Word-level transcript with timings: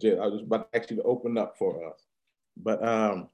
Jay, 0.00 0.18
I 0.18 0.26
was 0.26 0.42
about 0.42 0.72
to 0.72 0.78
actually 0.78 1.00
open 1.00 1.38
up 1.38 1.56
for 1.58 1.88
us. 1.90 2.06
But 2.56 2.86
um, 2.86 3.28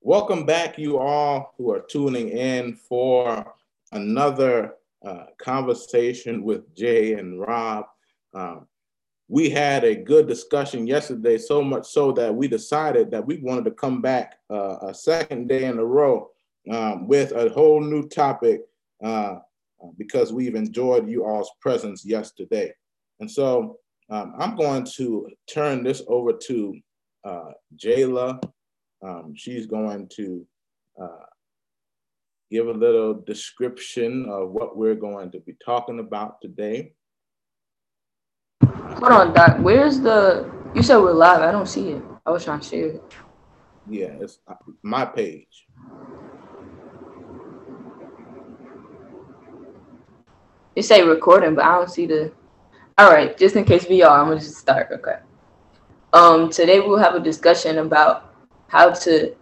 welcome 0.00 0.44
back, 0.44 0.78
you 0.78 0.98
all 0.98 1.54
who 1.56 1.70
are 1.72 1.80
tuning 1.80 2.28
in 2.30 2.74
for 2.74 3.54
another 3.92 4.74
uh, 5.04 5.26
conversation 5.38 6.44
with 6.44 6.74
Jay 6.74 7.14
and 7.14 7.40
Rob. 7.40 7.86
Um, 8.34 8.66
we 9.28 9.48
had 9.48 9.84
a 9.84 9.96
good 9.96 10.28
discussion 10.28 10.86
yesterday, 10.86 11.38
so 11.38 11.62
much 11.62 11.86
so 11.86 12.12
that 12.12 12.34
we 12.34 12.48
decided 12.48 13.10
that 13.10 13.26
we 13.26 13.38
wanted 13.38 13.64
to 13.64 13.70
come 13.70 14.02
back 14.02 14.38
uh, 14.50 14.76
a 14.82 14.94
second 14.94 15.48
day 15.48 15.64
in 15.64 15.78
a 15.78 15.84
row 15.84 16.30
um, 16.70 17.08
with 17.08 17.32
a 17.32 17.48
whole 17.50 17.80
new 17.80 18.08
topic 18.08 18.62
uh, 19.02 19.36
because 19.96 20.32
we've 20.32 20.54
enjoyed 20.54 21.08
you 21.08 21.24
all's 21.24 21.50
presence 21.60 22.04
yesterday. 22.04 22.72
And 23.20 23.30
so 23.30 23.78
um, 24.10 24.34
I'm 24.38 24.56
going 24.56 24.84
to 24.96 25.28
turn 25.48 25.82
this 25.82 26.02
over 26.06 26.32
to 26.32 26.78
uh, 27.24 27.52
Jayla. 27.76 28.42
Um, 29.02 29.34
she's 29.36 29.66
going 29.66 30.08
to 30.16 30.46
uh, 31.00 31.26
give 32.50 32.68
a 32.68 32.72
little 32.72 33.14
description 33.14 34.26
of 34.28 34.50
what 34.50 34.76
we're 34.76 34.94
going 34.94 35.30
to 35.32 35.40
be 35.40 35.54
talking 35.64 35.98
about 35.98 36.40
today. 36.40 36.92
Hold 38.62 39.12
on, 39.12 39.34
Doc. 39.34 39.56
Where's 39.60 40.00
the? 40.00 40.50
You 40.74 40.82
said 40.82 40.98
we're 40.98 41.12
live. 41.12 41.40
I 41.40 41.50
don't 41.50 41.66
see 41.68 41.90
it. 41.90 42.02
I 42.24 42.30
was 42.30 42.44
trying 42.44 42.60
to 42.60 42.68
share 42.68 42.86
it. 42.86 43.02
Yeah, 43.88 44.14
it's 44.20 44.38
uh, 44.46 44.54
my 44.82 45.04
page. 45.04 45.66
It 50.76 50.84
say 50.84 51.02
recording, 51.02 51.54
but 51.54 51.64
I 51.64 51.74
don't 51.76 51.90
see 51.90 52.06
the. 52.06 52.32
All 52.98 53.10
right, 53.10 53.36
just 53.38 53.56
in 53.56 53.64
case 53.64 53.88
we 53.88 54.02
are, 54.02 54.20
I'm 54.20 54.28
gonna 54.28 54.40
just 54.40 54.58
start. 54.58 54.88
Okay. 54.92 55.16
Um, 56.12 56.50
today 56.50 56.80
we'll 56.80 56.98
have 56.98 57.14
a 57.14 57.20
discussion 57.20 57.78
about 57.78 58.34
how 58.68 58.90
to 58.90 59.34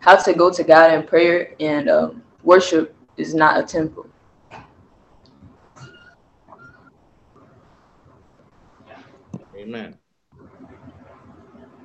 how 0.00 0.16
to 0.16 0.34
go 0.34 0.52
to 0.52 0.62
God 0.62 0.92
in 0.92 1.02
prayer 1.02 1.54
and 1.60 1.88
um, 1.88 2.22
worship 2.42 2.94
is 3.16 3.34
not 3.34 3.58
a 3.58 3.62
tempo. 3.62 4.06
Amen. 9.56 9.96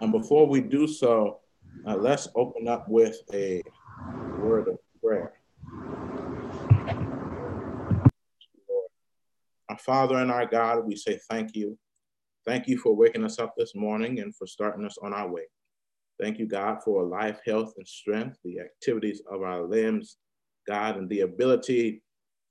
And 0.02 0.12
before 0.12 0.48
we 0.48 0.60
do 0.60 0.86
so, 0.86 1.40
uh, 1.88 1.96
let's 1.96 2.28
open 2.36 2.68
up 2.68 2.90
with 2.90 3.22
a 3.34 3.64
word 4.38 4.68
of 4.68 4.80
prayer. 5.02 5.32
Our 9.69 9.69
Father 9.80 10.18
and 10.18 10.32
our 10.32 10.46
God, 10.46 10.86
we 10.86 10.96
say 10.96 11.20
thank 11.30 11.56
you. 11.56 11.78
Thank 12.46 12.68
you 12.68 12.78
for 12.78 12.96
waking 12.96 13.24
us 13.24 13.40
up 13.40 13.54
this 13.58 13.76
morning 13.76 14.20
and 14.20 14.36
for 14.36 14.48
starting 14.48 14.86
us 14.86 14.98
on 15.02 15.14
our 15.14 15.30
way. 15.30 15.44
Thank 16.20 16.40
you, 16.40 16.48
God, 16.48 16.84
for 16.84 17.04
life, 17.04 17.40
health, 17.46 17.74
and 17.78 17.88
strength, 17.88 18.38
the 18.44 18.60
activities 18.60 19.22
of 19.32 19.42
our 19.42 19.64
limbs, 19.64 20.18
God, 20.68 20.98
and 20.98 21.10
the 21.10 21.22
ability 21.22 22.02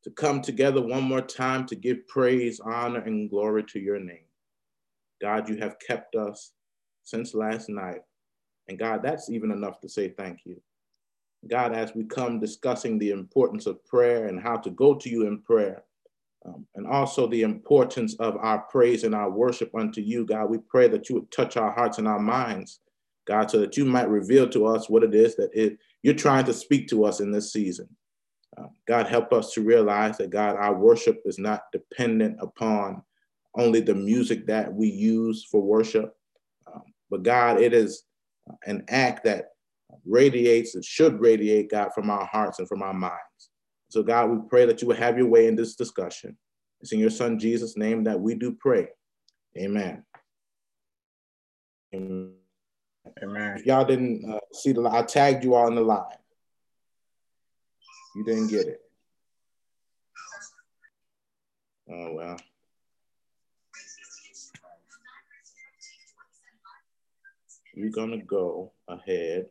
to 0.04 0.10
come 0.10 0.40
together 0.40 0.80
one 0.80 1.02
more 1.02 1.20
time 1.20 1.66
to 1.66 1.76
give 1.76 2.06
praise, 2.08 2.60
honor, 2.60 3.00
and 3.00 3.28
glory 3.28 3.64
to 3.64 3.78
your 3.78 3.98
name. 3.98 4.24
God, 5.20 5.48
you 5.48 5.56
have 5.56 5.78
kept 5.80 6.14
us 6.14 6.52
since 7.02 7.34
last 7.34 7.68
night. 7.68 8.00
And 8.68 8.78
God, 8.78 9.02
that's 9.02 9.28
even 9.28 9.50
enough 9.50 9.80
to 9.80 9.88
say 9.88 10.08
thank 10.08 10.40
you. 10.44 10.60
God, 11.46 11.74
as 11.74 11.94
we 11.94 12.04
come 12.04 12.40
discussing 12.40 12.98
the 12.98 13.10
importance 13.10 13.66
of 13.66 13.84
prayer 13.84 14.26
and 14.26 14.40
how 14.40 14.56
to 14.56 14.70
go 14.70 14.94
to 14.94 15.08
you 15.08 15.26
in 15.26 15.40
prayer, 15.42 15.84
um, 16.48 16.66
and 16.74 16.86
also 16.86 17.26
the 17.26 17.42
importance 17.42 18.14
of 18.18 18.36
our 18.36 18.60
praise 18.60 19.04
and 19.04 19.14
our 19.14 19.30
worship 19.30 19.74
unto 19.74 20.00
you, 20.00 20.24
God, 20.24 20.46
we 20.46 20.58
pray 20.58 20.88
that 20.88 21.08
you 21.08 21.16
would 21.16 21.30
touch 21.30 21.56
our 21.56 21.72
hearts 21.72 21.98
and 21.98 22.08
our 22.08 22.18
minds, 22.18 22.80
God, 23.26 23.50
so 23.50 23.60
that 23.60 23.76
you 23.76 23.84
might 23.84 24.08
reveal 24.08 24.48
to 24.50 24.66
us 24.66 24.88
what 24.88 25.02
it 25.02 25.14
is 25.14 25.36
that 25.36 25.50
it, 25.52 25.78
you're 26.02 26.14
trying 26.14 26.44
to 26.46 26.54
speak 26.54 26.88
to 26.88 27.04
us 27.04 27.20
in 27.20 27.30
this 27.30 27.52
season. 27.52 27.88
Uh, 28.56 28.66
God, 28.86 29.06
help 29.06 29.32
us 29.32 29.52
to 29.54 29.62
realize 29.62 30.16
that, 30.18 30.30
God, 30.30 30.56
our 30.56 30.74
worship 30.74 31.22
is 31.24 31.38
not 31.38 31.70
dependent 31.72 32.38
upon 32.40 33.02
only 33.56 33.80
the 33.80 33.94
music 33.94 34.46
that 34.46 34.72
we 34.72 34.88
use 34.88 35.44
for 35.50 35.60
worship. 35.60 36.16
Um, 36.72 36.82
but 37.10 37.22
God, 37.22 37.60
it 37.60 37.74
is 37.74 38.04
an 38.64 38.84
act 38.88 39.24
that 39.24 39.50
radiates 40.06 40.74
and 40.74 40.84
should 40.84 41.20
radiate, 41.20 41.70
God, 41.70 41.90
from 41.94 42.10
our 42.10 42.24
hearts 42.24 42.58
and 42.58 42.68
from 42.68 42.82
our 42.82 42.94
minds. 42.94 43.50
So, 43.90 44.02
God, 44.02 44.30
we 44.30 44.38
pray 44.48 44.66
that 44.66 44.82
you 44.82 44.88
would 44.88 44.98
have 44.98 45.16
your 45.16 45.28
way 45.28 45.46
in 45.46 45.56
this 45.56 45.74
discussion. 45.74 46.36
It's 46.80 46.92
in 46.92 46.98
your 46.98 47.10
son 47.10 47.38
Jesus' 47.38 47.76
name 47.76 48.04
that 48.04 48.20
we 48.20 48.34
do 48.34 48.52
pray. 48.52 48.88
Amen. 49.56 50.04
Amen. 51.94 52.34
If 53.16 53.66
y'all 53.66 53.84
didn't 53.84 54.30
uh, 54.30 54.38
see 54.52 54.72
the, 54.72 54.88
I 54.88 55.02
tagged 55.02 55.42
you 55.42 55.54
all 55.54 55.68
in 55.68 55.74
the 55.74 55.80
line. 55.80 56.04
You 58.14 58.24
didn't 58.24 58.48
get 58.48 58.66
it. 58.66 58.80
Oh 61.90 62.12
well. 62.12 62.36
we're 67.78 67.90
going 67.90 68.10
to 68.10 68.18
go 68.18 68.72
ahead. 68.88 69.46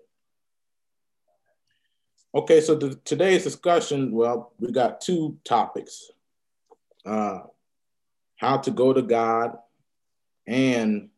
Okay, 2.37 2.61
so 2.61 2.75
the, 2.75 2.93
today's 3.03 3.43
discussion, 3.43 4.11
well, 4.11 4.53
we 4.59 4.71
got 4.71 5.01
two 5.01 5.39
topics. 5.43 6.11
Uh, 7.03 7.39
how 8.35 8.57
to 8.57 8.69
go 8.69 8.93
to 8.93 9.01
God 9.01 9.57
and 10.45 11.09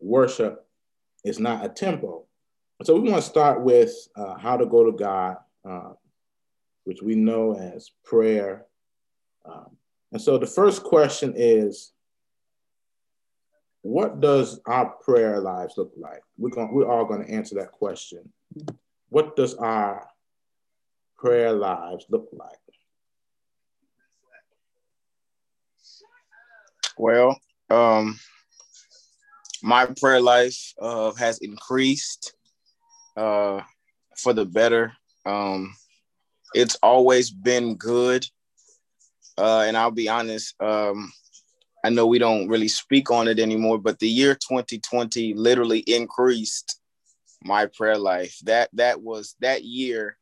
worship 0.00 0.66
is 1.24 1.40
not 1.40 1.64
a 1.64 1.70
tempo. 1.70 2.24
So 2.82 2.94
we 2.94 3.08
want 3.08 3.24
to 3.24 3.30
start 3.30 3.62
with 3.62 3.90
uh, 4.14 4.36
how 4.36 4.58
to 4.58 4.66
go 4.66 4.84
to 4.84 4.92
God, 4.92 5.38
uh, 5.66 5.94
which 6.84 7.00
we 7.00 7.14
know 7.14 7.54
as 7.54 7.92
prayer. 8.04 8.66
Um, 9.46 9.78
and 10.12 10.20
so 10.20 10.36
the 10.36 10.46
first 10.46 10.82
question 10.82 11.32
is, 11.38 11.92
what 13.80 14.20
does 14.20 14.60
our 14.66 14.90
prayer 14.90 15.40
lives 15.40 15.78
look 15.78 15.92
like? 15.96 16.20
We're 16.36 16.50
going, 16.50 16.74
we're 16.74 16.86
all 16.86 17.06
going 17.06 17.24
to 17.24 17.32
answer 17.32 17.54
that 17.54 17.72
question. 17.72 18.30
What 19.08 19.36
does 19.36 19.54
our 19.54 20.06
prayer 21.20 21.52
lives 21.52 22.06
look 22.08 22.28
like? 22.32 22.58
Well, 26.96 27.38
um, 27.70 28.18
my 29.62 29.86
prayer 29.86 30.20
life 30.20 30.74
uh, 30.80 31.12
has 31.12 31.38
increased 31.38 32.34
uh, 33.16 33.60
for 34.16 34.32
the 34.32 34.44
better. 34.44 34.92
Um, 35.26 35.74
it's 36.54 36.76
always 36.82 37.30
been 37.30 37.76
good. 37.76 38.26
Uh, 39.38 39.64
and 39.66 39.76
I'll 39.76 39.90
be 39.90 40.08
honest, 40.08 40.54
um, 40.60 41.12
I 41.84 41.90
know 41.90 42.06
we 42.06 42.18
don't 42.18 42.48
really 42.48 42.68
speak 42.68 43.10
on 43.10 43.28
it 43.28 43.38
anymore, 43.38 43.78
but 43.78 43.98
the 43.98 44.08
year 44.08 44.34
2020 44.34 45.34
literally 45.34 45.78
increased 45.80 46.78
my 47.42 47.66
prayer 47.66 47.96
life. 47.96 48.36
That 48.44 48.68
that 48.74 49.00
was 49.00 49.34
that 49.40 49.64
year 49.64 50.18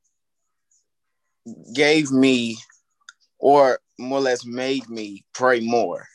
gave 1.75 2.11
me 2.11 2.57
or 3.39 3.79
more 3.99 4.19
or 4.19 4.23
less 4.23 4.45
made 4.45 4.89
me 4.89 5.25
pray 5.35 5.61
more 5.61 6.07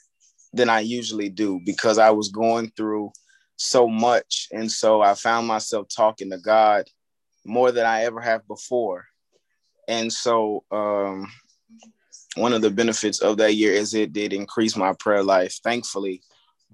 than 0.53 0.69
I 0.69 0.81
usually 0.81 1.29
do 1.29 1.59
because 1.66 1.97
I 1.97 2.11
was 2.11 2.29
going 2.29 2.71
through 2.75 3.11
so 3.55 3.88
much 3.88 4.47
and 4.51 4.72
so 4.72 5.01
I 5.01 5.13
found 5.13 5.47
myself 5.47 5.88
talking 5.93 6.29
to 6.31 6.38
God 6.38 6.85
more 7.45 7.72
than 7.72 7.85
I 7.85 8.03
ever 8.03 8.22
have 8.22 8.47
before. 8.47 9.05
And 9.88 10.11
so 10.11 10.63
um 10.72 11.27
one 12.35 12.53
of 12.53 12.61
the 12.61 12.72
benefits 12.72 13.19
of 13.19 13.38
that 13.38 13.55
year 13.55 13.73
is 13.73 13.93
it 13.93 14.13
did 14.13 14.33
increase 14.33 14.75
my 14.75 14.93
prayer 14.99 15.23
life, 15.23 15.59
thankfully. 15.63 16.22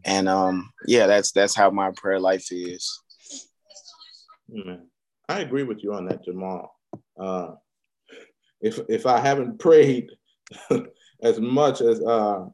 And 0.05 0.29
um, 0.29 0.71
yeah, 0.85 1.07
that's 1.07 1.31
that's 1.31 1.55
how 1.55 1.69
my 1.69 1.91
prayer 1.91 2.19
life 2.19 2.47
is. 2.51 3.01
I 5.27 5.41
agree 5.41 5.63
with 5.63 5.83
you 5.83 5.93
on 5.93 6.05
that, 6.05 6.23
Jamal. 6.23 6.73
Uh, 7.19 7.55
if 8.61 8.79
if 8.89 9.05
I 9.05 9.19
haven't 9.19 9.59
prayed 9.59 10.11
as 11.21 11.39
much 11.39 11.81
as 11.81 12.01
uh, 12.01 12.45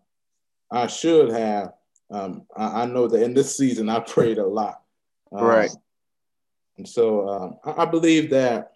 I 0.72 0.88
should 0.88 1.32
have, 1.32 1.74
um, 2.12 2.44
I, 2.56 2.84
I, 2.84 2.86
know 2.86 3.08
that 3.08 3.24
in 3.24 3.34
this 3.34 3.56
season 3.56 3.90
I 3.90 4.00
prayed 4.00 4.38
a 4.38 4.46
lot. 4.46 4.82
Um, 5.32 5.44
right. 5.44 5.72
And 6.78 6.88
so 6.88 7.30
um, 7.30 7.58
I, 7.64 7.84
I 7.84 7.86
believe 7.86 8.30
that 8.32 8.74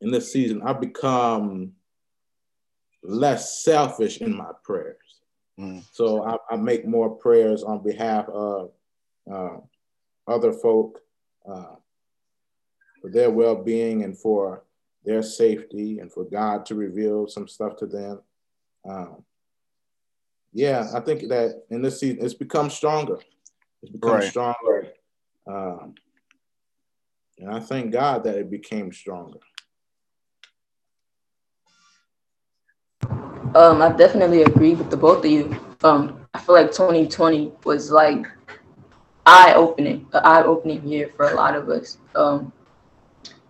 in 0.00 0.10
this 0.10 0.32
season 0.32 0.62
I've 0.62 0.80
become 0.80 1.72
less 3.02 3.62
selfish 3.62 4.18
in 4.18 4.36
my 4.36 4.50
prayers. 4.62 4.96
Mm. 5.58 5.82
So 5.92 6.24
I, 6.24 6.36
I, 6.50 6.56
make 6.56 6.86
more 6.86 7.10
prayers 7.10 7.64
on 7.64 7.82
behalf 7.82 8.28
of 8.28 8.70
uh, 9.30 9.56
other 10.26 10.52
folk 10.52 11.00
uh, 11.48 11.74
for 13.00 13.10
their 13.10 13.30
well 13.30 13.56
being 13.56 14.04
and 14.04 14.16
for 14.16 14.62
their 15.08 15.22
safety 15.22 16.00
and 16.00 16.12
for 16.12 16.24
God 16.24 16.66
to 16.66 16.74
reveal 16.74 17.26
some 17.26 17.48
stuff 17.48 17.76
to 17.76 17.86
them. 17.86 18.20
Um, 18.86 19.24
yeah, 20.52 20.86
I 20.94 21.00
think 21.00 21.30
that 21.30 21.62
in 21.70 21.80
this 21.80 22.00
season 22.00 22.18
it's 22.22 22.34
become 22.34 22.68
stronger. 22.68 23.18
It's 23.82 23.90
become 23.90 24.16
right. 24.16 24.24
stronger. 24.24 24.88
Um, 25.46 25.94
and 27.38 27.50
I 27.50 27.58
thank 27.58 27.90
God 27.90 28.22
that 28.24 28.36
it 28.36 28.50
became 28.50 28.92
stronger. 28.92 29.38
Um, 33.54 33.80
I 33.80 33.90
definitely 33.96 34.42
agree 34.42 34.74
with 34.74 34.90
the 34.90 34.96
both 34.98 35.24
of 35.24 35.30
you. 35.30 35.58
Um, 35.82 36.26
I 36.34 36.40
feel 36.40 36.54
like 36.54 36.70
2020 36.70 37.52
was 37.64 37.90
like 37.90 38.26
eye 39.24 39.54
opening, 39.54 40.06
an 40.12 40.20
eye 40.22 40.42
opening 40.42 40.86
year 40.86 41.10
for 41.16 41.30
a 41.30 41.34
lot 41.34 41.54
of 41.54 41.70
us. 41.70 41.96
Um, 42.14 42.52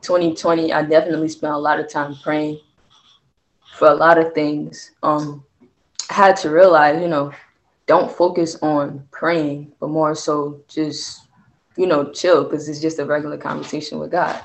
2020, 0.02 0.72
I 0.72 0.82
definitely 0.82 1.28
spent 1.28 1.52
a 1.52 1.58
lot 1.58 1.80
of 1.80 1.88
time 1.88 2.16
praying 2.22 2.60
for 3.74 3.88
a 3.88 3.94
lot 3.94 4.18
of 4.18 4.32
things. 4.32 4.92
Um, 5.02 5.44
I 6.10 6.14
had 6.14 6.36
to 6.38 6.50
realize, 6.50 7.00
you 7.00 7.08
know, 7.08 7.32
don't 7.86 8.10
focus 8.10 8.56
on 8.62 9.06
praying, 9.10 9.72
but 9.80 9.88
more 9.88 10.14
so 10.14 10.62
just, 10.68 11.26
you 11.76 11.86
know, 11.86 12.12
chill 12.12 12.44
because 12.44 12.68
it's 12.68 12.80
just 12.80 12.98
a 12.98 13.04
regular 13.04 13.38
conversation 13.38 13.98
with 13.98 14.10
God. 14.10 14.42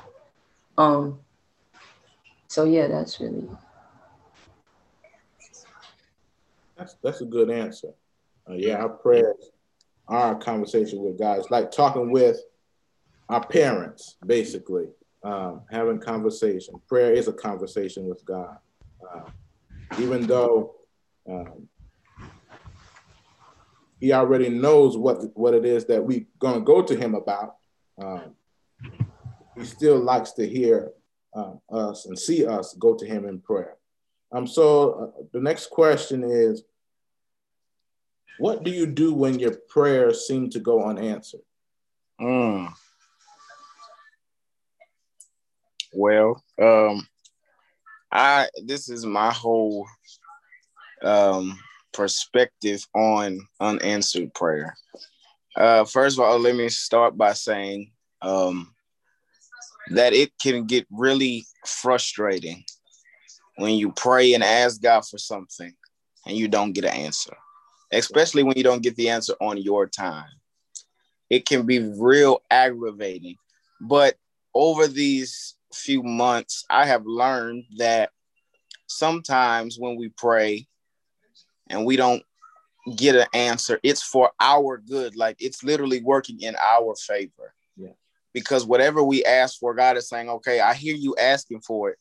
Um, 0.78 1.20
so 2.48 2.64
yeah, 2.64 2.86
that's 2.86 3.20
really 3.20 3.48
that's 6.76 6.94
that's 7.02 7.20
a 7.20 7.24
good 7.24 7.50
answer. 7.50 7.88
Uh, 8.48 8.54
yeah, 8.54 8.76
our 8.76 8.88
prayers, 8.88 9.50
our 10.08 10.34
conversation 10.36 11.02
with 11.02 11.18
God. 11.18 11.38
It's 11.38 11.50
like 11.50 11.70
talking 11.70 12.10
with 12.10 12.40
our 13.28 13.44
parents, 13.46 14.16
basically, 14.26 14.88
um, 15.24 15.62
having 15.70 15.98
conversation. 15.98 16.74
Prayer 16.86 17.12
is 17.12 17.28
a 17.28 17.32
conversation 17.32 18.06
with 18.06 18.24
God, 18.24 18.58
uh, 19.12 19.30
even 19.98 20.26
though 20.26 20.76
um, 21.28 21.68
He 24.00 24.12
already 24.12 24.50
knows 24.50 24.96
what 24.96 25.36
what 25.36 25.54
it 25.54 25.64
is 25.64 25.86
that 25.86 26.04
we're 26.04 26.26
going 26.38 26.56
to 26.56 26.60
go 26.60 26.82
to 26.82 26.94
Him 26.94 27.14
about. 27.14 27.56
Um, 28.00 28.34
he 29.56 29.64
still 29.64 29.98
likes 29.98 30.32
to 30.32 30.46
hear 30.46 30.92
uh, 31.34 31.54
us 31.70 32.06
and 32.06 32.18
see 32.18 32.44
us 32.46 32.74
go 32.78 32.94
to 32.94 33.06
Him 33.06 33.24
in 33.24 33.40
prayer. 33.40 33.76
Um, 34.32 34.46
so 34.46 34.92
uh, 34.92 35.22
the 35.32 35.40
next 35.40 35.70
question 35.70 36.24
is, 36.24 36.64
what 38.38 38.64
do 38.64 38.70
you 38.70 38.86
do 38.86 39.14
when 39.14 39.38
your 39.38 39.56
prayers 39.68 40.26
seem 40.26 40.50
to 40.50 40.58
go 40.58 40.84
unanswered? 40.84 41.42
Mm. 42.20 42.72
Well, 45.94 46.42
um, 46.60 47.06
I 48.10 48.48
this 48.64 48.88
is 48.88 49.06
my 49.06 49.32
whole 49.32 49.86
um, 51.02 51.58
perspective 51.92 52.86
on 52.94 53.46
unanswered 53.60 54.34
prayer. 54.34 54.76
Uh, 55.56 55.84
first 55.84 56.18
of 56.18 56.24
all, 56.24 56.38
let 56.38 56.56
me 56.56 56.68
start 56.68 57.16
by 57.16 57.32
saying 57.32 57.92
um, 58.22 58.74
that 59.90 60.12
it 60.12 60.32
can 60.42 60.66
get 60.66 60.86
really 60.90 61.44
frustrating 61.66 62.64
when 63.56 63.74
you 63.74 63.92
pray 63.92 64.34
and 64.34 64.42
ask 64.42 64.82
God 64.82 65.06
for 65.06 65.18
something 65.18 65.72
and 66.26 66.36
you 66.36 66.48
don't 66.48 66.72
get 66.72 66.84
an 66.84 66.90
answer 66.90 67.36
especially 67.94 68.42
when 68.42 68.56
you 68.56 68.64
don't 68.64 68.82
get 68.82 68.96
the 68.96 69.08
answer 69.08 69.34
on 69.40 69.58
your 69.58 69.86
time. 69.86 70.28
It 71.30 71.46
can 71.46 71.64
be 71.64 71.80
real 71.80 72.42
aggravating. 72.50 73.36
But 73.80 74.16
over 74.54 74.86
these 74.86 75.54
few 75.74 76.02
months, 76.02 76.64
I 76.70 76.86
have 76.86 77.04
learned 77.06 77.64
that 77.76 78.10
sometimes 78.86 79.78
when 79.78 79.96
we 79.96 80.08
pray 80.08 80.66
and 81.68 81.84
we 81.84 81.96
don't 81.96 82.22
get 82.96 83.16
an 83.16 83.26
answer, 83.34 83.80
it's 83.82 84.02
for 84.02 84.30
our 84.40 84.78
good. 84.78 85.16
Like 85.16 85.36
it's 85.40 85.64
literally 85.64 86.02
working 86.02 86.40
in 86.40 86.56
our 86.56 86.94
favor. 86.96 87.54
Yeah. 87.76 87.92
Because 88.32 88.66
whatever 88.66 89.02
we 89.02 89.24
ask 89.24 89.58
for, 89.58 89.74
God 89.74 89.96
is 89.96 90.08
saying, 90.08 90.28
okay, 90.28 90.60
I 90.60 90.74
hear 90.74 90.94
you 90.94 91.14
asking 91.18 91.60
for 91.62 91.90
it, 91.90 91.98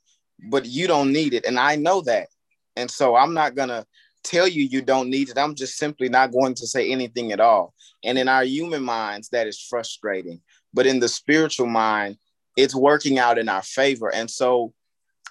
but 0.49 0.65
you 0.65 0.87
don't 0.87 1.11
need 1.11 1.33
it. 1.33 1.45
And 1.45 1.59
I 1.59 1.75
know 1.75 2.01
that. 2.01 2.27
And 2.75 2.89
so 2.89 3.15
I'm 3.15 3.33
not 3.33 3.55
going 3.55 3.69
to 3.69 3.85
tell 4.23 4.47
you 4.47 4.63
you 4.63 4.81
don't 4.81 5.09
need 5.09 5.29
it. 5.29 5.37
I'm 5.37 5.55
just 5.55 5.77
simply 5.77 6.09
not 6.09 6.31
going 6.31 6.55
to 6.55 6.67
say 6.67 6.89
anything 6.89 7.31
at 7.31 7.39
all. 7.39 7.73
And 8.03 8.17
in 8.17 8.27
our 8.27 8.43
human 8.43 8.83
minds, 8.83 9.29
that 9.29 9.47
is 9.47 9.59
frustrating. 9.59 10.41
But 10.73 10.87
in 10.87 10.99
the 10.99 11.07
spiritual 11.07 11.67
mind, 11.67 12.17
it's 12.55 12.75
working 12.75 13.17
out 13.19 13.37
in 13.37 13.49
our 13.49 13.61
favor. 13.61 14.13
And 14.13 14.29
so 14.29 14.73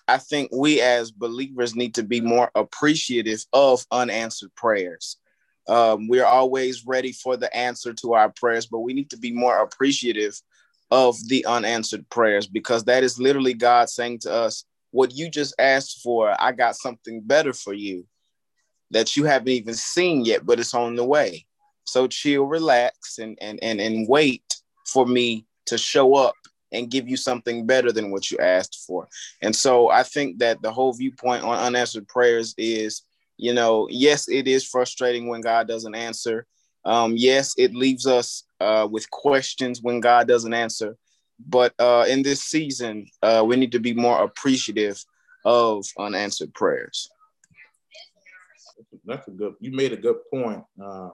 I 0.08 0.18
think 0.18 0.50
we 0.52 0.80
as 0.80 1.10
believers 1.10 1.74
need 1.74 1.94
to 1.94 2.02
be 2.02 2.20
more 2.20 2.50
appreciative 2.54 3.44
of 3.52 3.86
unanswered 3.90 4.54
prayers. 4.54 5.16
Um, 5.68 6.08
we're 6.08 6.26
always 6.26 6.84
ready 6.84 7.12
for 7.12 7.36
the 7.36 7.54
answer 7.56 7.92
to 7.94 8.14
our 8.14 8.30
prayers, 8.30 8.66
but 8.66 8.80
we 8.80 8.94
need 8.94 9.10
to 9.10 9.16
be 9.16 9.32
more 9.32 9.62
appreciative 9.62 10.40
of 10.90 11.16
the 11.28 11.44
unanswered 11.46 12.08
prayers 12.10 12.46
because 12.46 12.84
that 12.84 13.04
is 13.04 13.18
literally 13.18 13.54
God 13.54 13.88
saying 13.88 14.18
to 14.20 14.32
us, 14.32 14.64
What 14.90 15.14
you 15.14 15.30
just 15.30 15.54
asked 15.58 16.00
for, 16.02 16.34
I 16.40 16.52
got 16.52 16.76
something 16.76 17.20
better 17.22 17.52
for 17.52 17.72
you 17.72 18.06
that 18.90 19.16
you 19.16 19.24
haven't 19.24 19.48
even 19.48 19.74
seen 19.74 20.24
yet, 20.24 20.44
but 20.44 20.60
it's 20.60 20.74
on 20.74 20.96
the 20.96 21.04
way. 21.04 21.46
So 21.84 22.06
chill, 22.06 22.44
relax, 22.44 23.18
and 23.18 23.38
and 23.40 23.58
and 23.62 23.80
and 23.80 24.08
wait 24.08 24.44
for 24.86 25.06
me 25.06 25.46
to 25.66 25.78
show 25.78 26.14
up 26.14 26.34
and 26.72 26.90
give 26.90 27.08
you 27.08 27.16
something 27.16 27.66
better 27.66 27.92
than 27.92 28.10
what 28.10 28.30
you 28.30 28.38
asked 28.38 28.84
for. 28.86 29.08
And 29.42 29.54
so 29.54 29.90
I 29.90 30.02
think 30.02 30.38
that 30.38 30.62
the 30.62 30.72
whole 30.72 30.92
viewpoint 30.92 31.44
on 31.44 31.58
unanswered 31.58 32.08
prayers 32.08 32.54
is, 32.58 33.02
you 33.36 33.52
know, 33.52 33.88
yes, 33.90 34.28
it 34.28 34.48
is 34.48 34.66
frustrating 34.66 35.28
when 35.28 35.40
God 35.40 35.68
doesn't 35.68 35.94
answer. 35.94 36.46
Um, 36.84 37.14
yes, 37.16 37.54
it 37.58 37.74
leaves 37.74 38.06
us 38.06 38.44
uh, 38.60 38.88
with 38.90 39.10
questions 39.10 39.80
when 39.82 40.00
God 40.00 40.26
doesn't 40.26 40.54
answer. 40.54 40.96
But 41.44 41.74
uh, 41.78 42.06
in 42.08 42.22
this 42.22 42.42
season, 42.42 43.06
uh, 43.22 43.44
we 43.46 43.56
need 43.56 43.72
to 43.72 43.80
be 43.80 43.94
more 43.94 44.22
appreciative 44.22 45.02
of 45.44 45.84
unanswered 45.98 46.54
prayers 46.54 47.08
that's 49.04 49.28
a 49.28 49.30
good. 49.30 49.54
You 49.60 49.72
made 49.72 49.92
a 49.92 49.96
good 49.96 50.16
point. 50.32 50.64
Uh, 50.82 51.10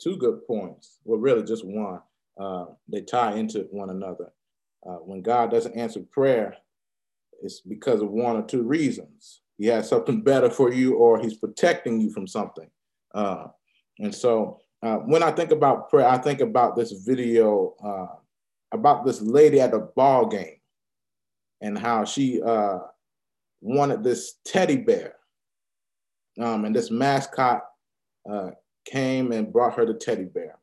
two 0.00 0.16
good 0.16 0.46
points. 0.46 0.98
Well, 1.04 1.20
really, 1.20 1.42
just 1.42 1.64
one. 1.64 2.00
Uh, 2.40 2.66
they 2.88 3.02
tie 3.02 3.34
into 3.34 3.66
one 3.70 3.90
another. 3.90 4.32
Uh, 4.86 4.96
when 4.96 5.22
God 5.22 5.50
doesn't 5.50 5.76
answer 5.76 6.00
prayer, 6.00 6.56
it's 7.42 7.60
because 7.60 8.02
of 8.02 8.10
one 8.10 8.36
or 8.36 8.42
two 8.42 8.62
reasons. 8.62 9.40
He 9.58 9.66
has 9.66 9.88
something 9.88 10.22
better 10.24 10.50
for 10.50 10.72
you, 10.72 10.94
or 10.94 11.20
He's 11.20 11.36
protecting 11.36 12.00
you 12.00 12.10
from 12.10 12.26
something. 12.26 12.70
Uh, 13.14 13.48
and 13.98 14.14
so, 14.14 14.60
uh, 14.82 14.96
when 14.96 15.22
I 15.22 15.30
think 15.30 15.52
about 15.52 15.90
prayer, 15.90 16.08
I 16.08 16.18
think 16.18 16.40
about 16.40 16.74
this 16.74 16.92
video 16.92 17.74
uh, 17.84 18.16
about 18.72 19.04
this 19.04 19.20
lady 19.20 19.60
at 19.60 19.74
a 19.74 19.78
ball 19.78 20.26
game 20.26 20.56
and 21.60 21.78
how 21.78 22.04
she 22.04 22.40
wanted 23.60 24.02
this 24.02 24.38
teddy 24.44 24.76
bear 24.76 25.14
um, 26.40 26.64
and 26.64 26.74
this 26.74 26.90
mascot 26.90 27.62
came 28.84 29.32
and 29.32 29.52
brought 29.52 29.74
her 29.74 29.86
the 29.86 29.94
teddy 29.94 30.24
bear. 30.24 30.58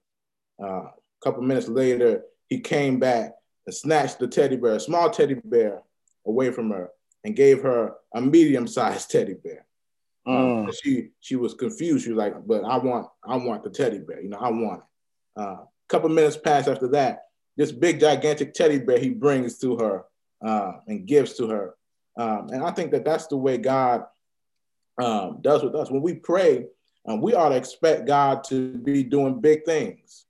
Uh, 0.62 0.90
a 1.22 1.26
couple 1.26 1.42
minutes 1.44 1.68
later, 1.68 2.24
he 2.48 2.60
came 2.60 3.00
back 3.00 3.34
and 3.66 3.76
snatched 3.76 4.20
the 4.20 4.28
teddy 4.28 4.56
bear, 4.56 4.76
a 4.76 4.80
small 4.80 5.10
teddy 5.10 5.36
bear, 5.44 5.82
away 6.26 6.52
from 6.52 6.70
her 6.70 6.90
and 7.24 7.36
gave 7.36 7.62
her 7.62 7.96
a 8.14 8.22
medium-sized 8.22 9.10
teddy 9.12 9.34
bear. 9.34 9.66
Mm. 10.28 10.72
she 10.84 11.10
she 11.22 11.36
was 11.36 11.54
confused. 11.54 12.04
She 12.04 12.12
was 12.12 12.18
like, 12.18 12.36
"But 12.46 12.64
I 12.64 12.78
want 12.78 13.08
I 13.26 13.36
want 13.38 13.64
the 13.64 13.70
teddy 13.70 14.00
bear. 14.00 14.22
You 14.22 14.30
know, 14.30 14.38
I 14.38 14.50
want 14.50 14.82
it." 14.82 15.42
A 15.42 15.44
uh, 15.44 15.58
couple 15.88 16.10
minutes 16.10 16.38
passed 16.38 16.68
after 16.68 16.88
that. 16.90 17.24
This 17.58 17.72
big 17.72 18.00
gigantic 18.00 18.54
teddy 18.54 18.80
bear 18.80 19.00
he 19.00 19.10
brings 19.10 19.58
to 19.60 19.78
her 19.78 20.06
uh, 20.46 20.74
and 20.88 21.08
gives 21.08 21.34
to 21.36 21.48
her, 21.48 21.76
um, 22.18 22.50
and 22.52 22.64
I 22.64 22.72
think 22.72 22.92
that 22.92 23.06
that's 23.06 23.28
the 23.28 23.38
way 23.38 23.58
God 23.58 24.04
um, 25.02 25.40
does 25.42 25.64
with 25.64 25.74
us. 25.74 25.90
When 25.90 26.02
we 26.02 26.16
pray, 26.16 26.66
um, 27.08 27.22
we 27.22 27.34
ought 27.34 27.50
to 27.50 27.56
expect 27.56 28.06
God 28.06 28.44
to 28.50 28.78
be 28.78 29.04
doing 29.04 29.40
big 29.40 29.64
things. 29.66 30.26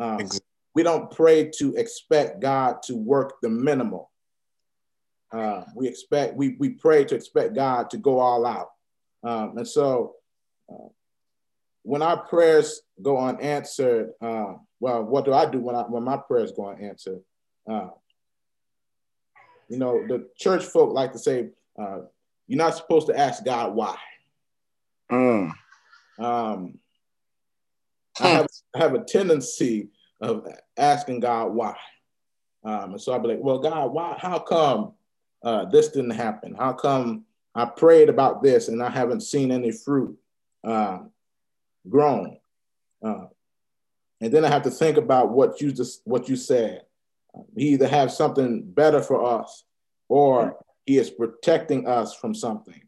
Um, 0.00 0.20
exactly. 0.20 0.46
We 0.74 0.82
don't 0.82 1.10
pray 1.10 1.50
to 1.58 1.74
expect 1.76 2.40
God 2.40 2.82
to 2.84 2.96
work 2.96 3.34
the 3.42 3.48
minimal. 3.48 4.10
Uh, 5.32 5.64
we 5.76 5.86
expect 5.86 6.34
we 6.34 6.56
we 6.58 6.70
pray 6.70 7.04
to 7.04 7.14
expect 7.14 7.54
God 7.54 7.90
to 7.90 7.98
go 7.98 8.18
all 8.18 8.46
out. 8.46 8.70
Um, 9.22 9.58
and 9.58 9.68
so, 9.68 10.14
uh, 10.72 10.88
when 11.82 12.02
our 12.02 12.16
prayers 12.16 12.80
go 13.00 13.18
unanswered, 13.18 14.10
uh, 14.20 14.54
well, 14.80 15.04
what 15.04 15.24
do 15.24 15.32
I 15.32 15.46
do 15.46 15.60
when 15.60 15.76
I 15.76 15.82
when 15.82 16.02
my 16.02 16.16
prayers 16.16 16.52
go 16.52 16.70
unanswered? 16.70 17.20
Uh, 17.70 17.90
you 19.68 19.78
know, 19.78 20.04
the 20.06 20.28
church 20.36 20.64
folk 20.64 20.92
like 20.92 21.12
to 21.12 21.18
say, 21.18 21.50
uh, 21.78 22.00
"You're 22.48 22.58
not 22.58 22.76
supposed 22.76 23.06
to 23.08 23.18
ask 23.18 23.44
God 23.44 23.74
why." 23.74 23.96
Mm. 25.12 25.52
Um, 26.18 26.78
I 28.20 28.28
have, 28.28 28.46
I 28.74 28.78
have 28.78 28.94
a 28.94 29.04
tendency 29.04 29.88
of 30.20 30.46
asking 30.76 31.20
God 31.20 31.54
why. 31.54 31.76
Um, 32.64 32.92
and 32.92 33.00
so 33.00 33.12
I'd 33.12 33.22
be 33.22 33.28
like, 33.28 33.40
well, 33.40 33.58
God, 33.58 33.92
why, 33.92 34.16
how 34.18 34.38
come 34.38 34.92
uh, 35.42 35.64
this 35.66 35.88
didn't 35.88 36.10
happen? 36.10 36.54
How 36.54 36.72
come 36.72 37.24
I 37.54 37.64
prayed 37.64 38.08
about 38.08 38.42
this 38.42 38.68
and 38.68 38.82
I 38.82 38.90
haven't 38.90 39.22
seen 39.22 39.50
any 39.50 39.72
fruit 39.72 40.16
uh, 40.62 40.98
grown? 41.88 42.38
Uh, 43.02 43.26
and 44.20 44.32
then 44.32 44.44
I 44.44 44.48
have 44.48 44.62
to 44.64 44.70
think 44.70 44.98
about 44.98 45.30
what 45.30 45.60
you 45.60 45.72
just 45.72 46.02
what 46.04 46.28
you 46.28 46.36
said. 46.36 46.82
He 47.56 47.70
either 47.70 47.88
have 47.88 48.12
something 48.12 48.62
better 48.62 49.00
for 49.00 49.24
us, 49.40 49.64
or 50.08 50.58
he 50.84 50.98
is 50.98 51.08
protecting 51.08 51.86
us 51.86 52.14
from 52.14 52.34
something. 52.34 52.82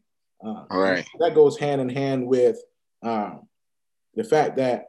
Uh, 0.45 0.65
All 0.69 0.81
right. 0.81 1.05
That 1.19 1.33
goes 1.33 1.57
hand 1.57 1.81
in 1.81 1.89
hand 1.89 2.27
with 2.27 2.57
um, 3.01 3.47
the 4.15 4.23
fact 4.23 4.57
that 4.57 4.87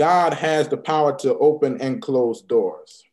God 0.00 0.32
has 0.32 0.66
the 0.66 0.78
power 0.78 1.14
to 1.18 1.36
open 1.36 1.78
and 1.82 2.00
close 2.00 2.40
doors. 2.40 3.04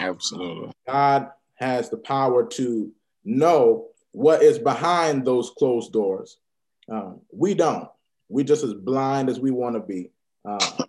Absolutely. 0.00 0.70
God 0.86 1.30
has 1.56 1.90
the 1.90 1.96
power 1.96 2.46
to 2.50 2.92
know 3.24 3.88
what 4.12 4.40
is 4.40 4.60
behind 4.60 5.24
those 5.24 5.50
closed 5.58 5.92
doors. 5.92 6.38
Um, 6.88 7.22
we 7.32 7.54
don't. 7.54 7.88
We're 8.28 8.44
just 8.44 8.62
as 8.62 8.72
blind 8.72 9.28
as 9.28 9.40
we 9.40 9.50
want 9.50 9.74
to 9.74 9.80
be. 9.80 10.12
Uh, 10.44 10.84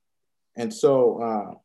and 0.55 0.71
so, 0.71 1.19
uh, 1.19 1.55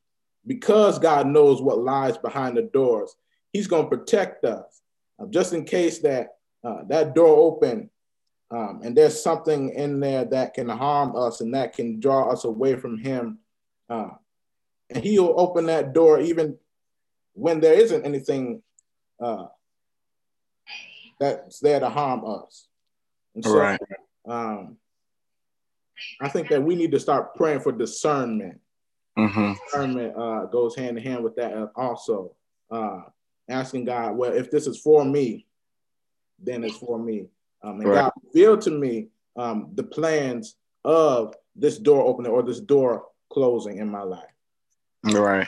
because 0.47 0.99
God 0.99 1.27
knows 1.27 1.61
what 1.61 1.79
lies 1.79 2.17
behind 2.17 2.57
the 2.57 2.62
doors, 2.62 3.15
He's 3.53 3.67
going 3.67 3.91
to 3.91 3.97
protect 3.99 4.47
us, 4.47 4.81
uh, 5.19 5.27
just 5.27 5.53
in 5.53 5.67
case 5.67 5.99
that 5.99 6.37
uh, 6.65 6.85
that 6.89 7.15
door 7.15 7.37
open 7.37 7.91
um, 8.50 8.80
and 8.83 8.97
there's 8.97 9.23
something 9.23 9.71
in 9.71 10.00
there 10.00 10.25
that 10.25 10.54
can 10.54 10.69
harm 10.69 11.14
us 11.14 11.40
and 11.40 11.54
that 11.54 11.75
can 11.75 12.00
draw 12.00 12.30
us 12.30 12.45
away 12.45 12.76
from 12.76 12.99
Him. 12.99 13.38
Uh, 13.88 14.11
and 14.90 15.04
He'll 15.04 15.35
open 15.37 15.66
that 15.66 15.92
door 15.92 16.21
even 16.21 16.59
when 17.35 17.61
there 17.61 17.75
isn't 17.75 18.04
anything 18.04 18.62
uh, 19.21 19.47
that's 21.21 21.61
there 21.61 21.78
to 21.78 21.88
harm 21.88 22.25
us. 22.25 22.66
And 23.37 23.45
so, 23.45 23.57
right. 23.57 23.80
um, 24.26 24.76
I 26.21 26.28
think 26.28 26.49
that 26.49 26.62
we 26.62 26.75
need 26.75 26.90
to 26.92 27.00
start 27.00 27.37
praying 27.37 27.61
for 27.61 27.71
discernment. 27.71 28.59
Mm-hmm. 29.16 29.52
Discernment 29.64 30.16
uh, 30.16 30.47
goes 30.47 30.75
hand 30.75 30.99
in 30.99 31.04
hand 31.04 31.23
with 31.23 31.37
that 31.37 31.71
also. 31.76 32.35
Uh, 32.69 33.02
asking 33.49 33.85
God, 33.85 34.16
well, 34.16 34.33
if 34.33 34.50
this 34.50 34.66
is 34.66 34.80
for 34.80 35.04
me, 35.04 35.47
then 36.42 36.64
it's 36.64 36.78
for 36.78 36.99
me. 36.99 37.26
Um, 37.62 37.81
and 37.81 37.90
right. 37.90 37.95
God 38.02 38.12
revealed 38.26 38.61
to 38.62 38.71
me 38.71 39.09
um, 39.37 39.71
the 39.75 39.83
plans 39.83 40.57
of 40.85 41.35
this 41.55 41.79
door 41.79 42.02
opening 42.02 42.33
or 42.33 42.43
this 42.43 42.61
door 42.61 43.07
closing 43.31 43.79
in 43.79 43.88
my 43.88 44.02
life. 44.02 44.25
Right. 45.05 45.47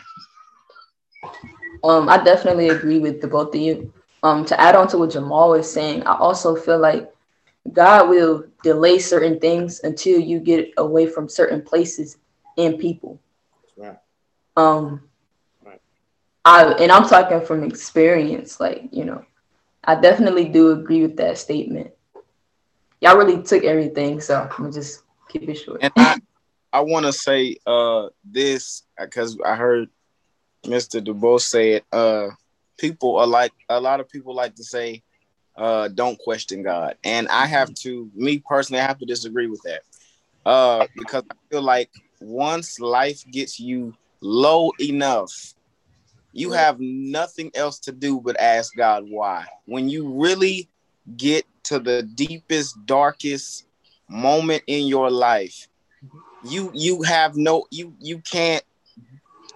Um, 1.85 2.09
I 2.09 2.23
definitely 2.23 2.69
agree 2.69 2.99
with 2.99 3.21
the 3.21 3.29
both 3.29 3.55
of 3.55 3.61
you. 3.61 3.93
Um, 4.23 4.45
to 4.47 4.61
add 4.61 4.77
on 4.77 4.87
to 4.89 4.99
what 4.99 5.11
Jamal 5.11 5.51
was 5.51 5.71
saying, 5.71 6.07
I 6.07 6.17
also 6.17 6.55
feel 6.55 6.79
like 6.79 7.13
God 7.73 8.09
will 8.09 8.45
delay 8.63 8.99
certain 8.99 9.41
things 9.41 9.81
until 9.83 10.21
you 10.21 10.39
get 10.39 10.73
away 10.77 11.07
from 11.07 11.29
certain 11.29 11.63
places 11.63 12.19
and 12.57 12.79
people. 12.79 13.21
Right. 13.77 13.97
Um, 14.57 15.09
right. 15.65 15.81
I 16.45 16.73
and 16.73 16.93
I'm 16.93 17.09
talking 17.09 17.45
from 17.45 17.65
experience, 17.65 18.61
like 18.61 18.89
you 18.93 19.05
know, 19.05 19.25
I 19.83 19.97
definitely 19.97 20.49
do 20.49 20.71
agree 20.71 21.03
with 21.03 21.17
that 21.17 21.39
statement 21.39 21.93
y'all 23.03 23.17
really 23.17 23.43
took 23.43 23.65
everything, 23.65 24.21
so 24.21 24.49
I'm 24.57 24.73
just 24.73 25.03
keep 25.29 25.49
it 25.49 25.57
short. 25.57 25.83
And 25.83 25.93
I, 25.97 26.21
I 26.73 26.81
want 26.81 27.05
to 27.05 27.13
say 27.13 27.57
uh 27.67 28.09
this 28.25 28.85
because 28.99 29.37
I 29.45 29.57
heard 29.57 29.91
Mr. 30.65 31.03
DuBois 31.03 31.39
say 31.39 31.73
it. 31.73 31.85
Uh, 31.93 32.29
people 32.79 33.19
are 33.19 33.27
like 33.27 33.53
a 33.69 33.81
lot 33.81 34.01
of 34.01 34.09
people 34.09 34.35
like 34.35 34.55
to 34.55 34.65
say, 34.65 35.03
uh, 35.57 35.89
don't 35.89 36.19
question 36.19 36.63
God, 36.63 36.97
and 37.05 37.29
I 37.29 37.47
have 37.47 37.75
to, 37.83 38.11
me 38.15 38.39
personally, 38.39 38.81
I 38.81 38.87
have 38.87 38.99
to 39.01 39.07
disagree 39.07 39.49
with 39.49 39.63
that. 39.63 39.83
Uh, 40.47 40.87
because 40.97 41.25
I 41.31 41.35
feel 41.51 41.63
like 41.63 41.91
once 42.21 42.81
life 42.81 43.25
gets 43.31 43.61
you 43.61 43.95
low 44.21 44.73
enough, 44.81 45.55
you 46.33 46.53
have 46.53 46.81
nothing 46.81 47.51
else 47.55 47.79
to 47.81 47.93
do 47.93 48.21
but 48.21 48.41
ask 48.41 48.75
God 48.75 49.05
why. 49.09 49.45
When 49.67 49.89
you 49.89 50.09
really 50.09 50.69
get 51.17 51.45
to 51.73 51.79
the 51.81 52.03
deepest, 52.03 52.85
darkest 52.85 53.65
moment 54.09 54.63
in 54.67 54.87
your 54.87 55.11
life, 55.11 55.69
you 56.45 56.71
you 56.75 57.03
have 57.03 57.37
no 57.37 57.67
you 57.71 57.95
you 57.99 58.19
can't 58.19 58.63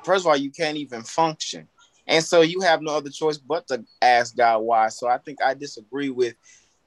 first 0.04 0.24
of 0.24 0.28
all 0.28 0.36
you 0.36 0.50
can't 0.50 0.76
even 0.78 1.02
function. 1.02 1.68
And 2.08 2.24
so 2.24 2.42
you 2.42 2.60
have 2.60 2.82
no 2.82 2.94
other 2.96 3.10
choice 3.10 3.36
but 3.36 3.66
to 3.68 3.84
ask 4.00 4.36
god 4.36 4.58
why. 4.58 4.88
So 4.88 5.08
i 5.08 5.18
think 5.18 5.42
i 5.42 5.54
disagree 5.54 6.10
with 6.10 6.34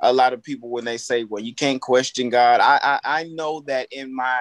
a 0.01 0.11
lot 0.11 0.33
of 0.33 0.41
people 0.41 0.69
when 0.69 0.85
they 0.85 0.97
say 0.97 1.25
well 1.25 1.43
you 1.43 1.53
can't 1.53 1.81
question 1.81 2.29
god. 2.29 2.59
I 2.61 2.79
i, 2.81 3.19
I 3.19 3.23
know 3.25 3.61
that 3.67 3.87
in 3.91 4.15
my 4.15 4.39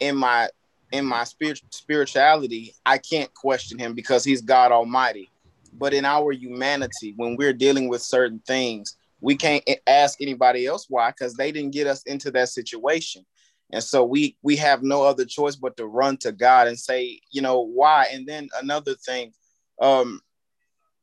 in 0.00 0.16
my 0.16 0.48
in 0.90 1.06
my 1.06 1.24
spirit 1.24 1.60
spirituality 1.70 2.74
i 2.84 2.98
can't 2.98 3.32
question 3.34 3.78
him 3.78 3.94
because 3.94 4.24
he's 4.24 4.42
god 4.42 4.72
almighty. 4.72 5.30
But 5.74 5.94
in 5.94 6.04
our 6.04 6.32
humanity 6.32 7.14
when 7.16 7.36
we're 7.36 7.52
dealing 7.52 7.88
with 7.88 8.02
certain 8.02 8.40
things 8.46 8.96
we 9.22 9.36
can't 9.36 9.62
ask 9.86 10.20
anybody 10.20 10.66
else 10.66 10.86
why 10.90 11.10
because 11.10 11.34
they 11.34 11.52
didn't 11.52 11.72
get 11.72 11.86
us 11.86 12.02
into 12.02 12.30
that 12.32 12.48
situation. 12.48 13.24
And 13.70 13.82
so 13.82 14.04
we 14.04 14.36
we 14.42 14.56
have 14.56 14.82
no 14.82 15.02
other 15.02 15.24
choice 15.24 15.56
but 15.56 15.76
to 15.78 15.86
run 15.86 16.18
to 16.18 16.32
god 16.32 16.66
and 16.66 16.78
say 16.78 17.20
you 17.30 17.40
know 17.40 17.60
why? 17.60 18.08
And 18.12 18.26
then 18.26 18.48
another 18.60 18.94
thing 18.94 19.32
um 19.80 20.20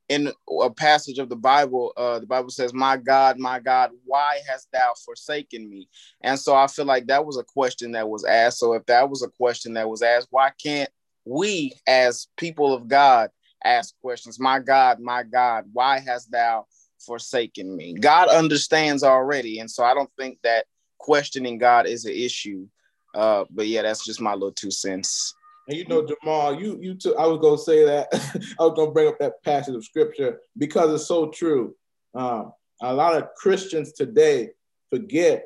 in 0.09 0.31
a 0.63 0.69
passage 0.69 1.17
of 1.19 1.29
the 1.29 1.35
bible 1.35 1.93
uh 1.95 2.19
the 2.19 2.25
bible 2.25 2.49
says 2.49 2.73
my 2.73 2.97
god 2.97 3.37
my 3.39 3.59
god 3.59 3.91
why 4.05 4.39
hast 4.47 4.67
thou 4.73 4.93
forsaken 5.05 5.67
me? 5.69 5.87
And 6.21 6.37
so 6.37 6.55
i 6.55 6.67
feel 6.67 6.85
like 6.85 7.07
that 7.07 7.25
was 7.25 7.37
a 7.37 7.43
question 7.43 7.93
that 7.93 8.09
was 8.09 8.25
asked. 8.25 8.59
So 8.59 8.73
if 8.73 8.85
that 8.87 9.09
was 9.09 9.23
a 9.23 9.29
question 9.29 9.73
that 9.73 9.89
was 9.89 10.01
asked 10.01 10.27
why 10.29 10.51
can't 10.61 10.89
we 11.23 11.73
as 11.87 12.27
people 12.37 12.73
of 12.73 12.89
god 12.89 13.29
ask 13.63 13.95
questions? 14.01 14.39
My 14.39 14.59
god 14.59 14.99
my 14.99 15.23
god 15.23 15.65
why 15.71 15.99
hast 15.99 16.29
thou 16.31 16.65
forsaken 16.99 17.75
me. 17.75 17.93
God 17.93 18.29
understands 18.29 19.03
already. 19.03 19.59
And 19.59 19.69
so 19.69 19.83
I 19.83 19.93
don't 19.93 20.11
think 20.17 20.39
that 20.43 20.65
questioning 20.97 21.57
God 21.57 21.87
is 21.87 22.05
an 22.05 22.13
issue. 22.13 22.67
Uh, 23.15 23.45
but 23.49 23.67
yeah, 23.67 23.81
that's 23.81 24.05
just 24.05 24.21
my 24.21 24.33
little 24.33 24.51
two 24.51 24.71
cents. 24.71 25.33
And 25.67 25.77
you 25.77 25.85
know, 25.85 26.05
Jamal, 26.05 26.59
you 26.59 26.79
you 26.81 26.95
took 26.95 27.17
I 27.17 27.27
was 27.27 27.39
gonna 27.39 27.57
say 27.57 27.85
that 27.85 28.07
I 28.59 28.63
was 28.63 28.73
gonna 28.75 28.91
bring 28.91 29.07
up 29.07 29.19
that 29.19 29.43
passage 29.43 29.75
of 29.75 29.85
scripture 29.85 30.39
because 30.57 30.93
it's 30.93 31.07
so 31.07 31.29
true. 31.29 31.75
Um, 32.15 32.53
a 32.81 32.93
lot 32.93 33.15
of 33.15 33.33
Christians 33.35 33.93
today 33.93 34.49
forget 34.89 35.45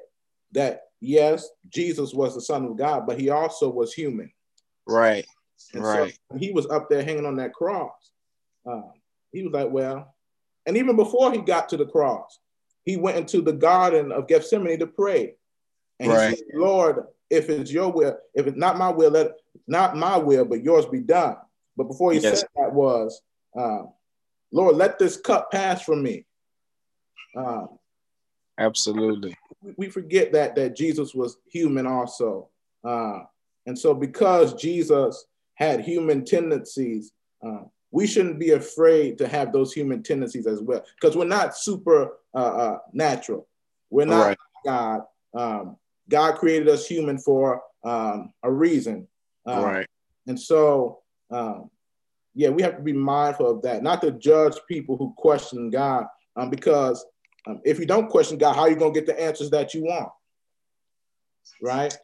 that 0.54 0.82
yes, 1.02 1.50
Jesus 1.70 2.14
was 2.14 2.36
the 2.36 2.42
Son 2.42 2.66
of 2.66 2.78
God, 2.78 3.06
but 3.06 3.20
he 3.20 3.30
also 3.30 3.70
was 3.70 3.94
human. 3.94 4.32
Right. 4.88 5.26
And 5.74 5.84
right. 5.84 6.18
So 6.32 6.38
he 6.38 6.52
was 6.52 6.68
up 6.68 6.90
there 6.90 7.04
hanging 7.04 7.26
on 7.26 7.36
that 7.38 7.54
cross. 7.54 7.92
Um, 8.66 8.92
he 9.32 9.44
was 9.44 9.54
like, 9.54 9.72
Well, 9.72 10.13
and 10.66 10.78
even 10.78 10.96
before 10.96 11.32
he 11.32 11.40
got 11.40 11.70
to 11.70 11.78
the 11.78 11.86
cross, 11.86 12.40
he 12.84 12.98
went 12.98 13.18
into 13.18 13.42
the 13.42 13.54
garden 13.54 14.12
of 14.12 14.28
Gethsemane 14.28 14.80
to 14.80 14.88
pray. 14.88 15.36
And 16.00 16.12
right. 16.12 16.30
he 16.32 16.36
said, 16.36 16.46
Lord, 16.54 17.04
if 17.30 17.50
it's 17.50 17.72
your 17.72 17.92
will, 17.92 18.18
if 18.34 18.48
it's 18.48 18.58
not 18.58 18.78
my 18.78 18.90
will, 18.90 19.12
let 19.12 19.32
not 19.68 19.96
my 19.96 20.18
will, 20.18 20.46
but 20.46 20.64
yours 20.64 20.86
be 20.86 21.00
done. 21.00 21.38
But 21.76 21.86
before 21.86 22.14
he 22.14 22.20
yes. 22.20 22.42
said 22.42 22.50
that 22.56 22.74
was, 22.74 23.22
uh, 23.58 23.84
Lord, 24.52 24.76
let 24.76 25.00
this 25.00 25.18
cup 25.18 25.52
pass 25.52 25.82
from 25.82 26.04
me. 26.04 26.26
Uh, 27.36 27.66
Absolutely. 28.60 29.36
We 29.78 29.90
forget 29.90 30.32
that 30.34 30.56
that 30.56 30.76
Jesus 30.76 31.16
was 31.16 31.38
human 31.48 31.88
also, 31.88 32.50
uh, 32.84 33.22
and 33.66 33.78
so 33.80 33.94
because 33.94 34.54
Jesus 34.54 35.26
had 35.56 35.82
human 35.82 36.26
tendencies, 36.26 37.14
uh, 37.46 37.62
we 37.94 38.08
shouldn't 38.08 38.40
be 38.40 38.50
afraid 38.50 39.20
to 39.20 39.28
have 39.28 39.54
those 39.54 39.72
human 39.72 40.02
tendencies 40.02 40.48
as 40.48 40.60
well 40.62 40.84
because 41.00 41.16
we're 41.16 41.26
not 41.26 41.56
super 41.56 42.18
uh, 42.34 42.38
uh, 42.38 42.78
natural. 42.92 43.48
We're 43.92 44.08
not 44.08 44.26
right. 44.26 44.38
God. 44.66 45.02
Um, 45.36 45.78
God 46.10 46.36
created 46.36 46.68
us 46.70 46.88
human 46.88 47.20
for 47.20 47.62
um, 47.84 48.34
a 48.42 48.52
reason. 48.52 49.08
Um, 49.46 49.64
right. 49.64 49.88
And 50.26 50.40
so, 50.40 51.02
um, 51.30 51.70
yeah, 52.34 52.50
we 52.50 52.64
have 52.64 52.78
to 52.78 52.82
be 52.82 52.94
mindful 52.94 53.48
of 53.48 53.62
that, 53.62 53.84
not 53.84 54.02
to 54.02 54.10
judge 54.10 54.56
people 54.68 54.98
who 54.98 55.14
question 55.16 55.70
God, 55.70 56.08
um, 56.36 56.50
because 56.50 57.06
um, 57.46 57.62
if 57.64 57.78
you 57.78 57.86
don't 57.86 58.10
question 58.10 58.40
God, 58.40 58.56
how 58.56 58.62
are 58.62 58.70
you 58.72 58.76
going 58.76 58.94
to 58.96 59.00
get 59.00 59.06
the 59.06 59.22
answers 59.22 59.52
that 59.52 59.76
you 59.76 59.84
want? 59.84 60.10
Right. 61.62 61.96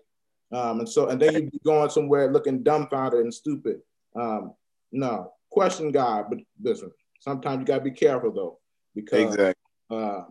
and 0.52 0.88
so, 0.88 1.10
and 1.10 1.20
then 1.20 1.34
you'd 1.34 1.52
be 1.52 1.60
going 1.66 1.90
somewhere 1.90 2.32
looking 2.32 2.62
dumbfounded 2.62 3.22
and 3.22 3.34
stupid. 3.34 3.80
no, 4.14 5.34
question 5.50 5.92
God, 5.92 6.26
but 6.30 6.40
listen, 6.62 6.92
sometimes 7.20 7.60
you 7.60 7.66
gotta 7.66 7.84
be 7.84 7.92
careful 7.92 8.32
though, 8.32 8.60
because 8.96 9.36
exactly. 9.36 9.54
uh, 9.90 10.22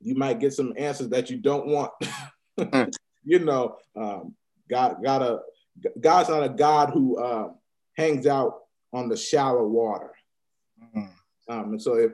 you 0.00 0.14
might 0.14 0.40
get 0.40 0.52
some 0.52 0.72
answers 0.76 1.08
that 1.08 1.30
you 1.30 1.38
don't 1.38 1.66
want. 1.66 1.92
Hmm. 2.58 2.84
you 3.24 3.38
know, 3.40 3.76
um, 3.96 4.34
God, 4.70 5.02
got 5.02 5.22
a 5.22 5.40
God's 6.00 6.28
not 6.28 6.44
a 6.44 6.48
God 6.48 6.90
who 6.90 7.18
uh, 7.18 7.48
hangs 7.96 8.26
out 8.26 8.60
on 8.92 9.08
the 9.08 9.16
shallow 9.16 9.66
water. 9.66 10.12
Mm. 10.96 11.10
Um, 11.48 11.72
and 11.72 11.82
so 11.82 11.94
if 11.94 12.12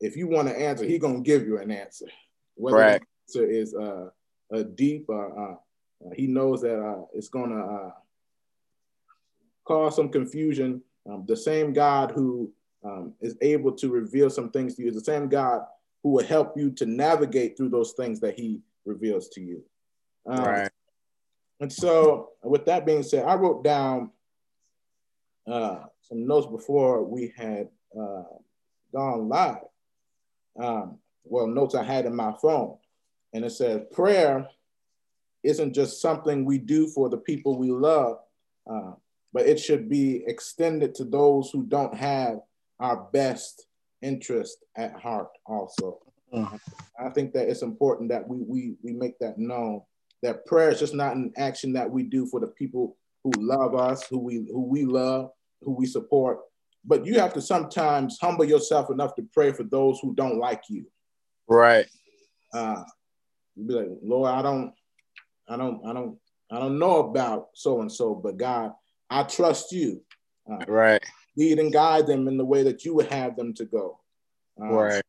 if 0.00 0.16
you 0.16 0.28
want 0.28 0.48
to 0.48 0.58
answer, 0.58 0.84
He's 0.84 1.00
gonna 1.00 1.20
give 1.20 1.46
you 1.46 1.58
an 1.58 1.70
answer. 1.70 2.06
Whether 2.54 2.76
right. 2.76 3.02
the 3.32 3.40
answer 3.40 3.50
is 3.50 3.74
uh, 3.74 4.08
a 4.50 4.64
deep, 4.64 5.06
uh, 5.08 5.28
uh, 5.28 5.56
Uh, 6.04 6.10
he 6.14 6.26
knows 6.26 6.62
that 6.62 6.78
uh, 6.78 7.04
it's 7.12 7.28
going 7.28 7.50
to 7.50 7.58
uh, 7.58 7.90
cause 9.64 9.96
some 9.96 10.08
confusion. 10.08 10.82
Um, 11.08 11.24
the 11.26 11.36
same 11.36 11.72
God 11.72 12.12
who 12.12 12.52
um, 12.84 13.14
is 13.20 13.36
able 13.40 13.72
to 13.72 13.90
reveal 13.90 14.30
some 14.30 14.50
things 14.50 14.74
to 14.74 14.82
you 14.82 14.88
is 14.88 14.94
the 14.94 15.00
same 15.00 15.28
God 15.28 15.62
who 16.02 16.10
will 16.10 16.24
help 16.24 16.56
you 16.56 16.70
to 16.72 16.86
navigate 16.86 17.56
through 17.56 17.70
those 17.70 17.92
things 17.92 18.20
that 18.20 18.38
He 18.38 18.60
reveals 18.84 19.28
to 19.30 19.40
you. 19.40 19.62
Um, 20.26 20.44
right. 20.44 20.70
And 21.60 21.72
so, 21.72 22.30
with 22.44 22.66
that 22.66 22.86
being 22.86 23.02
said, 23.02 23.24
I 23.24 23.34
wrote 23.34 23.64
down 23.64 24.10
uh, 25.50 25.84
some 26.02 26.26
notes 26.26 26.46
before 26.46 27.02
we 27.02 27.32
had 27.36 27.68
uh, 27.98 28.22
gone 28.94 29.28
live. 29.28 29.64
Um, 30.60 30.98
well, 31.24 31.46
notes 31.46 31.74
I 31.74 31.82
had 31.82 32.06
in 32.06 32.14
my 32.14 32.32
phone. 32.40 32.76
And 33.32 33.44
it 33.44 33.50
says, 33.50 33.82
prayer 33.92 34.48
isn't 35.42 35.74
just 35.74 36.00
something 36.00 36.44
we 36.44 36.58
do 36.58 36.86
for 36.88 37.08
the 37.08 37.18
people 37.18 37.58
we 37.58 37.70
love, 37.70 38.18
uh, 38.70 38.92
but 39.32 39.46
it 39.46 39.60
should 39.60 39.88
be 39.88 40.24
extended 40.26 40.94
to 40.96 41.04
those 41.04 41.50
who 41.50 41.64
don't 41.64 41.94
have 41.94 42.38
our 42.80 43.08
best 43.12 43.66
interest 44.02 44.64
at 44.76 44.98
heart 44.98 45.28
also. 45.46 45.98
Mm-hmm. 46.32 46.56
I 47.04 47.10
think 47.10 47.32
that 47.32 47.48
it's 47.48 47.62
important 47.62 48.10
that 48.10 48.26
we, 48.26 48.38
we, 48.46 48.74
we 48.82 48.92
make 48.92 49.18
that 49.18 49.38
known 49.38 49.82
that 50.22 50.46
prayer 50.46 50.70
is 50.70 50.80
just 50.80 50.94
not 50.94 51.16
an 51.16 51.32
action 51.36 51.72
that 51.72 51.90
we 51.90 52.02
do 52.02 52.26
for 52.26 52.40
the 52.40 52.48
people 52.48 52.96
who 53.22 53.30
love 53.38 53.74
us, 53.74 54.06
who 54.08 54.18
we, 54.18 54.48
who 54.50 54.64
we 54.64 54.84
love, 54.84 55.30
who 55.62 55.72
we 55.72 55.86
support, 55.86 56.40
but 56.84 57.04
you 57.04 57.18
have 57.18 57.34
to 57.34 57.42
sometimes 57.42 58.18
humble 58.20 58.44
yourself 58.44 58.90
enough 58.90 59.14
to 59.16 59.22
pray 59.32 59.52
for 59.52 59.64
those 59.64 60.00
who 60.00 60.14
don't 60.14 60.38
like 60.38 60.62
you. 60.68 60.86
Right. 61.48 61.86
Uh, 62.52 62.82
be 63.66 63.74
like, 63.74 63.88
Lord, 64.02 64.30
I 64.30 64.42
don't, 64.42 64.72
I 65.48 65.56
don't, 65.56 65.84
I 65.86 65.92
don't, 65.92 66.18
I 66.50 66.58
don't 66.58 66.78
know 66.78 67.08
about 67.10 67.48
so 67.54 67.80
and 67.80 67.90
so, 67.90 68.14
but 68.14 68.36
God, 68.36 68.72
I 69.10 69.22
trust 69.24 69.72
you. 69.72 70.02
Uh, 70.50 70.64
right. 70.66 71.04
Lead 71.36 71.58
and 71.58 71.72
guide 71.72 72.06
them 72.06 72.28
in 72.28 72.36
the 72.36 72.44
way 72.44 72.62
that 72.62 72.84
you 72.84 72.94
would 72.94 73.06
have 73.08 73.36
them 73.36 73.54
to 73.54 73.64
go. 73.64 73.98
Uh, 74.60 74.66
right. 74.66 75.02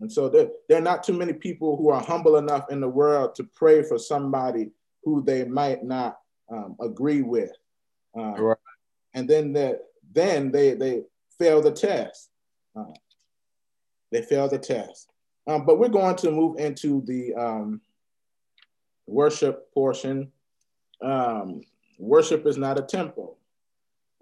And 0.00 0.10
so 0.10 0.28
there, 0.28 0.48
there 0.68 0.78
are 0.78 0.82
not 0.82 1.04
too 1.04 1.12
many 1.12 1.32
people 1.32 1.76
who 1.76 1.90
are 1.90 2.00
humble 2.00 2.36
enough 2.36 2.70
in 2.70 2.80
the 2.80 2.88
world 2.88 3.34
to 3.36 3.44
pray 3.44 3.82
for 3.82 3.98
somebody 3.98 4.70
who 5.04 5.22
they 5.22 5.44
might 5.44 5.84
not 5.84 6.18
um, 6.50 6.76
agree 6.80 7.22
with. 7.22 7.52
Uh, 8.16 8.32
right. 8.32 8.56
And 9.14 9.28
then 9.28 9.52
that 9.52 9.80
then 10.12 10.50
they 10.50 10.74
they 10.74 11.02
fail 11.38 11.60
the 11.60 11.72
test. 11.72 12.30
Uh, 12.74 12.92
they 14.10 14.22
fail 14.22 14.48
the 14.48 14.58
test. 14.58 15.10
Um, 15.46 15.64
but 15.64 15.78
we're 15.78 15.88
going 15.88 16.16
to 16.16 16.30
move 16.30 16.58
into 16.58 17.02
the 17.06 17.34
um, 17.34 17.80
worship 19.06 19.72
portion. 19.72 20.30
Um, 21.02 21.62
worship 22.00 22.46
is 22.46 22.56
not 22.56 22.78
a 22.78 22.82
tempo. 22.82 23.36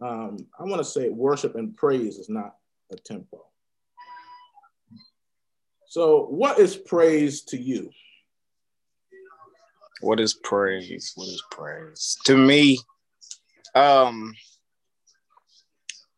Um, 0.03 0.47
I 0.59 0.65
want 0.65 0.79
to 0.79 0.85
say 0.85 1.09
worship 1.09 1.55
and 1.55 1.77
praise 1.77 2.19
is 2.19 2.29
not 2.29 2.57
a 2.93 2.97
tempo. 2.97 3.45
So, 5.87 6.27
what 6.27 6.59
is 6.59 6.77
praise 6.77 7.43
to 7.45 7.57
you? 7.57 7.91
What 10.01 10.21
is 10.21 10.35
praise? 10.35 11.13
What 11.15 11.29
is 11.29 11.43
praise? 11.51 12.17
To 12.27 12.37
me, 12.37 12.79
um, 13.75 14.35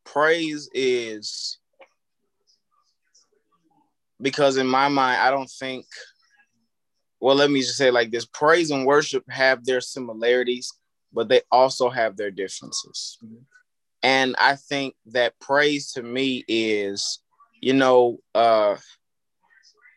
praise 0.05 0.69
is 0.75 1.59
because 4.21 4.57
in 4.57 4.67
my 4.67 4.89
mind, 4.89 5.21
I 5.23 5.31
don't 5.31 5.51
think, 5.51 5.87
well, 7.21 7.37
let 7.37 7.51
me 7.51 7.61
just 7.61 7.77
say 7.77 7.91
like 7.91 8.11
this 8.11 8.27
praise 8.27 8.71
and 8.71 8.85
worship 8.85 9.25
have 9.31 9.65
their 9.65 9.81
similarities, 9.81 10.73
but 11.13 11.29
they 11.29 11.43
also 11.51 11.89
have 11.89 12.17
their 12.17 12.31
differences. 12.31 13.19
Mm-hmm. 13.25 13.43
And 14.03 14.35
I 14.39 14.57
think 14.57 14.95
that 15.07 15.39
praise 15.41 15.93
to 15.93 16.03
me 16.03 16.45
is, 16.49 17.21
you 17.61 17.75
know, 17.75 18.19
uh, 18.35 18.77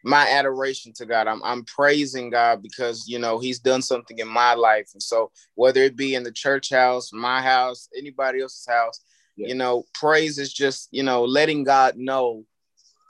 my 0.03 0.27
adoration 0.29 0.91
to 0.93 1.05
God. 1.05 1.27
I'm 1.27 1.41
I'm 1.43 1.63
praising 1.63 2.29
God 2.29 2.61
because 2.61 3.07
you 3.07 3.19
know 3.19 3.39
He's 3.39 3.59
done 3.59 3.81
something 3.81 4.19
in 4.19 4.27
my 4.27 4.53
life, 4.53 4.89
and 4.93 5.01
so 5.01 5.31
whether 5.55 5.81
it 5.81 5.95
be 5.95 6.15
in 6.15 6.23
the 6.23 6.31
church 6.31 6.69
house, 6.69 7.13
my 7.13 7.41
house, 7.41 7.87
anybody 7.97 8.41
else's 8.41 8.67
house, 8.67 8.99
yeah. 9.37 9.47
you 9.47 9.55
know, 9.55 9.85
praise 9.93 10.37
is 10.37 10.51
just 10.51 10.89
you 10.91 11.03
know 11.03 11.23
letting 11.23 11.63
God 11.63 11.95
know 11.95 12.43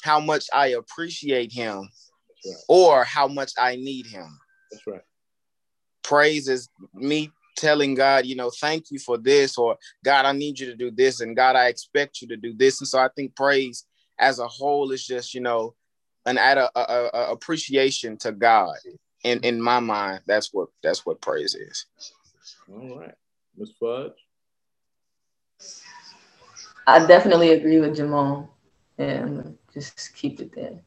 how 0.04 0.19
much 0.19 0.45
I 0.54 0.67
appreciate 0.67 1.51
him 1.51 1.89
right. 2.45 2.56
or 2.67 3.04
how 3.04 3.27
much 3.27 3.54
I 3.58 3.75
need 3.75 4.06
him. 4.06 4.38
That's 4.71 4.86
right. 4.86 5.01
Praise 6.04 6.47
is 6.47 6.69
me 6.93 7.32
telling 7.55 7.95
God, 7.95 8.25
you 8.25 8.35
know, 8.35 8.49
thank 8.49 8.91
you 8.91 8.99
for 8.99 9.17
this, 9.17 9.57
or 9.57 9.77
God, 10.03 10.25
I 10.25 10.31
need 10.31 10.59
you 10.59 10.67
to 10.67 10.75
do 10.75 10.91
this, 10.91 11.21
and 11.21 11.35
God, 11.35 11.55
I 11.55 11.67
expect 11.67 12.21
you 12.21 12.27
to 12.29 12.37
do 12.37 12.53
this. 12.53 12.79
And 12.81 12.87
so 12.87 12.99
I 12.99 13.09
think 13.15 13.35
praise 13.35 13.85
as 14.19 14.39
a 14.39 14.47
whole 14.47 14.91
is 14.91 15.05
just, 15.05 15.33
you 15.33 15.41
know, 15.41 15.75
an 16.25 16.37
add 16.37 16.57
a, 16.57 16.69
a, 16.75 17.09
a 17.13 17.31
appreciation 17.31 18.17
to 18.17 18.31
God. 18.31 18.75
In 19.23 19.39
in 19.39 19.61
my 19.61 19.79
mind, 19.79 20.21
that's 20.27 20.53
what 20.53 20.67
that's 20.81 21.05
what 21.05 21.21
praise 21.21 21.55
is. 21.55 21.85
All 22.69 22.99
right, 22.99 23.15
Miss 23.57 23.71
Fudge. 23.79 24.11
I 26.85 27.05
definitely 27.05 27.51
agree 27.51 27.79
with 27.79 27.95
Jamal. 27.95 28.49
And 28.97 29.57
just 29.73 30.13
keep 30.15 30.39
it 30.39 30.53
there. 30.53 30.79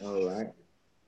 All 0.00 0.26
right. 0.26 0.48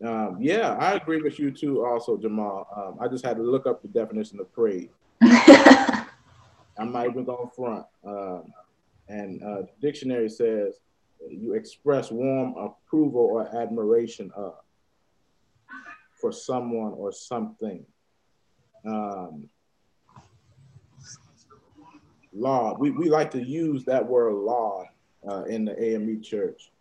Um, 0.05 0.39
yeah, 0.41 0.73
I 0.81 0.95
agree 0.95 1.23
with 1.23 1.39
you 1.39 1.51
too, 1.53 1.85
also, 1.85 2.17
Jamal. 2.17 2.67
Um, 2.77 2.99
I 3.01 3.09
just 3.09 3.25
had 3.25 3.37
to 3.37 3.43
look 3.43 3.67
up 3.67 3.83
the 3.83 3.89
definition 3.89 4.41
of 4.41 4.53
praise. 4.53 4.89
I'm 5.23 6.91
not 6.91 7.07
even 7.07 7.25
going 7.25 7.51
front. 7.55 7.87
Um, 8.05 8.53
and 9.09 9.43
uh, 9.45 9.63
dictionary 9.81 10.29
says 10.29 10.81
you 11.31 11.55
express 11.55 12.11
warm 12.11 12.57
approval 12.57 13.29
or 13.33 13.57
admiration 13.57 14.33
of 14.35 14.55
for 16.21 16.33
someone 16.33 16.93
or 16.95 17.13
something. 17.13 17.85
Um, 18.85 19.49
law, 22.33 22.77
we, 22.77 22.91
we 22.91 23.09
like 23.09 23.31
to 23.33 23.43
use 23.43 23.85
that 23.85 24.05
word 24.05 24.35
law 24.35 24.85
uh, 25.29 25.45
in 25.45 25.65
the 25.65 25.81
AME 25.81 26.23
church, 26.23 26.73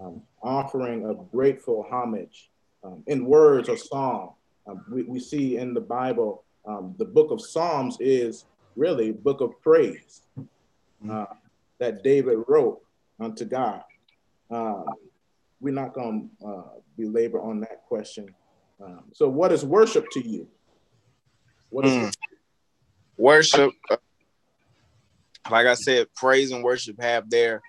um, 0.00 0.22
offering 0.42 1.06
a 1.06 1.14
grateful 1.14 1.86
homage 1.90 2.50
um, 2.84 3.02
in 3.06 3.24
words 3.24 3.68
or 3.68 3.76
song. 3.76 4.34
Um, 4.66 4.84
we, 4.90 5.02
we 5.02 5.20
see 5.20 5.56
in 5.56 5.74
the 5.74 5.80
Bible, 5.80 6.44
um, 6.66 6.94
the 6.98 7.04
book 7.04 7.30
of 7.30 7.40
Psalms 7.40 7.96
is 8.00 8.44
really 8.76 9.12
book 9.12 9.40
of 9.40 9.60
praise 9.62 10.22
uh, 11.10 11.26
that 11.78 12.02
David 12.02 12.38
wrote 12.46 12.80
unto 13.18 13.44
God. 13.44 13.82
Uh, 14.50 14.82
we're 15.60 15.74
not 15.74 15.92
going 15.92 16.30
to 16.40 16.46
uh, 16.46 16.62
belabor 16.96 17.40
on 17.40 17.60
that 17.60 17.84
question. 17.86 18.34
Um, 18.82 19.04
so, 19.12 19.28
what 19.28 19.52
is 19.52 19.64
worship 19.64 20.06
to 20.12 20.26
you? 20.26 20.48
What 21.68 21.86
is 21.86 21.92
mm. 21.92 22.14
worship? 23.16 23.72
Uh, 23.90 23.96
like 25.50 25.66
I 25.66 25.74
said, 25.74 26.06
praise 26.14 26.50
and 26.50 26.64
worship 26.64 27.00
have 27.00 27.28
their 27.28 27.60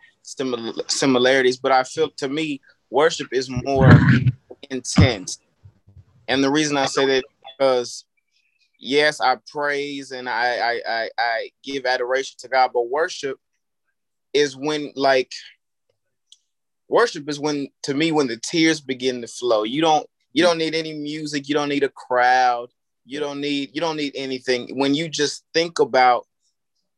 similarities, 0.87 1.57
but 1.57 1.71
I 1.71 1.83
feel 1.83 2.09
to 2.17 2.29
me, 2.29 2.61
worship 2.89 3.27
is 3.31 3.49
more 3.49 3.89
intense. 4.71 5.39
And 6.27 6.43
the 6.43 6.49
reason 6.49 6.77
I 6.77 6.85
say 6.85 7.05
that 7.05 7.23
because 7.43 8.05
yes, 8.79 9.21
I 9.21 9.37
praise 9.47 10.11
and 10.11 10.27
I, 10.27 10.57
I 10.57 10.81
I 10.87 11.09
I 11.17 11.49
give 11.63 11.85
adoration 11.85 12.37
to 12.39 12.47
God, 12.47 12.71
but 12.73 12.89
worship 12.89 13.39
is 14.33 14.55
when 14.55 14.91
like 14.95 15.31
worship 16.87 17.29
is 17.29 17.39
when 17.39 17.69
to 17.83 17.93
me 17.93 18.11
when 18.11 18.27
the 18.27 18.37
tears 18.37 18.81
begin 18.81 19.21
to 19.21 19.27
flow. 19.27 19.63
You 19.63 19.81
don't 19.81 20.07
you 20.33 20.43
don't 20.43 20.57
need 20.57 20.75
any 20.75 20.93
music, 20.93 21.49
you 21.49 21.55
don't 21.55 21.69
need 21.69 21.83
a 21.83 21.89
crowd, 21.89 22.69
you 23.05 23.19
don't 23.19 23.41
need 23.41 23.71
you 23.73 23.81
don't 23.81 23.97
need 23.97 24.13
anything. 24.15 24.77
When 24.77 24.95
you 24.95 25.09
just 25.09 25.43
think 25.53 25.79
about 25.79 26.27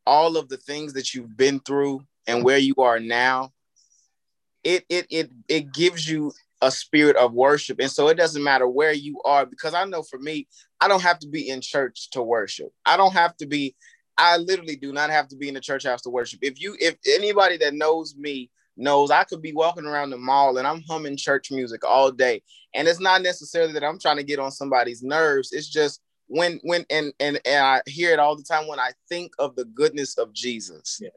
all 0.06 0.36
of 0.36 0.48
the 0.48 0.58
things 0.58 0.92
that 0.92 1.14
you've 1.14 1.36
been 1.36 1.60
through 1.60 2.04
and 2.26 2.44
where 2.44 2.58
you 2.58 2.74
are 2.78 3.00
now, 3.00 3.52
it 4.62 4.84
it 4.88 5.06
it 5.10 5.30
it 5.48 5.72
gives 5.72 6.08
you 6.08 6.32
a 6.64 6.70
spirit 6.70 7.16
of 7.16 7.32
worship. 7.32 7.78
And 7.80 7.90
so 7.90 8.08
it 8.08 8.16
doesn't 8.16 8.42
matter 8.42 8.66
where 8.66 8.92
you 8.92 9.20
are, 9.24 9.46
because 9.46 9.74
I 9.74 9.84
know 9.84 10.02
for 10.02 10.18
me, 10.18 10.48
I 10.80 10.88
don't 10.88 11.02
have 11.02 11.18
to 11.20 11.28
be 11.28 11.48
in 11.48 11.60
church 11.60 12.10
to 12.10 12.22
worship. 12.22 12.72
I 12.84 12.96
don't 12.96 13.12
have 13.12 13.36
to 13.38 13.46
be, 13.46 13.76
I 14.16 14.38
literally 14.38 14.76
do 14.76 14.92
not 14.92 15.10
have 15.10 15.28
to 15.28 15.36
be 15.36 15.48
in 15.48 15.54
the 15.54 15.60
church 15.60 15.84
house 15.84 16.02
to 16.02 16.10
worship. 16.10 16.40
If 16.42 16.60
you, 16.60 16.76
if 16.80 16.96
anybody 17.06 17.56
that 17.58 17.74
knows 17.74 18.16
me 18.16 18.50
knows 18.76 19.10
I 19.10 19.24
could 19.24 19.42
be 19.42 19.52
walking 19.52 19.84
around 19.84 20.10
the 20.10 20.18
mall 20.18 20.58
and 20.58 20.66
I'm 20.66 20.82
humming 20.88 21.16
church 21.16 21.50
music 21.50 21.84
all 21.84 22.10
day. 22.10 22.42
And 22.74 22.88
it's 22.88 23.00
not 23.00 23.22
necessarily 23.22 23.72
that 23.74 23.84
I'm 23.84 24.00
trying 24.00 24.16
to 24.16 24.24
get 24.24 24.40
on 24.40 24.50
somebody's 24.50 25.02
nerves. 25.02 25.52
It's 25.52 25.68
just 25.68 26.00
when 26.26 26.58
when 26.64 26.84
and 26.90 27.12
and, 27.20 27.40
and 27.44 27.64
I 27.64 27.82
hear 27.86 28.12
it 28.12 28.18
all 28.18 28.34
the 28.34 28.42
time 28.42 28.66
when 28.66 28.80
I 28.80 28.90
think 29.08 29.32
of 29.38 29.54
the 29.54 29.64
goodness 29.64 30.18
of 30.18 30.32
Jesus. 30.32 30.98
Yeah 31.00 31.10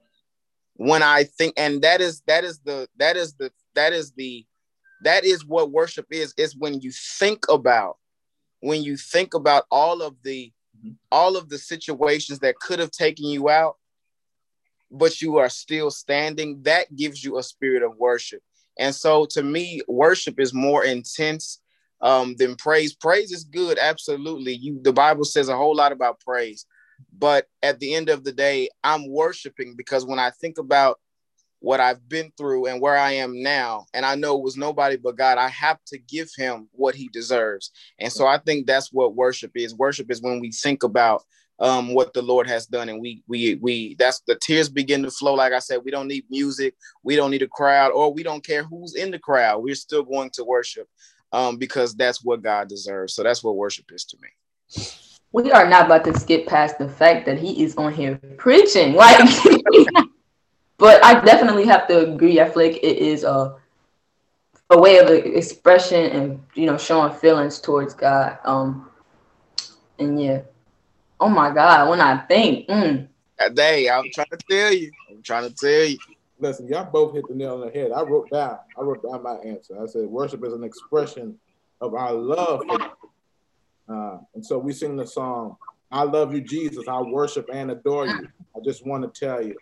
when 0.78 1.02
I 1.02 1.24
think, 1.24 1.56
and 1.58 1.82
that 1.82 2.02
is 2.02 2.22
that 2.28 2.44
is 2.44 2.60
the 2.60 2.88
that 2.98 3.18
is 3.18 3.34
the 3.34 3.52
that 3.76 3.94
is 3.94 4.12
the 4.12 4.46
that 5.04 5.26
is 5.26 5.46
what 5.46 5.72
worship 5.72 6.08
is. 6.12 6.34
Is 6.38 6.56
when 6.56 6.82
you 6.82 6.92
think 6.92 7.46
about 7.50 7.98
when 8.60 8.84
you 8.84 8.98
think 8.98 9.34
about 9.34 9.66
all 9.72 10.02
of 10.02 10.16
the 10.24 10.52
all 11.12 11.38
of 11.38 11.50
the 11.50 11.58
situations 11.58 12.40
that 12.40 12.60
could 12.60 12.80
have 12.80 12.92
taken 12.92 13.26
you 13.26 13.50
out, 13.50 13.78
but 14.92 15.22
you 15.22 15.38
are 15.38 15.50
still 15.50 15.90
standing, 15.90 16.62
that 16.64 16.96
gives 16.96 17.24
you 17.24 17.38
a 17.38 17.44
spirit 17.44 17.84
of 17.84 17.98
worship. 17.98 18.42
And 18.78 18.94
so 18.94 19.26
to 19.32 19.42
me, 19.42 19.82
worship 19.88 20.40
is 20.40 20.54
more 20.54 20.84
intense 20.84 21.60
um, 22.02 22.36
than 22.38 22.56
praise. 22.56 22.94
Praise 22.94 23.32
is 23.32 23.44
good, 23.44 23.80
absolutely. 23.80 24.54
You 24.54 24.80
the 24.82 24.94
Bible 24.94 25.26
says 25.26 25.50
a 25.50 25.58
whole 25.58 25.76
lot 25.76 25.92
about 25.92 26.20
praise. 26.20 26.66
But 27.16 27.46
at 27.62 27.80
the 27.80 27.94
end 27.94 28.10
of 28.10 28.24
the 28.24 28.32
day, 28.32 28.70
I'm 28.84 29.10
worshiping 29.10 29.76
because 29.76 30.06
when 30.06 30.20
I 30.20 30.32
think 30.32 30.58
about 30.58 31.00
what 31.60 31.80
I've 31.80 32.08
been 32.08 32.32
through 32.38 32.67
and 32.67 32.82
where 32.82 32.98
I 32.98 33.13
am 33.13 33.41
now, 33.41 33.86
and 33.93 34.06
I 34.06 34.15
know 34.15 34.38
it 34.38 34.43
was 34.43 34.58
nobody 34.58 34.96
but 34.96 35.17
God, 35.17 35.38
I 35.38 35.50
have 35.50 35.80
to 35.88 35.98
give 35.98 36.30
him 36.36 36.70
what 36.72 36.96
he 36.96 37.10
deserves. 37.10 37.72
And 38.00 38.12
so 38.12 38.28
I 38.28 38.38
think 38.38 38.67
that's 38.67 38.91
what 38.93 39.15
worship 39.15 39.52
is. 39.56 39.76
Worship 39.76 40.12
is 40.12 40.22
when 40.22 40.39
we 40.39 40.52
think 40.52 40.84
about 40.84 41.24
um, 41.60 41.93
what 41.93 42.13
the 42.13 42.22
Lord 42.22 42.48
has 42.48 42.67
done, 42.67 42.89
and 42.89 43.02
we 43.02 43.24
we 43.28 43.56
we 43.56 43.96
that's 43.96 44.22
the 44.28 44.36
tears 44.36 44.70
begin 44.70 45.02
to 45.04 45.12
flow. 45.12 45.34
Like 45.34 45.54
I 45.54 45.60
said, 45.60 45.82
we 45.84 45.91
don't 45.91 46.08
need 46.08 46.26
music, 46.30 46.76
we 47.04 47.15
don't 47.15 47.32
need 47.32 47.41
a 47.41 47.48
crowd, 47.48 47.91
or 47.91 48.13
we 48.13 48.22
don't 48.22 48.46
care 48.46 48.63
who's 48.63 48.93
in 48.93 49.10
the 49.10 49.20
crowd. 49.20 49.63
We're 49.63 49.76
still 49.76 50.04
going 50.04 50.30
to 50.32 50.43
worship 50.43 50.88
um, 51.32 51.58
because 51.58 51.96
that's 51.96 52.24
what 52.24 52.43
God 52.43 52.70
deserves. 52.70 53.15
So 53.15 53.24
that's 53.24 53.43
what 53.43 53.56
worship 53.56 53.86
is 53.91 54.06
to 54.06 54.17
me. 54.22 54.30
We 55.32 55.52
are 55.52 55.67
not 55.67 55.88
about 55.88 56.06
to 56.06 56.17
skip 56.17 56.48
past 56.48 56.78
the 56.78 56.88
fact 56.88 57.26
that 57.26 57.39
he 57.39 57.63
is 57.63 57.76
on 57.76 57.93
here 57.93 58.20
preaching, 58.38 58.93
like. 58.93 59.17
but 60.78 61.04
I 61.04 61.20
definitely 61.22 61.66
have 61.66 61.88
to 61.88 62.12
agree. 62.12 62.40
I 62.40 62.50
feel 62.50 62.63
like 62.63 62.78
it 62.78 62.98
is 62.98 63.24
a 63.24 63.56
a 64.70 64.78
way 64.78 64.98
of 64.98 65.10
expression 65.10 66.06
and 66.12 66.44
you 66.54 66.66
know 66.66 66.78
showing 66.78 67.13
feelings 67.13 67.60
towards 67.60 67.94
God. 67.94 68.38
Um, 68.44 68.90
and 70.00 70.22
yeah, 70.22 70.42
oh 71.20 71.30
my 71.30 71.54
God, 71.54 71.90
when 71.90 72.02
I 72.02 72.18
think, 72.26 72.68
mm. 72.68 73.08
day 73.54 73.90
I'm 73.90 74.06
trying 74.13 74.28
to 74.32 74.38
tell 74.50 74.74
you, 74.74 74.92
I'm 75.10 75.22
trying 75.22 75.50
to 75.50 75.56
tell 75.56 75.86
you. 75.86 75.98
Listen, 76.40 76.68
y'all 76.68 76.90
both 76.92 77.16
hit 77.16 77.28
the 77.28 77.34
nail 77.34 77.56
on 77.56 77.62
the 77.62 77.72
head. 77.72 77.92
I 77.92 78.04
wrote 78.04 78.30
down, 78.30 78.60
I 78.78 78.82
wrote 78.82 79.02
down 79.02 79.24
my 79.24 79.38
answer. 79.38 79.82
I 79.82 79.88
said, 79.88 80.06
worship 80.06 80.46
is 80.46 80.54
an 80.54 80.63
expression 80.63 81.40
of 81.82 81.96
our 81.96 82.13
love 82.13 82.62
for 82.68 82.78
uh, 83.90 84.18
and 84.36 84.46
so 84.46 84.58
we 84.58 84.74
sing 84.74 84.98
the 84.98 85.08
song, 85.08 85.56
I 85.92 86.04
love 86.04 86.34
you, 86.34 86.42
Jesus. 86.42 86.88
I 86.88 87.00
worship 87.02 87.50
and 87.54 87.72
adore 87.72 88.06
you. 88.06 88.28
I 88.56 88.60
just 88.63 88.86
want 88.86 89.04
to 89.04 89.20
tell 89.20 89.42
you, 89.42 89.56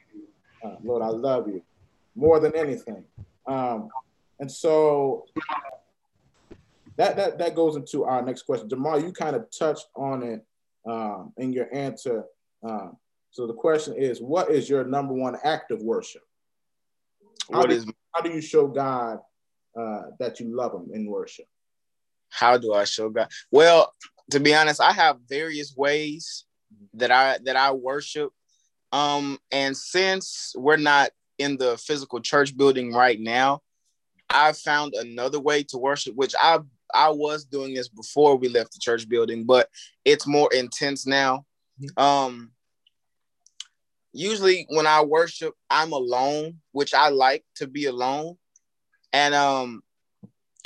uh, 0.66 0.76
Lord, 0.84 1.02
I 1.02 1.10
love 1.10 1.48
you 1.48 1.62
more 2.16 2.40
than 2.40 2.56
anything. 2.56 3.04
Um, 3.46 3.90
and 4.40 4.52
so 4.52 5.26
that, 6.98 7.16
that 7.18 7.38
that 7.38 7.56
goes 7.56 7.76
into 7.76 8.04
our 8.04 8.22
next 8.22 8.44
question. 8.44 8.70
Jamal, 8.70 9.00
you 9.02 9.12
kind 9.12 9.36
of 9.36 9.46
touched 9.58 9.88
on 9.96 10.24
it 10.24 10.46
um, 10.86 11.34
in 11.38 11.54
your 11.54 11.74
answer. 11.74 12.26
Um, 12.64 12.98
so 13.32 13.48
the 13.48 13.54
question 13.54 13.96
is, 13.96 14.22
what 14.22 14.50
is 14.50 14.70
your 14.70 14.86
number 14.86 15.14
one 15.14 15.38
act 15.44 15.72
of 15.72 15.82
worship? 15.82 16.22
How, 17.52 17.60
what 17.60 17.70
do, 17.70 17.76
is, 17.76 17.86
how 18.14 18.22
do 18.22 18.30
you 18.30 18.42
show 18.42 18.68
God 18.68 19.20
uh, 19.80 20.04
that 20.20 20.40
you 20.40 20.56
love 20.56 20.74
Him 20.74 20.90
in 20.94 21.06
worship? 21.06 21.46
How 22.30 22.58
do 22.58 22.74
I 22.74 22.86
show 22.86 23.10
God? 23.10 23.28
Well, 23.52 23.94
to 24.32 24.40
be 24.40 24.56
honest, 24.56 24.82
I 24.82 24.94
have 24.94 25.18
various 25.28 25.76
ways 25.76 26.46
that 26.94 27.12
I 27.12 27.38
that 27.44 27.56
I 27.56 27.72
worship. 27.72 28.32
Um, 28.96 29.40
and 29.52 29.76
since 29.76 30.54
we're 30.56 30.78
not 30.78 31.10
in 31.38 31.58
the 31.58 31.78
physical 31.78 32.22
church 32.22 32.56
building 32.56 32.94
right 32.94 33.20
now, 33.20 33.62
I 34.30 34.54
found 34.54 34.94
another 34.94 35.38
way 35.38 35.64
to 35.64 35.78
worship, 35.78 36.16
which 36.16 36.34
I 36.40 36.60
I 36.94 37.10
was 37.10 37.44
doing 37.44 37.74
this 37.74 37.90
before 37.90 38.38
we 38.38 38.48
left 38.48 38.72
the 38.72 38.80
church 38.80 39.10
building, 39.10 39.44
but 39.44 39.68
it's 40.06 40.26
more 40.26 40.50
intense 40.54 41.06
now. 41.06 41.46
Mm-hmm. 41.82 42.02
Um, 42.02 42.52
usually 44.14 44.66
when 44.70 44.88
I 44.88 45.02
worship, 45.02 45.54
I'm 45.70 45.92
alone, 45.92 46.62
which 46.72 46.94
I 46.94 47.10
like 47.10 47.44
to 47.56 47.68
be 47.68 47.88
alone, 47.88 48.38
and 49.12 49.36
um, 49.36 49.84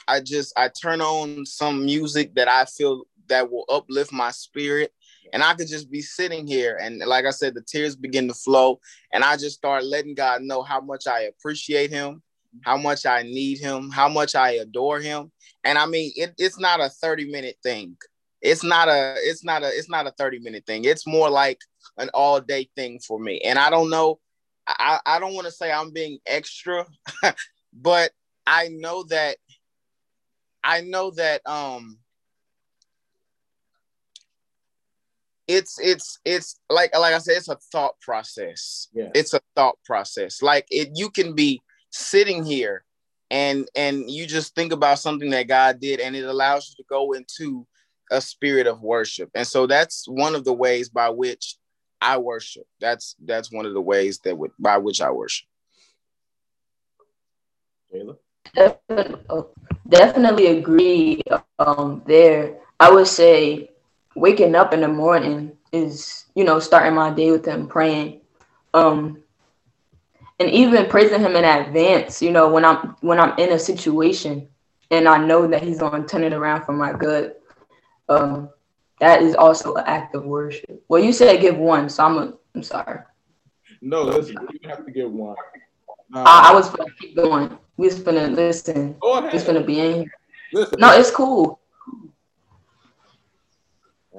I 0.08 0.20
just 0.20 0.54
I 0.56 0.70
turn 0.70 1.02
on 1.02 1.48
some 1.48 1.84
music 1.84 2.36
that 2.36 2.48
I 2.48 2.66
feel 2.66 3.06
that 3.28 3.52
will 3.52 3.66
uplift 3.70 4.14
my 4.14 4.30
spirit. 4.30 4.94
And 5.34 5.44
I 5.44 5.54
could 5.54 5.68
just 5.68 5.92
be 5.92 6.02
sitting 6.02 6.48
here. 6.48 6.78
And 6.82 7.00
like 7.00 7.26
I 7.26 7.32
said, 7.32 7.54
the 7.54 7.62
tears 7.62 7.96
begin 7.96 8.28
to 8.28 8.34
flow. 8.34 8.80
And 9.14 9.24
I 9.24 9.38
just 9.38 9.58
start 9.58 9.86
letting 9.86 10.16
God 10.16 10.42
know 10.42 10.62
how 10.62 10.82
much 10.82 11.08
I 11.08 11.22
appreciate 11.22 11.90
him, 11.90 12.22
how 12.62 12.78
much 12.78 13.06
I 13.06 13.24
need 13.24 13.60
him, 13.60 13.90
how 13.90 14.10
much 14.10 14.36
I 14.36 14.52
adore 14.52 15.00
him. 15.00 15.32
And 15.64 15.78
I 15.78 15.86
mean, 15.86 16.12
it, 16.16 16.34
it's 16.38 16.60
not 16.60 16.80
a 16.80 16.90
30 16.90 17.32
minute 17.32 17.58
thing. 17.64 17.98
It's 18.42 18.64
not 18.64 18.88
a, 18.88 19.16
it's 19.18 19.44
not 19.44 19.64
a, 19.64 19.68
it's 19.68 19.90
not 19.90 20.08
a 20.08 20.12
30 20.12 20.40
minute 20.40 20.66
thing. 20.66 20.86
It's 20.86 21.06
more 21.06 21.30
like 21.30 21.60
an 21.98 22.10
all 22.14 22.40
day 22.40 22.70
thing 22.76 23.00
for 23.00 23.20
me. 23.20 23.40
And 23.42 23.60
I 23.60 23.70
don't 23.70 23.90
know, 23.90 24.20
I, 24.68 25.00
I 25.06 25.20
don't 25.20 25.34
want 25.34 25.46
to 25.46 25.52
say 25.52 25.72
I'm 25.72 25.92
being 25.92 26.20
extra, 26.26 26.86
but 27.74 28.12
I 28.48 28.70
know 28.70 29.04
that 29.04 29.38
I 30.64 30.82
know 30.82 31.12
that 31.12 31.42
um 31.48 31.99
it's 35.50 35.80
it's 35.80 36.20
it's 36.24 36.60
like 36.70 36.96
like 36.96 37.16
I 37.16 37.18
said, 37.18 37.38
it's 37.38 37.50
a 37.50 37.58
thought 37.72 38.00
process. 38.02 38.88
Yeah. 38.94 39.10
It's 39.16 39.34
a 39.34 39.42
thought 39.56 39.78
process. 39.84 40.44
Like 40.44 40.68
it 40.70 40.92
you 40.94 41.10
can 41.10 41.34
be 41.34 41.60
sitting 41.90 42.46
here 42.46 42.86
and 43.32 43.68
and 43.76 44.10
you 44.10 44.28
just 44.28 44.54
think 44.54 44.72
about 44.72 45.00
something 45.00 45.32
that 45.32 45.48
God 45.48 45.82
did 45.82 46.00
and 46.00 46.16
it 46.16 46.24
allows 46.24 46.70
you 46.70 46.84
to 46.84 46.88
go 46.88 47.14
into 47.14 47.66
a 48.12 48.22
spirit 48.22 48.68
of 48.68 48.84
worship. 48.84 49.32
And 49.34 49.46
so 49.46 49.66
that's 49.66 50.08
one 50.08 50.36
of 50.36 50.46
the 50.46 50.54
ways 50.54 50.88
by 50.88 51.10
which 51.10 51.58
I 52.00 52.20
worship. 52.20 52.68
That's 52.80 53.16
that's 53.26 53.52
one 53.52 53.66
of 53.66 53.74
the 53.74 53.82
ways 53.82 54.20
that 54.26 54.38
would 54.38 54.52
by 54.60 54.78
which 54.78 55.02
I 55.02 55.10
worship. 55.10 55.48
Taylor? 57.92 58.18
Definitely 59.88 60.46
agree 60.60 61.24
um, 61.58 62.04
there. 62.06 62.60
I 62.80 62.92
would 62.92 63.08
say 63.08 63.72
waking 64.20 64.56
up 64.56 64.74
in 64.74 64.82
the 64.82 64.88
morning 64.88 65.58
is, 65.72 66.26
you 66.36 66.44
know, 66.44 66.60
starting 66.60 66.94
my 66.94 67.10
day 67.10 67.32
with 67.32 67.46
him 67.46 67.68
praying. 67.68 68.22
Um 68.74 69.24
and 70.40 70.50
even 70.50 70.88
praising 70.88 71.20
him 71.20 71.36
in 71.36 71.44
advance, 71.44 72.22
you 72.22 72.32
know, 72.32 72.50
when 72.50 72.66
I'm 72.66 72.96
when 73.02 73.20
I'm 73.20 73.38
in 73.38 73.52
a 73.52 73.60
situation 73.60 74.48
and 74.92 75.08
I 75.08 75.18
know 75.18 75.48
that 75.48 75.64
he's 75.64 75.80
gonna 75.80 76.06
turn 76.06 76.24
it 76.24 76.34
around 76.34 76.66
for 76.66 76.74
my 76.74 76.94
good. 76.94 77.36
Um 78.08 78.50
that 79.00 79.22
is 79.22 79.36
also 79.36 79.76
an 79.76 79.86
act 79.88 80.14
of 80.16 80.26
worship. 80.26 80.84
Well, 80.90 81.02
you 81.02 81.14
said 81.14 81.40
give 81.40 81.58
one, 81.58 81.88
so 81.88 82.04
I'm 82.04 82.18
a, 82.18 82.34
I'm 82.54 82.64
sorry. 82.64 83.00
No, 83.82 84.04
listen, 84.04 84.38
you 84.52 84.70
have 84.70 84.86
to 84.86 84.92
give 84.92 85.12
one. 85.12 85.38
Uh, 86.14 86.24
I, 86.26 86.50
I, 86.52 86.54
was 86.54 86.70
gonna 86.70 86.92
keep 87.00 87.16
going. 87.16 87.58
We 87.78 87.88
was 87.88 88.00
gonna 88.00 88.28
listen. 88.28 88.98
Go 89.00 89.20
ahead. 89.20 89.46
Gonna 89.46 89.62
be 89.62 89.80
in 89.80 89.94
here. 89.94 90.12
Listen, 90.52 90.80
no, 90.80 90.92
it's 90.92 91.12
cool. 91.12 91.62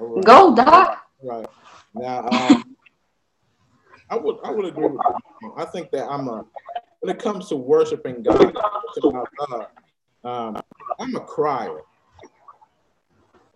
Right. 0.00 0.24
Go, 0.24 0.54
Doc. 0.54 1.06
Right. 1.22 1.46
Now, 1.94 2.26
um, 2.28 2.76
I 4.08 4.16
would 4.16 4.36
I 4.44 4.50
would 4.50 4.64
agree 4.64 4.86
with 4.88 5.02
you. 5.42 5.54
I 5.56 5.64
think 5.66 5.90
that 5.90 6.08
I'm 6.08 6.28
a 6.28 6.44
when 7.00 7.14
it 7.14 7.22
comes 7.22 7.48
to 7.48 7.56
worshiping 7.56 8.22
God, 8.22 8.54
God 9.02 9.66
um, 10.24 10.60
I'm 10.98 11.14
a 11.14 11.20
crier. 11.20 11.80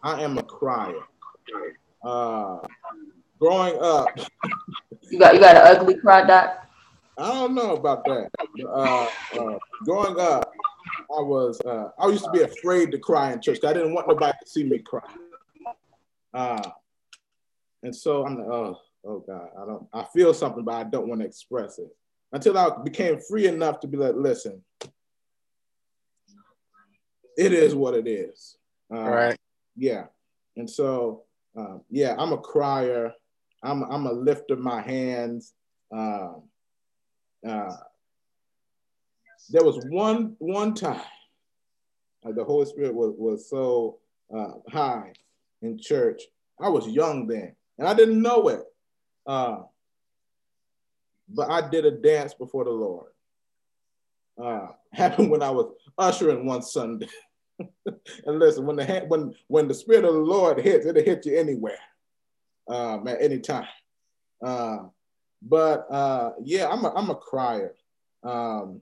I 0.03 0.23
am 0.23 0.39
a 0.39 0.43
crier. 0.43 1.01
Uh, 2.05 2.59
growing 3.41 3.79
up, 3.81 4.19
you 5.11 5.19
got 5.19 5.35
you 5.35 5.41
got 5.41 5.57
an 5.57 5.77
ugly 5.77 5.95
cry, 5.95 6.27
Doc. 6.27 6.69
I 7.19 7.33
don't 7.33 7.55
know 7.55 7.75
about 7.75 8.05
that. 8.07 8.31
Uh, 8.63 9.05
uh, 9.05 9.59
growing 9.85 10.19
up, 10.19 10.53
I 11.17 11.21
was 11.21 11.61
uh, 11.63 11.89
I 11.99 12.09
used 12.09 12.25
to 12.25 12.31
be 12.31 12.43
afraid 12.43 12.91
to 12.93 12.99
cry 12.99 13.33
in 13.33 13.41
church. 13.41 13.65
I 13.65 13.73
didn't 13.73 13.95
want 13.95 14.09
nobody 14.09 14.37
to 14.43 14.51
see 14.51 14.65
me 14.65 14.79
cry. 14.79 15.03
Uh, 16.35 16.71
and 17.85 17.95
so 17.95 18.27
I'm 18.27 18.37
like, 18.37 18.49
oh, 18.49 18.77
oh 19.05 19.25
God, 19.27 19.49
I 19.57 19.67
don't, 19.67 19.87
I 19.93 20.05
feel 20.13 20.35
something, 20.35 20.65
but 20.65 20.75
I 20.75 20.85
don't 20.85 21.09
want 21.09 21.21
to 21.21 21.27
express 21.27 21.79
it 21.79 21.95
until 22.33 22.59
I 22.59 22.71
became 22.83 23.21
free 23.21 23.47
enough 23.47 23.81
to 23.81 23.87
be 23.87 23.97
like, 23.97 24.15
listen, 24.17 24.63
it 27.37 27.53
is 27.53 27.75
what 27.75 27.95
it 27.95 28.09
is. 28.09 28.57
Uh, 28.93 28.99
All 28.99 29.11
right. 29.11 29.39
Yeah. 29.77 30.07
And 30.57 30.69
so, 30.69 31.23
uh, 31.57 31.79
yeah, 31.91 32.17
I'm 32.19 32.33
a 32.33 32.39
crier. 32.39 33.13
I'm, 33.63 33.83
I'm 33.85 34.07
a 34.07 34.13
lifter 34.13 34.57
my 34.57 34.83
hands. 34.83 35.53
Uh, 35.95 36.33
uh, 37.47 37.77
there 39.51 39.63
was 39.65 39.85
one 39.91 40.35
one 40.39 40.75
time 40.75 41.01
uh, 42.27 42.33
the 42.33 42.43
Holy 42.43 42.67
Spirit 42.67 42.95
was, 42.95 43.15
was 43.17 43.49
so 43.49 43.99
uh, 44.35 44.53
high 44.69 45.13
in 45.65 45.79
church. 45.79 46.23
I 46.61 46.69
was 46.69 46.87
young 46.87 47.27
then, 47.27 47.55
and 47.79 47.89
I 47.89 47.95
didn't 47.95 48.23
know 48.23 48.49
it. 48.49 48.63
Uh, 49.27 49.63
but 51.29 51.51
I 51.51 51.69
did 51.69 51.85
a 51.87 51.91
dance 51.91 52.35
before 52.35 52.65
the 52.65 52.71
Lord. 52.71 53.11
Uh, 54.43 54.69
happened 54.93 55.31
when 55.31 55.43
I 55.43 55.51
was 55.51 55.73
ushering 55.99 56.47
one 56.47 56.63
Sunday. 56.63 57.09
and 57.59 58.39
listen, 58.39 58.67
when 58.67 58.77
the 58.77 59.05
when 59.09 59.35
when 59.47 59.69
the 59.69 59.75
spirit 59.75 60.05
of 60.05 60.15
the 60.15 60.21
Lord 60.21 60.61
hits, 60.61 60.87
it'll 60.87 61.03
hit 61.03 61.27
you 61.27 61.37
anywhere, 61.37 61.79
um, 62.69 63.07
at 63.07 63.23
any 63.23 63.39
time. 63.39 63.69
Uh, 64.45 64.79
but 65.41 65.87
uh, 65.91 66.33
yeah, 66.43 66.69
I'm 66.69 66.85
a 66.85 66.93
I'm 66.95 67.11
a 67.11 67.15
crier. 67.15 67.75
Um, 68.23 68.81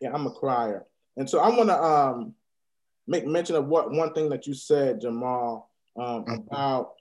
yeah, 0.00 0.10
I'm 0.12 0.26
a 0.26 0.30
crier, 0.30 0.86
and 1.16 1.28
so 1.28 1.40
I 1.40 1.48
want 1.48 1.68
to 1.68 1.82
um, 1.82 2.34
make 3.06 3.26
mention 3.26 3.56
of 3.56 3.66
what 3.66 3.90
one 3.90 4.12
thing 4.12 4.28
that 4.30 4.46
you 4.46 4.54
said, 4.54 5.00
Jamal, 5.00 5.70
um, 5.96 6.24
mm-hmm. 6.24 6.34
about 6.48 6.92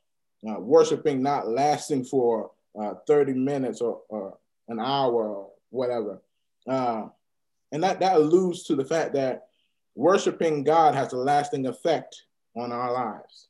uh, 0.47 0.59
worshiping 0.59 1.21
not 1.21 1.47
lasting 1.47 2.03
for 2.03 2.51
uh, 2.79 2.93
30 3.07 3.33
minutes 3.33 3.81
or, 3.81 4.01
or, 4.09 4.37
an 4.67 4.79
hour 4.79 5.27
or 5.27 5.51
whatever. 5.69 6.19
Uh, 6.67 7.03
and 7.71 7.83
that, 7.83 7.99
that 7.99 8.15
alludes 8.15 8.63
to 8.63 8.75
the 8.75 8.83
fact 8.83 9.13
that 9.13 9.45
worshiping 9.93 10.63
God 10.63 10.95
has 10.95 11.13
a 11.13 11.17
lasting 11.17 11.67
effect 11.67 12.23
on 12.55 12.71
our 12.71 12.91
lives. 12.91 13.47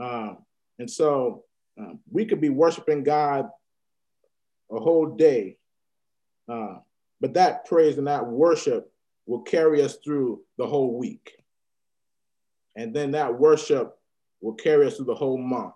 Um, 0.00 0.38
and 0.80 0.90
so 0.90 1.44
um, 1.78 2.00
we 2.10 2.24
could 2.24 2.40
be 2.40 2.48
worshiping 2.48 3.04
God 3.04 3.48
a 4.72 4.80
whole 4.80 5.06
day, 5.06 5.56
uh, 6.48 6.78
but 7.20 7.34
that 7.34 7.64
praise 7.66 7.98
and 7.98 8.06
that 8.08 8.26
worship 8.26 8.91
will 9.26 9.42
carry 9.42 9.82
us 9.82 9.96
through 10.04 10.40
the 10.58 10.66
whole 10.66 10.98
week. 10.98 11.34
And 12.76 12.94
then 12.94 13.12
that 13.12 13.38
worship 13.38 13.98
will 14.40 14.54
carry 14.54 14.86
us 14.86 14.96
through 14.96 15.06
the 15.06 15.14
whole 15.14 15.38
month. 15.38 15.74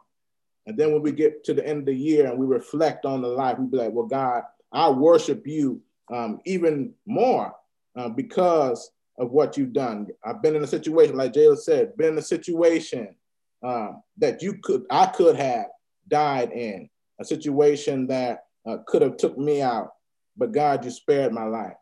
And 0.67 0.77
then 0.77 0.93
when 0.93 1.03
we 1.03 1.13
get 1.13 1.45
to 1.45 1.55
the 1.55 1.67
end 1.67 1.81
of 1.81 1.87
the 1.87 1.95
year 1.95 2.27
and 2.27 2.39
we 2.39 2.47
reflect 2.47 3.05
on 3.05 3.23
the 3.23 3.29
life, 3.29 3.59
we 3.59 3.67
be 3.67 3.77
like, 3.77 3.93
well, 3.93 4.07
God, 4.07 4.43
I 4.73 4.91
worship 4.91 5.47
you 5.47 5.81
um, 6.13 6.41
even 6.45 6.93
more 7.07 7.55
uh, 7.97 8.09
because 8.09 8.91
of 9.19 9.31
what 9.31 9.57
you've 9.57 9.73
done. 9.73 10.09
I've 10.25 10.43
been 10.43 10.57
in 10.57 10.65
a 10.65 10.67
situation, 10.67 11.17
like 11.17 11.33
Jayla 11.33 11.57
said, 11.57 11.97
been 11.97 12.15
in 12.15 12.19
a 12.19 12.23
situation 12.23 13.15
uh, 13.63 13.93
that 14.19 14.43
you 14.43 14.59
could, 14.63 14.85
I 14.91 15.07
could 15.07 15.37
have 15.37 15.67
died 16.09 16.53
in, 16.53 16.91
a 17.21 17.25
situation 17.25 18.09
that 18.09 18.45
uh, 18.67 18.79
could 18.87 19.03
have 19.03 19.17
took 19.17 19.39
me 19.39 19.63
out, 19.63 19.93
but 20.37 20.53
God, 20.53 20.85
you 20.85 20.91
spared 20.91 21.33
my 21.33 21.45
life. 21.45 21.77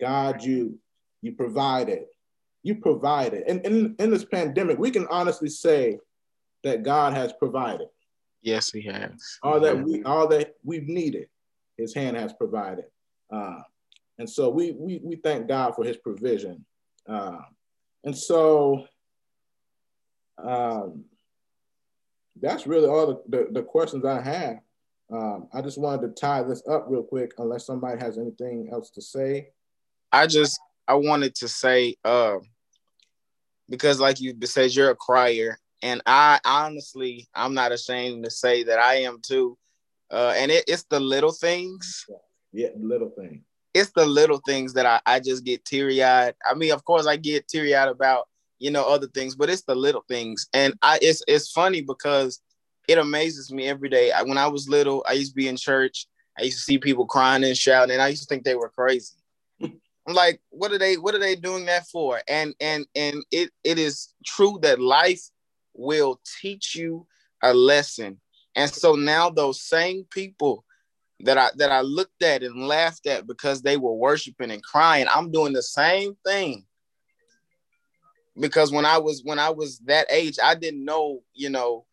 God, 0.00 0.42
you 0.42 0.78
you 1.22 1.32
provided, 1.32 2.04
you 2.62 2.76
provided. 2.76 3.44
And 3.46 3.64
in, 3.64 3.96
in 3.98 4.10
this 4.10 4.24
pandemic, 4.24 4.78
we 4.78 4.90
can 4.90 5.06
honestly 5.08 5.48
say 5.48 5.98
that 6.62 6.82
God 6.82 7.12
has 7.14 7.32
provided. 7.32 7.88
Yes, 8.42 8.70
He 8.70 8.82
has. 8.82 9.38
All 9.42 9.60
that 9.60 9.78
we 9.82 10.02
all 10.04 10.26
that 10.28 10.54
we've 10.64 10.88
needed, 10.88 11.28
His 11.76 11.94
hand 11.94 12.16
has 12.16 12.32
provided. 12.32 12.86
Uh, 13.30 13.60
and 14.18 14.28
so 14.28 14.48
we 14.48 14.72
we 14.72 15.00
we 15.02 15.16
thank 15.16 15.46
God 15.46 15.74
for 15.74 15.84
His 15.84 15.96
provision. 15.96 16.64
Uh, 17.06 17.38
and 18.04 18.16
so 18.16 18.86
um, 20.42 21.04
that's 22.40 22.66
really 22.66 22.88
all 22.88 23.06
the, 23.06 23.22
the, 23.28 23.48
the 23.52 23.62
questions 23.62 24.04
I 24.04 24.22
have. 24.22 24.56
Um, 25.12 25.48
I 25.52 25.60
just 25.60 25.78
wanted 25.78 26.02
to 26.02 26.20
tie 26.20 26.42
this 26.42 26.62
up 26.68 26.86
real 26.88 27.02
quick, 27.02 27.32
unless 27.38 27.66
somebody 27.66 28.00
has 28.00 28.16
anything 28.16 28.68
else 28.72 28.90
to 28.90 29.02
say. 29.02 29.48
I 30.12 30.26
just 30.26 30.60
I 30.90 30.94
wanted 30.94 31.36
to 31.36 31.46
say, 31.46 31.94
uh, 32.04 32.38
because 33.68 34.00
like 34.00 34.20
you 34.20 34.34
said, 34.42 34.74
you're 34.74 34.90
a 34.90 34.96
crier, 34.96 35.56
and 35.82 36.02
I 36.04 36.40
honestly, 36.44 37.28
I'm 37.32 37.54
not 37.54 37.70
ashamed 37.70 38.24
to 38.24 38.30
say 38.30 38.64
that 38.64 38.80
I 38.80 39.02
am 39.02 39.20
too. 39.22 39.56
Uh, 40.10 40.34
and 40.36 40.50
it, 40.50 40.64
it's 40.66 40.82
the 40.90 40.98
little 40.98 41.30
things. 41.30 42.06
Yeah, 42.52 42.70
little 42.76 43.10
things. 43.10 43.44
It's 43.72 43.92
the 43.92 44.04
little 44.04 44.40
things 44.44 44.72
that 44.72 44.84
I, 44.84 45.00
I 45.06 45.20
just 45.20 45.44
get 45.44 45.64
teary 45.64 46.02
eyed. 46.02 46.34
I 46.44 46.54
mean, 46.54 46.72
of 46.72 46.84
course, 46.84 47.06
I 47.06 47.14
get 47.14 47.46
teary 47.46 47.72
eyed 47.72 47.88
about 47.88 48.26
you 48.58 48.72
know 48.72 48.84
other 48.84 49.06
things, 49.06 49.36
but 49.36 49.48
it's 49.48 49.62
the 49.62 49.76
little 49.76 50.02
things. 50.08 50.48
And 50.52 50.74
I 50.82 50.98
it's 51.00 51.22
it's 51.28 51.52
funny 51.52 51.82
because 51.82 52.40
it 52.88 52.98
amazes 52.98 53.52
me 53.52 53.68
every 53.68 53.90
day. 53.90 54.10
I, 54.10 54.22
when 54.22 54.38
I 54.38 54.48
was 54.48 54.68
little, 54.68 55.04
I 55.08 55.12
used 55.12 55.34
to 55.34 55.36
be 55.36 55.46
in 55.46 55.56
church. 55.56 56.08
I 56.36 56.42
used 56.42 56.58
to 56.58 56.64
see 56.64 56.78
people 56.78 57.06
crying 57.06 57.44
and 57.44 57.56
shouting, 57.56 57.92
and 57.92 58.02
I 58.02 58.08
used 58.08 58.24
to 58.24 58.26
think 58.26 58.42
they 58.42 58.56
were 58.56 58.70
crazy. 58.70 59.14
Like, 60.14 60.40
what 60.50 60.72
are 60.72 60.78
they? 60.78 60.96
What 60.96 61.14
are 61.14 61.20
they 61.20 61.36
doing 61.36 61.66
that 61.66 61.86
for? 61.88 62.20
And 62.28 62.54
and 62.60 62.86
and 62.94 63.24
it 63.30 63.50
it 63.64 63.78
is 63.78 64.14
true 64.24 64.58
that 64.62 64.80
life 64.80 65.22
will 65.74 66.20
teach 66.40 66.74
you 66.74 67.06
a 67.42 67.54
lesson. 67.54 68.20
And 68.56 68.70
so 68.70 68.94
now 68.94 69.30
those 69.30 69.62
same 69.62 70.04
people 70.10 70.64
that 71.20 71.38
I 71.38 71.50
that 71.56 71.70
I 71.70 71.80
looked 71.82 72.22
at 72.22 72.42
and 72.42 72.66
laughed 72.66 73.06
at 73.06 73.26
because 73.26 73.62
they 73.62 73.76
were 73.76 73.94
worshiping 73.94 74.50
and 74.50 74.62
crying, 74.62 75.06
I'm 75.12 75.30
doing 75.30 75.52
the 75.52 75.62
same 75.62 76.16
thing. 76.24 76.64
Because 78.38 78.72
when 78.72 78.86
I 78.86 78.98
was 78.98 79.22
when 79.24 79.38
I 79.38 79.50
was 79.50 79.78
that 79.80 80.06
age, 80.10 80.38
I 80.42 80.54
didn't 80.54 80.84
know, 80.84 81.20
you 81.34 81.50
know, 81.50 81.84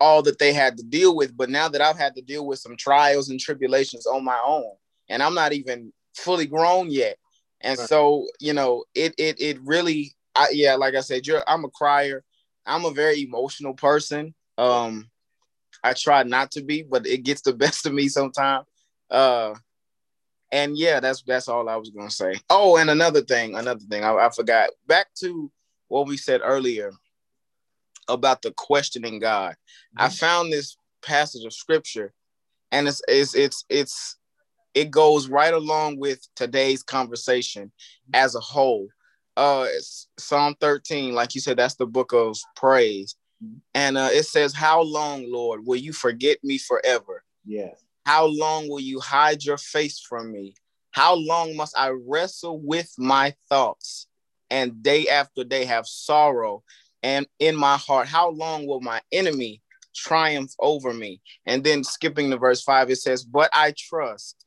all 0.00 0.22
that 0.22 0.38
they 0.38 0.52
had 0.52 0.76
to 0.78 0.82
deal 0.82 1.14
with. 1.14 1.36
But 1.36 1.50
now 1.50 1.68
that 1.68 1.80
I've 1.80 1.98
had 1.98 2.14
to 2.16 2.22
deal 2.22 2.46
with 2.46 2.58
some 2.58 2.76
trials 2.76 3.28
and 3.28 3.38
tribulations 3.38 4.06
on 4.06 4.24
my 4.24 4.40
own, 4.44 4.72
and 5.08 5.22
I'm 5.22 5.34
not 5.34 5.52
even 5.52 5.92
fully 6.14 6.46
grown 6.46 6.90
yet. 6.90 7.16
And 7.60 7.78
right. 7.78 7.88
so, 7.88 8.26
you 8.38 8.52
know, 8.52 8.84
it 8.94 9.14
it 9.18 9.40
it 9.40 9.60
really 9.62 10.14
I, 10.34 10.48
yeah, 10.52 10.76
like 10.76 10.94
I 10.94 11.00
said, 11.00 11.26
you're 11.26 11.42
I'm 11.46 11.64
a 11.64 11.70
crier. 11.70 12.24
I'm 12.66 12.84
a 12.84 12.90
very 12.90 13.22
emotional 13.22 13.74
person. 13.74 14.34
Um, 14.58 15.10
I 15.82 15.94
try 15.94 16.22
not 16.22 16.50
to 16.52 16.62
be, 16.62 16.82
but 16.82 17.06
it 17.06 17.24
gets 17.24 17.42
the 17.42 17.52
best 17.64 17.86
of 17.86 17.92
me 17.92 18.08
sometimes. 18.08 18.66
Uh, 19.10 19.54
and 20.52 20.76
yeah, 20.76 21.00
that's 21.00 21.22
that's 21.22 21.48
all 21.48 21.68
I 21.68 21.76
was 21.76 21.90
gonna 21.90 22.10
say. 22.10 22.34
Oh, 22.48 22.76
and 22.76 22.90
another 22.90 23.22
thing, 23.22 23.56
another 23.56 23.80
thing, 23.80 24.04
I, 24.04 24.14
I 24.14 24.30
forgot. 24.30 24.70
Back 24.86 25.08
to 25.20 25.50
what 25.88 26.06
we 26.06 26.16
said 26.16 26.40
earlier 26.42 26.92
about 28.08 28.42
the 28.42 28.52
questioning 28.52 29.18
God. 29.18 29.52
Mm-hmm. 29.52 30.02
I 30.02 30.08
found 30.08 30.52
this 30.52 30.76
passage 31.02 31.44
of 31.44 31.52
scripture, 31.52 32.12
and 32.72 32.88
it's 32.88 33.02
it's 33.06 33.34
it's 33.34 33.64
it's 33.68 34.16
it 34.74 34.90
goes 34.90 35.28
right 35.28 35.54
along 35.54 35.98
with 35.98 36.26
today's 36.36 36.82
conversation 36.82 37.72
as 38.14 38.34
a 38.34 38.40
whole 38.40 38.88
uh 39.36 39.66
Psalm 40.18 40.54
13, 40.60 41.14
like 41.14 41.34
you 41.34 41.40
said, 41.40 41.56
that's 41.56 41.76
the 41.76 41.86
book 41.86 42.12
of 42.12 42.36
praise. 42.56 43.16
Mm-hmm. 43.42 43.58
And 43.74 43.98
uh, 43.98 44.10
it 44.12 44.24
says, 44.24 44.54
How 44.54 44.82
long, 44.82 45.30
Lord, 45.30 45.66
will 45.66 45.76
you 45.76 45.92
forget 45.92 46.38
me 46.42 46.58
forever? 46.58 47.24
Yes. 47.44 47.82
How 48.06 48.26
long 48.26 48.68
will 48.68 48.80
you 48.80 49.00
hide 49.00 49.44
your 49.44 49.58
face 49.58 50.00
from 50.00 50.32
me? 50.32 50.54
How 50.92 51.14
long 51.14 51.56
must 51.56 51.76
I 51.78 51.90
wrestle 51.90 52.60
with 52.60 52.92
my 52.98 53.34
thoughts 53.48 54.06
and 54.50 54.82
day 54.82 55.06
after 55.08 55.44
day 55.44 55.64
have 55.64 55.86
sorrow 55.86 56.62
and 57.02 57.26
in 57.38 57.56
my 57.56 57.76
heart? 57.76 58.08
How 58.08 58.30
long 58.30 58.66
will 58.66 58.80
my 58.80 59.00
enemy 59.12 59.62
triumph 59.94 60.52
over 60.58 60.92
me? 60.92 61.20
And 61.46 61.62
then 61.62 61.84
skipping 61.84 62.30
to 62.30 62.36
verse 62.36 62.62
five, 62.62 62.90
it 62.90 62.96
says, 62.96 63.24
But 63.24 63.50
I 63.52 63.74
trust 63.76 64.44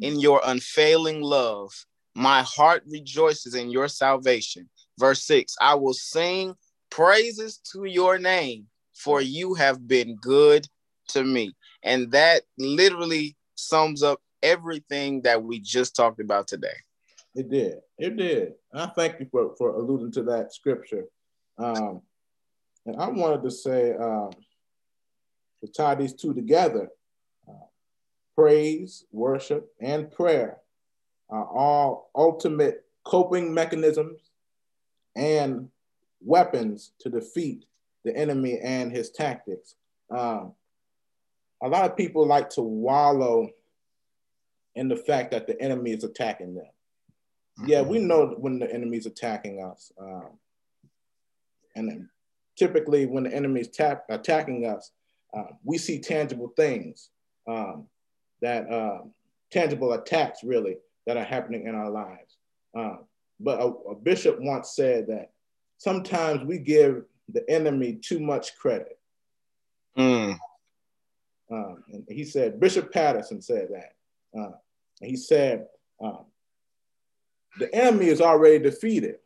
in 0.00 0.20
your 0.20 0.40
unfailing 0.44 1.22
love 1.22 1.70
my 2.16 2.42
heart 2.42 2.82
rejoices 2.88 3.54
in 3.54 3.70
your 3.70 3.88
salvation. 3.88 4.68
Verse 4.98 5.22
6 5.24 5.54
I 5.60 5.74
will 5.74 5.92
sing 5.92 6.54
praises 6.90 7.58
to 7.72 7.84
your 7.84 8.18
name, 8.18 8.66
for 8.94 9.20
you 9.20 9.54
have 9.54 9.86
been 9.86 10.16
good 10.16 10.66
to 11.08 11.22
me. 11.22 11.54
And 11.82 12.10
that 12.12 12.42
literally 12.58 13.36
sums 13.54 14.02
up 14.02 14.20
everything 14.42 15.22
that 15.22 15.42
we 15.42 15.60
just 15.60 15.94
talked 15.94 16.20
about 16.20 16.48
today. 16.48 16.76
It 17.34 17.50
did. 17.50 17.78
It 17.98 18.16
did. 18.16 18.54
I 18.72 18.86
thank 18.86 19.20
you 19.20 19.26
for, 19.30 19.54
for 19.58 19.74
alluding 19.74 20.12
to 20.12 20.22
that 20.24 20.54
scripture. 20.54 21.04
Um, 21.58 22.00
and 22.86 22.96
I 22.96 23.08
wanted 23.08 23.42
to 23.42 23.50
say, 23.50 23.94
um, 23.94 24.30
to 25.60 25.72
tie 25.72 25.94
these 25.94 26.14
two 26.14 26.32
together 26.32 26.88
praise, 28.36 29.04
worship, 29.12 29.72
and 29.80 30.12
prayer 30.12 30.58
are 31.30 31.46
all 31.46 32.10
ultimate 32.14 32.84
coping 33.04 33.52
mechanisms 33.52 34.20
and 35.16 35.68
weapons 36.20 36.92
to 37.00 37.08
defeat 37.08 37.64
the 38.04 38.14
enemy 38.14 38.58
and 38.62 38.92
his 38.92 39.10
tactics. 39.10 39.74
Um, 40.10 40.52
a 41.62 41.68
lot 41.68 41.90
of 41.90 41.96
people 41.96 42.26
like 42.26 42.50
to 42.50 42.62
wallow 42.62 43.48
in 44.74 44.88
the 44.88 44.96
fact 44.96 45.30
that 45.30 45.46
the 45.46 45.60
enemy 45.60 45.92
is 45.92 46.04
attacking 46.04 46.54
them. 46.54 46.66
Mm-hmm. 47.58 47.68
Yeah, 47.70 47.82
we 47.82 47.98
know 47.98 48.34
when 48.38 48.58
the 48.58 48.72
enemy 48.72 48.98
is 48.98 49.06
attacking 49.06 49.64
us. 49.64 49.90
Um, 49.98 50.38
and 51.74 52.08
typically, 52.56 53.06
when 53.06 53.24
the 53.24 53.34
enemy 53.34 53.60
is 53.60 53.68
tap- 53.68 54.04
attacking 54.10 54.66
us, 54.66 54.92
uh, 55.36 55.52
we 55.64 55.78
see 55.78 56.00
tangible 56.00 56.52
things 56.56 57.10
um, 57.48 57.86
that 58.42 58.70
uh, 58.70 58.98
tangible 59.50 59.92
attacks 59.92 60.44
really 60.44 60.76
that 61.06 61.16
are 61.16 61.24
happening 61.24 61.66
in 61.66 61.74
our 61.74 61.90
lives. 61.90 62.36
Uh, 62.76 62.96
but 63.40 63.60
a, 63.60 63.66
a, 63.90 63.94
bishop 63.94 64.38
once 64.40 64.74
said 64.74 65.06
that 65.08 65.30
sometimes 65.78 66.44
we 66.44 66.58
give 66.58 67.04
the 67.28 67.48
enemy 67.50 67.94
too 67.94 68.18
much 68.18 68.56
credit. 68.56 68.98
Mm. 69.98 70.36
Um, 71.50 71.84
and 71.92 72.04
he 72.08 72.24
said, 72.24 72.60
Bishop 72.60 72.92
Patterson 72.92 73.40
said 73.40 73.68
that. 73.70 74.38
Uh, 74.38 74.52
he 75.00 75.16
said, 75.16 75.66
um, 76.02 76.24
the 77.58 77.72
enemy 77.74 78.08
is 78.08 78.20
already 78.20 78.58
defeated. 78.58 79.16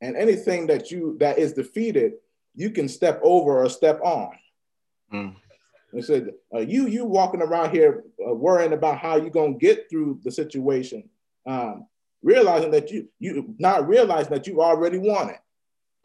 and 0.00 0.16
anything 0.16 0.66
that 0.66 0.90
you 0.90 1.16
that 1.20 1.38
is 1.38 1.52
defeated, 1.52 2.14
you 2.54 2.70
can 2.70 2.88
step 2.88 3.20
over 3.22 3.62
or 3.62 3.68
step 3.68 4.00
on. 4.02 4.30
Mm. 5.12 5.36
And 5.92 6.04
said, 6.04 6.32
uh, 6.54 6.60
you 6.60 6.86
you 6.86 7.04
walking 7.04 7.42
around 7.42 7.72
here 7.72 8.04
uh, 8.24 8.34
worrying 8.34 8.72
about 8.72 8.98
how 8.98 9.16
you're 9.16 9.30
gonna 9.30 9.54
get 9.54 9.90
through 9.90 10.20
the 10.22 10.30
situation, 10.30 11.08
um, 11.46 11.86
realizing 12.22 12.70
that 12.70 12.90
you 12.90 13.08
you 13.18 13.54
not 13.58 13.88
realizing 13.88 14.32
that 14.32 14.46
you 14.46 14.62
already 14.62 14.98
won 14.98 15.30
it. 15.30 15.40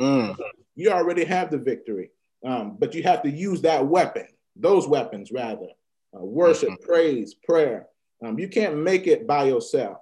Mm. 0.02 0.36
You 0.76 0.92
already 0.92 1.24
have 1.24 1.52
the 1.52 1.58
victory, 1.58 2.10
um, 2.44 2.78
but 2.80 2.94
you 2.94 3.04
have 3.04 3.22
to 3.24 3.30
use 3.30 3.62
that 3.62 3.86
weapon, 3.86 4.28
those 4.56 4.88
weapons 4.88 5.32
rather, 5.32 5.68
uh, 6.16 6.24
worship, 6.24 6.70
mm-hmm. 6.70 6.84
praise, 6.84 7.34
prayer. 7.34 7.88
Um, 8.26 8.40
you 8.40 8.48
can't 8.48 8.78
make 8.78 9.08
it 9.08 9.28
by 9.28 9.46
yourself. 9.46 9.98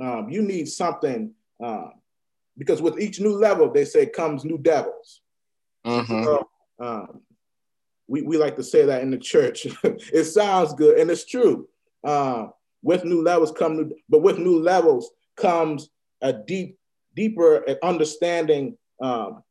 Um, 0.00 0.28
you 0.30 0.42
need 0.42 0.68
something 0.68 1.32
uh, 1.62 1.90
because 2.56 2.82
with 2.82 3.00
each 3.00 3.20
new 3.20 3.36
level, 3.36 3.72
they 3.72 3.84
say 3.84 4.06
comes 4.06 4.44
new 4.44 4.58
devils. 4.58 5.20
Mm-hmm. 5.86 6.24
So, 6.24 6.48
um, 6.80 7.20
we, 8.08 8.22
we 8.22 8.38
like 8.38 8.56
to 8.56 8.64
say 8.64 8.86
that 8.86 9.02
in 9.02 9.10
the 9.10 9.18
church. 9.18 9.66
it 9.84 10.24
sounds 10.24 10.74
good, 10.74 10.98
and 10.98 11.10
it's 11.10 11.26
true. 11.26 11.68
Uh, 12.02 12.46
with 12.82 13.04
new 13.04 13.22
levels 13.22 13.52
come 13.52 13.76
new, 13.76 13.92
but 14.08 14.22
with 14.22 14.38
new 14.38 14.58
levels 14.58 15.10
comes 15.36 15.90
a 16.22 16.32
deep, 16.32 16.78
deeper 17.14 17.64
understanding 17.82 18.76
um, 19.00 19.42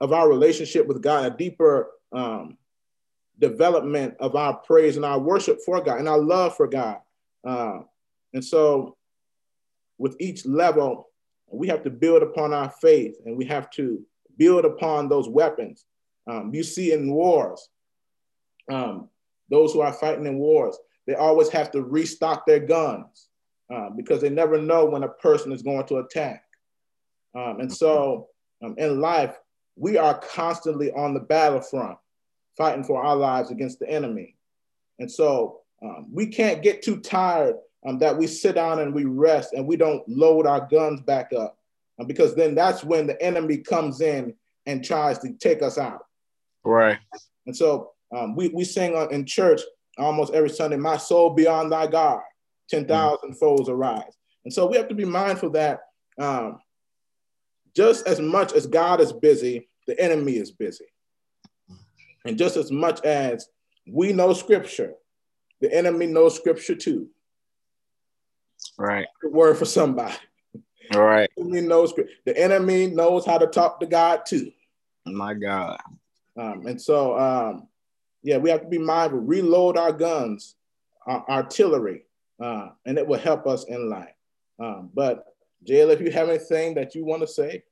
of 0.00 0.12
our 0.12 0.28
relationship 0.28 0.86
with 0.86 1.02
God, 1.02 1.32
a 1.32 1.36
deeper 1.36 1.90
um, 2.12 2.56
development 3.38 4.14
of 4.18 4.34
our 4.34 4.56
praise 4.56 4.96
and 4.96 5.04
our 5.04 5.18
worship 5.18 5.58
for 5.64 5.80
God 5.80 5.98
and 5.98 6.08
our 6.08 6.18
love 6.18 6.56
for 6.56 6.66
God. 6.66 6.98
Uh, 7.46 7.80
and 8.32 8.44
so, 8.44 8.96
with 9.98 10.16
each 10.20 10.46
level, 10.46 11.08
we 11.50 11.68
have 11.68 11.82
to 11.82 11.90
build 11.90 12.22
upon 12.22 12.54
our 12.54 12.70
faith 12.80 13.16
and 13.26 13.36
we 13.36 13.44
have 13.44 13.70
to 13.72 14.02
build 14.38 14.64
upon 14.64 15.08
those 15.08 15.28
weapons. 15.28 15.84
Um, 16.26 16.54
you 16.54 16.62
see 16.62 16.92
in 16.92 17.12
wars, 17.12 17.68
um, 18.70 19.08
those 19.50 19.72
who 19.72 19.80
are 19.80 19.92
fighting 19.92 20.26
in 20.26 20.38
wars, 20.38 20.76
they 21.06 21.14
always 21.14 21.48
have 21.48 21.70
to 21.72 21.82
restock 21.82 22.46
their 22.46 22.60
guns 22.60 23.28
uh, 23.72 23.90
because 23.90 24.20
they 24.20 24.30
never 24.30 24.60
know 24.60 24.84
when 24.84 25.02
a 25.02 25.08
person 25.08 25.52
is 25.52 25.62
going 25.62 25.86
to 25.86 25.98
attack. 25.98 26.44
Um, 27.34 27.60
and 27.60 27.72
so 27.72 28.28
um, 28.62 28.74
in 28.78 29.00
life, 29.00 29.36
we 29.76 29.96
are 29.96 30.18
constantly 30.18 30.92
on 30.92 31.14
the 31.14 31.20
battlefront 31.20 31.98
fighting 32.56 32.84
for 32.84 33.02
our 33.02 33.16
lives 33.16 33.50
against 33.50 33.78
the 33.78 33.88
enemy. 33.88 34.36
And 34.98 35.10
so 35.10 35.60
um, 35.82 36.08
we 36.12 36.26
can't 36.26 36.62
get 36.62 36.82
too 36.82 37.00
tired 37.00 37.56
um, 37.86 37.98
that 38.00 38.16
we 38.16 38.26
sit 38.26 38.56
down 38.56 38.80
and 38.80 38.94
we 38.94 39.04
rest 39.04 39.54
and 39.54 39.66
we 39.66 39.76
don't 39.76 40.06
load 40.08 40.46
our 40.46 40.68
guns 40.70 41.00
back 41.00 41.32
up 41.32 41.56
um, 41.98 42.06
because 42.06 42.34
then 42.34 42.54
that's 42.54 42.84
when 42.84 43.06
the 43.06 43.20
enemy 43.22 43.58
comes 43.58 44.00
in 44.00 44.34
and 44.66 44.84
tries 44.84 45.18
to 45.20 45.32
take 45.34 45.62
us 45.62 45.78
out. 45.78 46.06
Right. 46.64 46.98
And 47.46 47.56
so 47.56 47.92
um, 48.12 48.34
we, 48.34 48.48
we 48.48 48.64
sing 48.64 48.94
in 49.10 49.26
church 49.26 49.60
almost 49.98 50.32
every 50.32 50.50
Sunday, 50.50 50.76
My 50.76 50.96
soul 50.96 51.30
be 51.30 51.46
on 51.46 51.70
thy 51.70 51.86
guard, 51.86 52.22
10,000 52.70 52.88
mm. 52.88 53.38
foes 53.38 53.68
arise. 53.68 54.16
And 54.44 54.52
so 54.52 54.66
we 54.66 54.76
have 54.76 54.88
to 54.88 54.94
be 54.94 55.04
mindful 55.04 55.50
that 55.50 55.80
um, 56.18 56.60
just 57.76 58.06
as 58.06 58.20
much 58.20 58.52
as 58.52 58.66
God 58.66 59.00
is 59.00 59.12
busy, 59.12 59.68
the 59.86 59.98
enemy 60.00 60.32
is 60.32 60.50
busy. 60.50 60.86
And 62.24 62.36
just 62.36 62.56
as 62.56 62.70
much 62.70 63.02
as 63.04 63.48
we 63.86 64.12
know 64.12 64.32
scripture, 64.32 64.94
the 65.60 65.72
enemy 65.72 66.06
knows 66.06 66.36
scripture 66.36 66.74
too. 66.74 67.08
Right. 68.78 69.06
The 69.22 69.28
word 69.28 69.56
for 69.58 69.64
somebody. 69.64 70.14
All 70.94 71.02
right. 71.02 71.30
The 71.36 71.42
enemy 71.42 71.60
knows, 71.62 71.94
the 72.24 72.36
enemy 72.36 72.86
knows 72.88 73.24
how 73.24 73.38
to 73.38 73.46
talk 73.46 73.80
to 73.80 73.86
God 73.86 74.22
too. 74.26 74.50
My 75.06 75.34
God. 75.34 75.78
Um, 76.36 76.66
and 76.66 76.80
so, 76.80 77.18
um, 77.18 77.68
yeah, 78.22 78.36
we 78.36 78.50
have 78.50 78.62
to 78.62 78.68
be 78.68 78.78
mindful, 78.78 79.20
reload 79.20 79.76
our 79.76 79.92
guns, 79.92 80.56
our 81.06 81.24
artillery, 81.28 82.04
uh, 82.40 82.70
and 82.86 82.98
it 82.98 83.06
will 83.06 83.18
help 83.18 83.46
us 83.46 83.64
in 83.64 83.88
life. 83.88 84.14
Um, 84.58 84.90
but, 84.94 85.34
Jayla, 85.66 85.92
if 85.92 86.00
you 86.00 86.10
have 86.10 86.28
anything 86.28 86.74
that 86.74 86.94
you 86.94 87.04
want 87.04 87.22
to 87.22 87.26
say. 87.26 87.64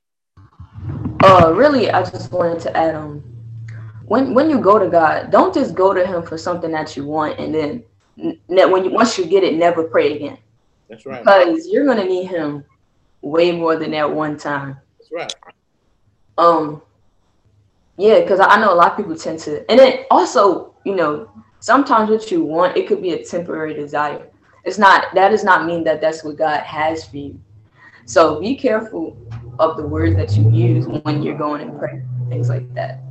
Uh, 1.23 1.51
really, 1.55 1.91
I 1.91 2.03
just 2.03 2.31
wanted 2.31 2.59
to 2.61 2.75
add 2.75 2.95
um, 2.95 3.23
when 4.05 4.33
when 4.33 4.49
you 4.49 4.59
go 4.59 4.79
to 4.79 4.87
God, 4.87 5.31
don't 5.31 5.53
just 5.53 5.75
go 5.75 5.93
to 5.93 6.05
Him 6.05 6.23
for 6.23 6.37
something 6.37 6.71
that 6.71 6.95
you 6.95 7.05
want, 7.05 7.39
and 7.39 7.53
then 7.53 7.83
when 8.47 8.83
you 8.85 8.91
once 8.91 9.17
you 9.17 9.25
get 9.25 9.43
it, 9.43 9.55
never 9.55 9.83
pray 9.83 10.15
again. 10.15 10.37
That's 10.89 11.05
right. 11.05 11.19
Because 11.19 11.67
you're 11.67 11.85
gonna 11.85 12.05
need 12.05 12.25
Him 12.25 12.63
way 13.21 13.51
more 13.51 13.75
than 13.75 13.91
that 13.91 14.09
one 14.09 14.37
time. 14.37 14.77
That's 14.97 15.11
right. 15.11 15.33
Um, 16.37 16.81
yeah, 17.99 18.21
because 18.21 18.39
I 18.39 18.57
know 18.61 18.73
a 18.73 18.75
lot 18.75 18.91
of 18.91 18.97
people 18.97 19.13
tend 19.17 19.39
to, 19.39 19.69
and 19.69 19.77
then 19.77 20.05
also, 20.09 20.73
you 20.85 20.95
know, 20.95 21.29
sometimes 21.59 22.09
what 22.09 22.31
you 22.31 22.41
want, 22.45 22.77
it 22.77 22.87
could 22.87 23.01
be 23.01 23.11
a 23.11 23.25
temporary 23.25 23.73
desire. 23.73 24.25
It's 24.63 24.77
not. 24.77 25.13
That 25.15 25.29
does 25.29 25.43
not 25.43 25.65
mean 25.65 25.83
that 25.83 25.99
that's 25.99 26.23
what 26.23 26.37
God 26.37 26.61
has 26.61 27.03
for 27.03 27.17
you. 27.17 27.41
So 28.05 28.39
be 28.39 28.55
careful 28.55 29.17
of 29.59 29.75
the 29.75 29.85
words 29.85 30.15
that 30.15 30.31
you 30.37 30.49
use 30.49 30.87
when 30.87 31.21
you're 31.21 31.37
going 31.37 31.61
and 31.61 31.77
pray, 31.77 32.01
things 32.29 32.47
like 32.47 32.73
that. 32.73 33.01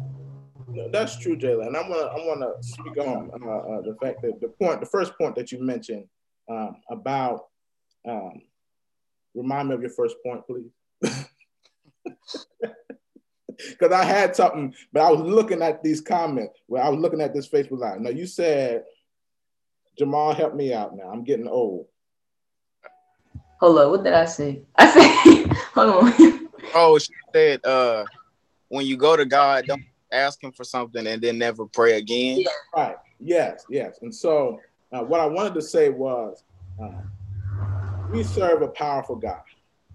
that's 0.90 1.18
true, 1.18 1.36
Jayla. 1.36 1.66
And 1.66 1.76
I'm 1.76 1.90
gonna 1.90 2.08
I'm 2.08 2.26
gonna 2.26 2.52
speak 2.62 2.96
on 2.96 3.30
uh, 3.44 3.46
uh, 3.46 3.82
the 3.82 3.94
fact 4.00 4.22
that 4.22 4.40
the 4.40 4.48
point, 4.48 4.80
the 4.80 4.86
first 4.86 5.12
point 5.18 5.36
that 5.36 5.52
you 5.52 5.62
mentioned 5.62 6.06
um, 6.50 6.76
about. 6.90 7.44
Um, 8.08 8.40
remind 9.34 9.68
me 9.68 9.74
of 9.74 9.82
your 9.82 9.90
first 9.90 10.16
point, 10.24 10.42
please. 10.46 10.70
Because 13.58 13.92
I 13.92 14.04
had 14.04 14.36
something, 14.36 14.74
but 14.92 15.02
I 15.02 15.10
was 15.10 15.20
looking 15.20 15.62
at 15.62 15.82
these 15.82 16.00
comments 16.00 16.60
where 16.66 16.82
I 16.82 16.88
was 16.88 17.00
looking 17.00 17.20
at 17.20 17.34
this 17.34 17.48
Facebook 17.48 17.80
Live. 17.80 18.00
Now 18.00 18.10
you 18.10 18.26
said, 18.26 18.84
Jamal, 19.98 20.32
help 20.32 20.54
me 20.54 20.72
out 20.72 20.96
now. 20.96 21.10
I'm 21.10 21.24
getting 21.24 21.48
old. 21.48 21.86
Hold 23.60 23.78
on, 23.78 23.90
what 23.90 24.04
did 24.04 24.12
I 24.12 24.24
say? 24.24 24.62
I 24.76 24.90
said, 24.90 25.52
hold 25.74 26.04
on. 26.04 26.48
oh, 26.74 26.98
she 26.98 27.12
said, 27.34 27.64
uh, 27.64 28.04
when 28.68 28.86
you 28.86 28.96
go 28.96 29.16
to 29.16 29.24
God, 29.24 29.66
don't 29.66 29.82
ask 30.12 30.42
Him 30.42 30.52
for 30.52 30.64
something 30.64 31.06
and 31.06 31.20
then 31.20 31.38
never 31.38 31.66
pray 31.66 31.98
again. 31.98 32.40
Yeah. 32.40 32.50
Right. 32.74 32.96
Yes. 33.18 33.64
Yes. 33.68 33.98
And 34.02 34.14
so, 34.14 34.60
uh, 34.92 35.02
what 35.02 35.20
I 35.20 35.26
wanted 35.26 35.54
to 35.54 35.62
say 35.62 35.88
was, 35.88 36.44
uh, 36.80 37.02
we 38.10 38.22
serve 38.22 38.62
a 38.62 38.68
powerful 38.68 39.16
God. 39.16 39.42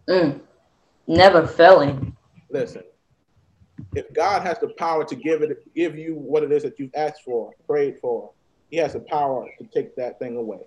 Mm. 0.09 0.41
Never 1.07 1.47
failing. 1.47 2.15
Listen, 2.49 2.83
if 3.95 4.11
God 4.13 4.43
has 4.43 4.59
the 4.59 4.69
power 4.69 5.03
to 5.05 5.15
give 5.15 5.41
it, 5.41 5.73
give 5.73 5.97
you 5.97 6.15
what 6.15 6.43
it 6.43 6.51
is 6.51 6.63
that 6.63 6.79
you've 6.79 6.93
asked 6.95 7.23
for, 7.23 7.51
prayed 7.67 7.99
for, 7.99 8.31
He 8.69 8.77
has 8.77 8.93
the 8.93 8.99
power 9.01 9.47
to 9.59 9.67
take 9.67 9.95
that 9.95 10.19
thing 10.19 10.35
away. 10.37 10.61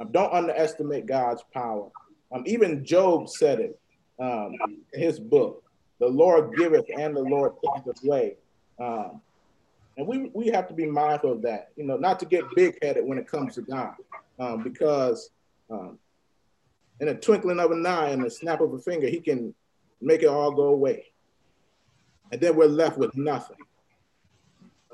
Um, 0.00 0.10
don't 0.12 0.32
underestimate 0.32 1.06
God's 1.06 1.42
power. 1.52 1.90
Um, 2.32 2.44
even 2.46 2.84
Job 2.84 3.28
said 3.28 3.60
it 3.60 3.78
um, 4.18 4.56
in 4.92 5.00
his 5.00 5.20
book. 5.20 5.62
The 5.98 6.08
Lord 6.08 6.56
giveth 6.56 6.86
and 6.96 7.14
the 7.14 7.20
Lord 7.22 7.52
taketh 7.62 8.02
away. 8.04 8.36
Um, 8.78 9.20
and 9.98 10.06
we, 10.06 10.30
we 10.32 10.46
have 10.48 10.66
to 10.68 10.74
be 10.74 10.86
mindful 10.86 11.32
of 11.32 11.42
that, 11.42 11.68
you 11.76 11.84
know, 11.84 11.96
not 11.96 12.18
to 12.20 12.26
get 12.26 12.44
big 12.56 12.78
headed 12.82 13.04
when 13.04 13.18
it 13.18 13.28
comes 13.28 13.54
to 13.56 13.62
God, 13.62 13.94
um, 14.38 14.62
because 14.62 15.30
um, 15.70 15.98
in 17.00 17.08
a 17.08 17.14
twinkling 17.14 17.60
of 17.60 17.70
an 17.70 17.84
eye 17.84 18.08
and 18.08 18.24
a 18.24 18.30
snap 18.30 18.62
of 18.62 18.72
a 18.72 18.78
finger, 18.78 19.08
He 19.08 19.20
can 19.20 19.54
make 20.00 20.22
it 20.22 20.28
all 20.28 20.52
go 20.52 20.68
away. 20.68 21.06
And 22.32 22.40
then 22.40 22.56
we're 22.56 22.66
left 22.66 22.98
with 22.98 23.16
nothing. 23.16 23.56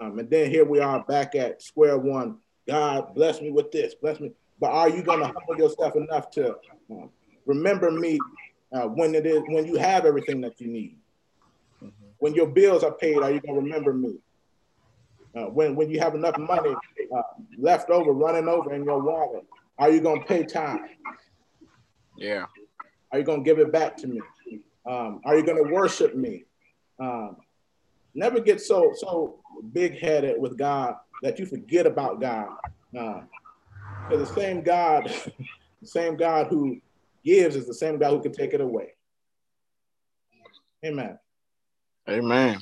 Um, 0.00 0.18
and 0.18 0.28
then 0.28 0.50
here 0.50 0.64
we 0.64 0.80
are 0.80 1.02
back 1.04 1.34
at 1.34 1.62
square 1.62 1.98
one. 1.98 2.38
God 2.66 3.14
bless 3.14 3.40
me 3.40 3.50
with 3.50 3.70
this, 3.70 3.94
bless 3.94 4.20
me. 4.20 4.32
But 4.60 4.70
are 4.72 4.88
you 4.88 5.02
going 5.02 5.20
to 5.20 5.26
humble 5.26 5.57
yourself 5.57 5.96
enough 5.96 6.30
to 6.32 6.57
uh, 6.90 7.07
remember 7.44 7.90
me 7.90 8.18
uh, 8.72 8.88
when 8.88 9.14
it 9.14 9.26
is 9.26 9.42
when 9.48 9.66
you 9.66 9.76
have 9.76 10.04
everything 10.04 10.40
that 10.42 10.61
you 10.61 10.68
need? 10.68 10.98
Mm-hmm. 11.82 12.07
When 12.18 12.34
your 12.34 12.48
bills 12.48 12.82
are 12.82 12.92
paid, 12.92 13.18
are 13.18 13.30
you 13.30 13.40
going 13.40 13.54
to 13.54 13.61
remember 13.61 13.92
me? 13.92 14.18
Uh, 15.34 15.44
when 15.44 15.76
when 15.76 15.90
you 15.90 16.00
have 16.00 16.14
enough 16.14 16.38
money 16.38 16.74
uh, 17.14 17.22
left 17.59 17.90
over, 17.90 18.12
running 18.12 18.48
over 18.48 18.74
in 18.74 18.84
your 18.84 19.00
wallet, 19.00 19.44
are 19.78 19.90
you 19.90 20.00
going 20.00 20.20
to 20.20 20.26
pay 20.26 20.44
time? 20.44 20.80
Yeah. 22.16 22.46
Are 23.12 23.18
you 23.18 23.24
going 23.24 23.44
to 23.44 23.44
give 23.44 23.59
it 23.59 23.70
back 23.70 23.96
to 23.98 24.07
me? 24.07 24.20
Um, 24.89 25.20
are 25.24 25.37
you 25.37 25.45
going 25.45 25.62
to 25.62 25.72
worship 25.72 26.14
me? 26.14 26.45
Um, 27.01 27.37
never 28.14 28.41
get 28.41 28.61
so 28.61 28.93
so 28.97 29.41
big 29.72 29.99
headed 29.99 30.41
with 30.41 30.57
God 30.57 30.95
that 31.22 31.39
you 31.39 31.47
forget 31.47 31.87
about 31.87 32.20
God. 32.20 32.57
Uh, 32.97 33.22
the 34.11 34.26
same 34.26 34.62
God, 34.62 35.05
the 35.82 35.87
same 35.87 36.16
God 36.16 36.47
who 36.49 36.80
gives 37.24 37.57
is 37.57 37.66
the 37.66 37.74
same 37.74 37.99
God 37.99 38.11
who 38.11 38.22
can 38.22 38.32
take 38.32 38.55
it 38.55 38.61
away. 38.61 38.95
Amen. 40.84 41.18
Amen. 42.09 42.61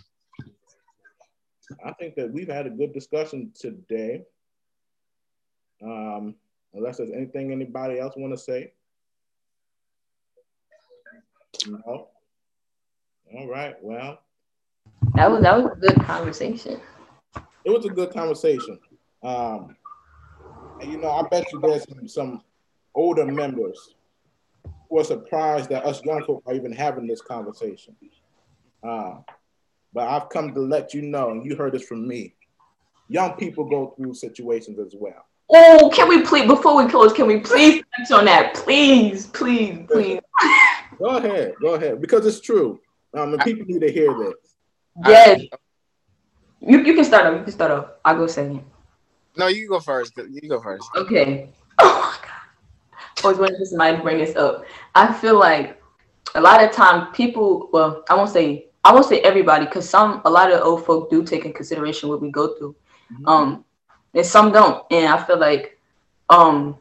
I 1.85 1.93
think 1.93 2.15
that 2.17 2.33
we've 2.33 2.49
had 2.49 2.67
a 2.67 2.71
good 2.71 2.93
discussion 2.93 3.53
today. 3.55 4.23
Um, 5.83 6.35
unless 6.73 6.97
there's 6.99 7.11
anything 7.11 7.53
anybody 7.53 7.99
else 7.99 8.15
want 8.17 8.33
to 8.33 8.39
say. 8.39 8.73
No. 11.67 12.09
All 13.37 13.49
right. 13.49 13.75
Well, 13.83 14.21
that 15.15 15.31
was 15.31 15.43
that 15.43 15.57
was 15.57 15.73
a 15.73 15.81
good 15.81 16.05
conversation. 16.05 16.81
It 17.65 17.71
was 17.71 17.85
a 17.85 17.89
good 17.89 18.13
conversation. 18.13 18.79
Um, 19.23 19.77
and 20.81 20.93
you 20.93 20.99
know, 20.99 21.11
I 21.11 21.27
bet 21.29 21.51
you 21.53 21.61
there's 21.61 21.89
some, 21.89 22.09
some 22.09 22.43
older 22.95 23.25
members 23.25 23.95
who 24.89 25.01
are 25.01 25.05
surprised 25.05 25.71
that 25.71 25.85
us 25.85 26.05
young 26.05 26.23
folk 26.25 26.43
are 26.47 26.55
even 26.55 26.73
having 26.73 27.07
this 27.07 27.21
conversation. 27.21 27.97
Uh, 28.83 29.17
but 29.93 30.07
I've 30.07 30.29
come 30.29 30.55
to 30.55 30.61
let 30.61 30.95
you 30.95 31.03
know, 31.03 31.31
and 31.31 31.45
you 31.45 31.57
heard 31.57 31.73
this 31.73 31.85
from 31.85 32.07
me. 32.07 32.35
Young 33.09 33.33
people 33.33 33.65
go 33.65 33.95
through 33.97 34.15
situations 34.15 34.79
as 34.79 34.95
well. 34.97 35.25
Oh, 35.51 35.91
can 35.93 36.09
we 36.09 36.23
please, 36.23 36.47
before 36.47 36.77
we 36.77 36.91
close, 36.91 37.13
can 37.13 37.27
we 37.27 37.41
please 37.41 37.83
touch 37.97 38.19
on 38.19 38.25
that? 38.27 38.55
Please, 38.55 39.27
please, 39.27 39.87
please. 39.89 40.21
go 40.99 41.17
ahead, 41.17 41.55
go 41.61 41.75
ahead, 41.75 42.01
because 42.01 42.27
it's 42.27 42.41
true. 42.41 42.81
Um, 43.15 43.35
and 43.35 43.43
people 43.43 43.67
need 43.67 43.81
to 43.81 43.93
hear 43.93 44.13
this. 44.15 44.35
Yes. 45.07 45.41
I, 45.53 45.57
you, 46.61 46.83
you 46.83 46.95
can 46.95 47.05
start 47.05 47.27
off. 47.27 47.39
You 47.39 47.45
can 47.45 47.53
start 47.53 47.71
off. 47.71 47.87
I'll 48.05 48.17
go 48.17 48.27
second. 48.27 48.65
No, 49.37 49.49
you 49.49 49.69
go 49.69 49.81
first. 49.81 50.13
You 50.17 50.49
go 50.49 50.61
first. 50.61 50.89
Okay. 50.97 51.51
Oh 51.81 52.01
my 52.01 52.17
god. 52.29 53.25
Always 53.25 53.39
wanted 53.39 53.67
somebody 53.67 53.97
to 53.97 54.03
bring 54.05 54.19
this 54.19 54.37
up. 54.37 54.65
I 54.95 55.13
feel 55.13 55.37
like 55.37 55.83
a 56.37 56.41
lot 56.41 56.63
of 56.63 56.71
time 56.71 57.13
people, 57.13 57.69
well, 57.73 58.05
I 58.09 58.15
won't 58.15 58.31
say 58.31 58.69
I 58.85 58.93
won't 58.93 59.07
say 59.07 59.19
everybody, 59.21 59.65
because 59.65 59.89
some 59.89 60.21
a 60.25 60.31
lot 60.31 60.53
of 60.53 60.63
old 60.63 60.87
folk 60.87 61.11
do 61.11 61.25
take 61.25 61.45
in 61.47 61.53
consideration 61.53 62.09
what 62.11 62.21
we 62.21 62.31
go 62.31 62.55
through. 62.55 62.77
Mm-hmm. 63.13 63.29
Um 63.29 63.65
and 64.15 64.25
some 64.25 64.53
don't. 64.53 64.85
And 64.93 65.13
I 65.13 65.21
feel 65.21 65.39
like 65.39 65.79
um 66.29 66.79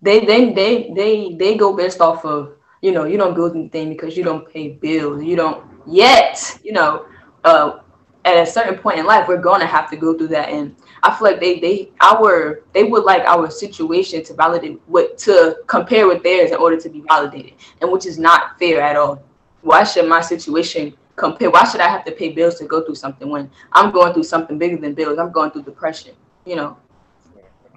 they 0.00 0.24
they 0.24 0.52
they 0.52 0.92
they 0.94 1.34
they 1.34 1.56
go 1.56 1.74
based 1.74 2.00
off 2.00 2.24
of 2.24 2.57
you 2.82 2.92
know 2.92 3.04
you 3.04 3.16
don't 3.16 3.34
build 3.34 3.54
anything 3.54 3.90
because 3.90 4.16
you 4.16 4.24
don't 4.24 4.48
pay 4.52 4.68
bills. 4.68 5.22
You 5.22 5.36
don't 5.36 5.64
yet 5.86 6.58
you 6.62 6.72
know 6.72 7.06
uh 7.44 7.78
at 8.24 8.36
a 8.36 8.44
certain 8.44 8.76
point 8.76 8.98
in 8.98 9.06
life 9.06 9.26
we're 9.26 9.40
going 9.40 9.60
to 9.60 9.66
have 9.66 9.88
to 9.90 9.96
go 9.96 10.16
through 10.16 10.28
that. 10.28 10.48
And 10.48 10.74
i 11.02 11.14
feel 11.14 11.28
like 11.28 11.40
they 11.40 11.60
they 11.60 11.90
our 12.00 12.62
they 12.72 12.84
would 12.84 13.04
like 13.04 13.22
our 13.22 13.50
situation 13.50 14.22
to 14.24 14.34
validate 14.34 14.80
what 14.86 15.16
to 15.18 15.56
compare 15.66 16.06
with 16.06 16.22
theirs 16.22 16.50
in 16.50 16.56
order 16.56 16.78
to 16.80 16.88
be 16.88 17.02
validated 17.08 17.54
and 17.80 17.90
which 17.90 18.06
is 18.06 18.18
not 18.18 18.58
fair 18.58 18.80
at 18.80 18.96
all. 18.96 19.22
Why 19.62 19.84
should 19.84 20.08
my 20.08 20.20
situation 20.20 20.94
compare? 21.16 21.50
Why 21.50 21.64
should 21.64 21.80
i 21.80 21.88
have 21.88 22.04
to 22.04 22.12
pay 22.12 22.30
bills 22.30 22.56
to 22.56 22.64
go 22.64 22.84
through 22.84 22.96
something 22.96 23.28
when 23.28 23.50
i'm 23.72 23.90
going 23.92 24.12
through 24.12 24.24
something 24.24 24.58
bigger 24.58 24.76
than 24.76 24.94
bills? 24.94 25.18
I'm 25.18 25.32
going 25.32 25.50
through 25.50 25.62
depression 25.62 26.14
you 26.48 26.56
know? 26.56 26.76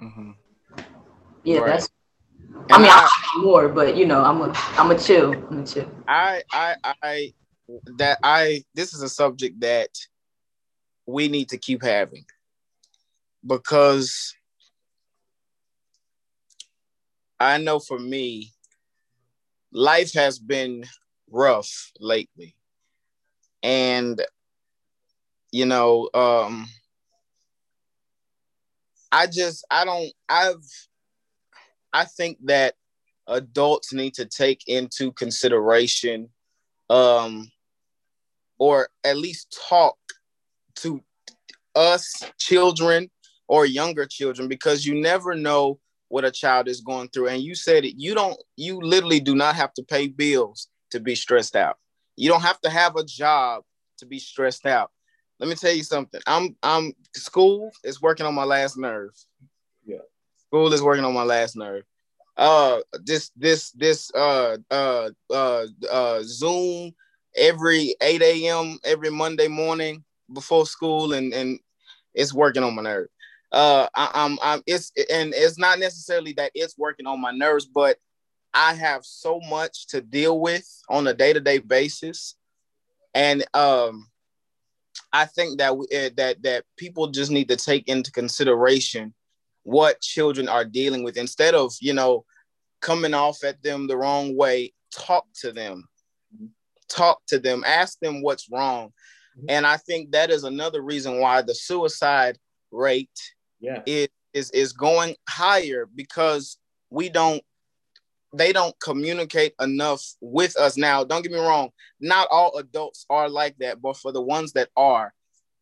Mm-hmm. 0.02 0.30
yeah 1.44 1.58
right. 1.58 1.66
that's 1.66 1.88
I 2.70 2.78
mean, 2.78 2.90
I, 2.90 3.08
I 3.34 3.38
more, 3.42 3.68
but 3.68 3.96
you 3.96 4.06
know, 4.06 4.22
I'm 4.22 4.40
a, 4.40 4.52
I'm 4.78 4.90
a 4.90 4.98
chill. 4.98 5.32
I'm 5.32 5.62
a 5.62 5.66
chill. 5.66 5.90
I, 6.08 6.42
I, 6.52 6.76
I, 7.02 7.34
that 7.98 8.18
I. 8.22 8.64
This 8.74 8.94
is 8.94 9.02
a 9.02 9.08
subject 9.08 9.60
that 9.60 9.90
we 11.06 11.28
need 11.28 11.48
to 11.50 11.58
keep 11.58 11.82
having 11.82 12.24
because 13.46 14.34
I 17.42 17.58
know 17.58 17.80
for 17.80 17.98
me, 17.98 18.52
life 19.72 20.12
has 20.14 20.38
been 20.38 20.84
rough 21.30 21.90
lately. 21.98 22.54
And, 23.64 24.22
you 25.50 25.66
know, 25.66 26.08
um, 26.14 26.66
I 29.10 29.26
just, 29.26 29.64
I 29.70 29.84
don't, 29.84 30.12
I've, 30.28 30.64
I 31.92 32.04
think 32.04 32.38
that 32.44 32.74
adults 33.26 33.92
need 33.92 34.14
to 34.14 34.26
take 34.26 34.66
into 34.66 35.12
consideration, 35.12 36.28
um, 36.90 37.50
or 38.58 38.88
at 39.04 39.16
least 39.16 39.56
talk 39.68 39.96
to 40.76 41.02
us 41.74 42.22
children 42.38 43.10
or 43.48 43.66
younger 43.66 44.06
children 44.06 44.48
because 44.48 44.86
you 44.86 44.94
never 44.94 45.34
know 45.34 45.78
what 46.08 46.24
a 46.24 46.30
child 46.30 46.68
is 46.68 46.80
going 46.80 47.08
through. 47.08 47.28
And 47.28 47.42
you 47.42 47.54
said 47.54 47.84
it 47.84 47.94
you 47.96 48.14
don't 48.14 48.36
you 48.56 48.80
literally 48.80 49.20
do 49.20 49.34
not 49.34 49.56
have 49.56 49.72
to 49.74 49.82
pay 49.82 50.08
bills 50.08 50.68
to 50.90 51.00
be 51.00 51.14
stressed 51.14 51.56
out. 51.56 51.76
You 52.16 52.28
don't 52.28 52.42
have 52.42 52.60
to 52.60 52.70
have 52.70 52.96
a 52.96 53.04
job 53.04 53.64
to 53.98 54.06
be 54.06 54.18
stressed 54.18 54.66
out. 54.66 54.90
Let 55.40 55.48
me 55.48 55.54
tell 55.54 55.72
you 55.72 55.82
something. 55.82 56.20
I'm 56.26 56.56
i'm 56.62 56.92
school 57.16 57.70
is 57.84 58.02
working 58.02 58.26
on 58.26 58.34
my 58.34 58.44
last 58.44 58.76
nerve 58.76 59.10
school 60.52 60.72
is 60.72 60.82
working 60.82 61.04
on 61.04 61.14
my 61.14 61.22
last 61.22 61.56
nerve 61.56 61.84
uh 62.36 62.78
this 63.04 63.30
this 63.36 63.70
this 63.72 64.10
uh 64.14 64.56
uh 64.70 65.10
uh 65.30 65.66
uh 65.90 66.20
zoom 66.22 66.92
every 67.36 67.94
8 68.00 68.22
a.m 68.22 68.78
every 68.84 69.10
monday 69.10 69.48
morning 69.48 70.04
before 70.32 70.66
school 70.66 71.12
and 71.12 71.32
and 71.32 71.58
it's 72.14 72.34
working 72.34 72.62
on 72.62 72.74
my 72.74 72.82
nerve. 72.82 73.08
Uh, 73.50 73.86
I, 73.94 74.10
I'm 74.14 74.38
I'm 74.42 74.62
it's 74.66 74.92
and 75.10 75.34
it's 75.36 75.58
not 75.58 75.78
necessarily 75.78 76.32
that 76.34 76.52
it's 76.54 76.78
working 76.78 77.06
on 77.06 77.20
my 77.20 77.32
nerves, 77.32 77.66
but 77.66 77.98
I 78.54 78.74
have 78.74 79.04
so 79.04 79.40
much 79.48 79.86
to 79.88 80.00
deal 80.00 80.40
with 80.40 80.66
on 80.88 81.06
a 81.06 81.14
day 81.14 81.32
to 81.32 81.40
day 81.40 81.58
basis, 81.58 82.34
and 83.14 83.44
um, 83.54 84.08
I 85.12 85.26
think 85.26 85.58
that 85.58 85.76
we, 85.76 85.86
uh, 85.94 86.10
that 86.16 86.42
that 86.42 86.64
people 86.76 87.08
just 87.08 87.30
need 87.30 87.48
to 87.48 87.56
take 87.56 87.88
into 87.88 88.10
consideration 88.10 89.12
what 89.64 90.00
children 90.00 90.48
are 90.48 90.64
dealing 90.64 91.04
with 91.04 91.16
instead 91.16 91.54
of 91.54 91.72
you 91.80 91.92
know 91.92 92.24
coming 92.82 93.14
off 93.14 93.44
at 93.44 93.62
them 93.62 93.86
the 93.86 93.96
wrong 93.96 94.36
way. 94.36 94.74
Talk 94.92 95.26
to 95.40 95.52
them, 95.52 95.88
talk 96.90 97.22
to 97.28 97.38
them, 97.38 97.64
ask 97.66 97.98
them 98.00 98.20
what's 98.20 98.50
wrong. 98.50 98.88
Mm-hmm. 99.38 99.46
And 99.48 99.66
I 99.66 99.78
think 99.78 100.12
that 100.12 100.30
is 100.30 100.44
another 100.44 100.82
reason 100.82 101.18
why 101.18 101.40
the 101.40 101.54
suicide 101.54 102.36
rate 102.70 103.18
yeah. 103.60 103.80
is, 103.86 104.08
is 104.34 104.50
is 104.50 104.72
going 104.72 105.14
higher 105.26 105.88
because 105.94 106.58
we 106.90 107.08
don't 107.08 107.42
they 108.34 108.52
don't 108.52 108.78
communicate 108.80 109.54
enough 109.60 110.02
with 110.20 110.56
us 110.56 110.78
now 110.78 111.04
don't 111.04 111.22
get 111.22 111.32
me 111.32 111.38
wrong 111.38 111.68
not 112.00 112.26
all 112.30 112.56
adults 112.56 113.04
are 113.10 113.28
like 113.28 113.54
that 113.58 113.82
but 113.82 113.94
for 113.94 114.10
the 114.10 114.22
ones 114.22 114.52
that 114.52 114.70
are 114.74 115.12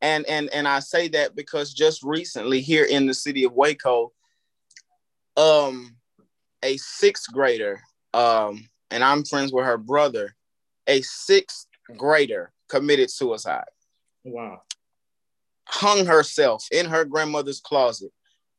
and 0.03 0.27
and 0.27 0.49
and 0.51 0.67
i 0.67 0.79
say 0.79 1.09
that 1.09 1.35
because 1.35 1.73
just 1.73 2.03
recently 2.03 2.61
here 2.61 2.85
in 2.85 3.07
the 3.07 3.15
city 3.15 3.45
of 3.45 3.53
waco 3.53 4.13
um 5.37 5.97
a 6.63 6.77
sixth 6.77 7.33
grader 7.33 7.81
um 8.15 8.69
and 8.91 9.05
i'm 9.05 9.25
friends 9.25 9.53
with 9.53 9.65
her 9.65 9.79
brother 9.79 10.35
a 10.87 11.01
sixth 11.03 11.67
grader 11.97 12.53
committed 12.69 13.11
suicide. 13.11 13.65
Wow. 14.25 14.63
Hung 15.67 16.07
herself 16.07 16.67
in 16.73 16.87
her 16.87 17.05
grandmother's 17.05 17.61
closet 17.61 18.13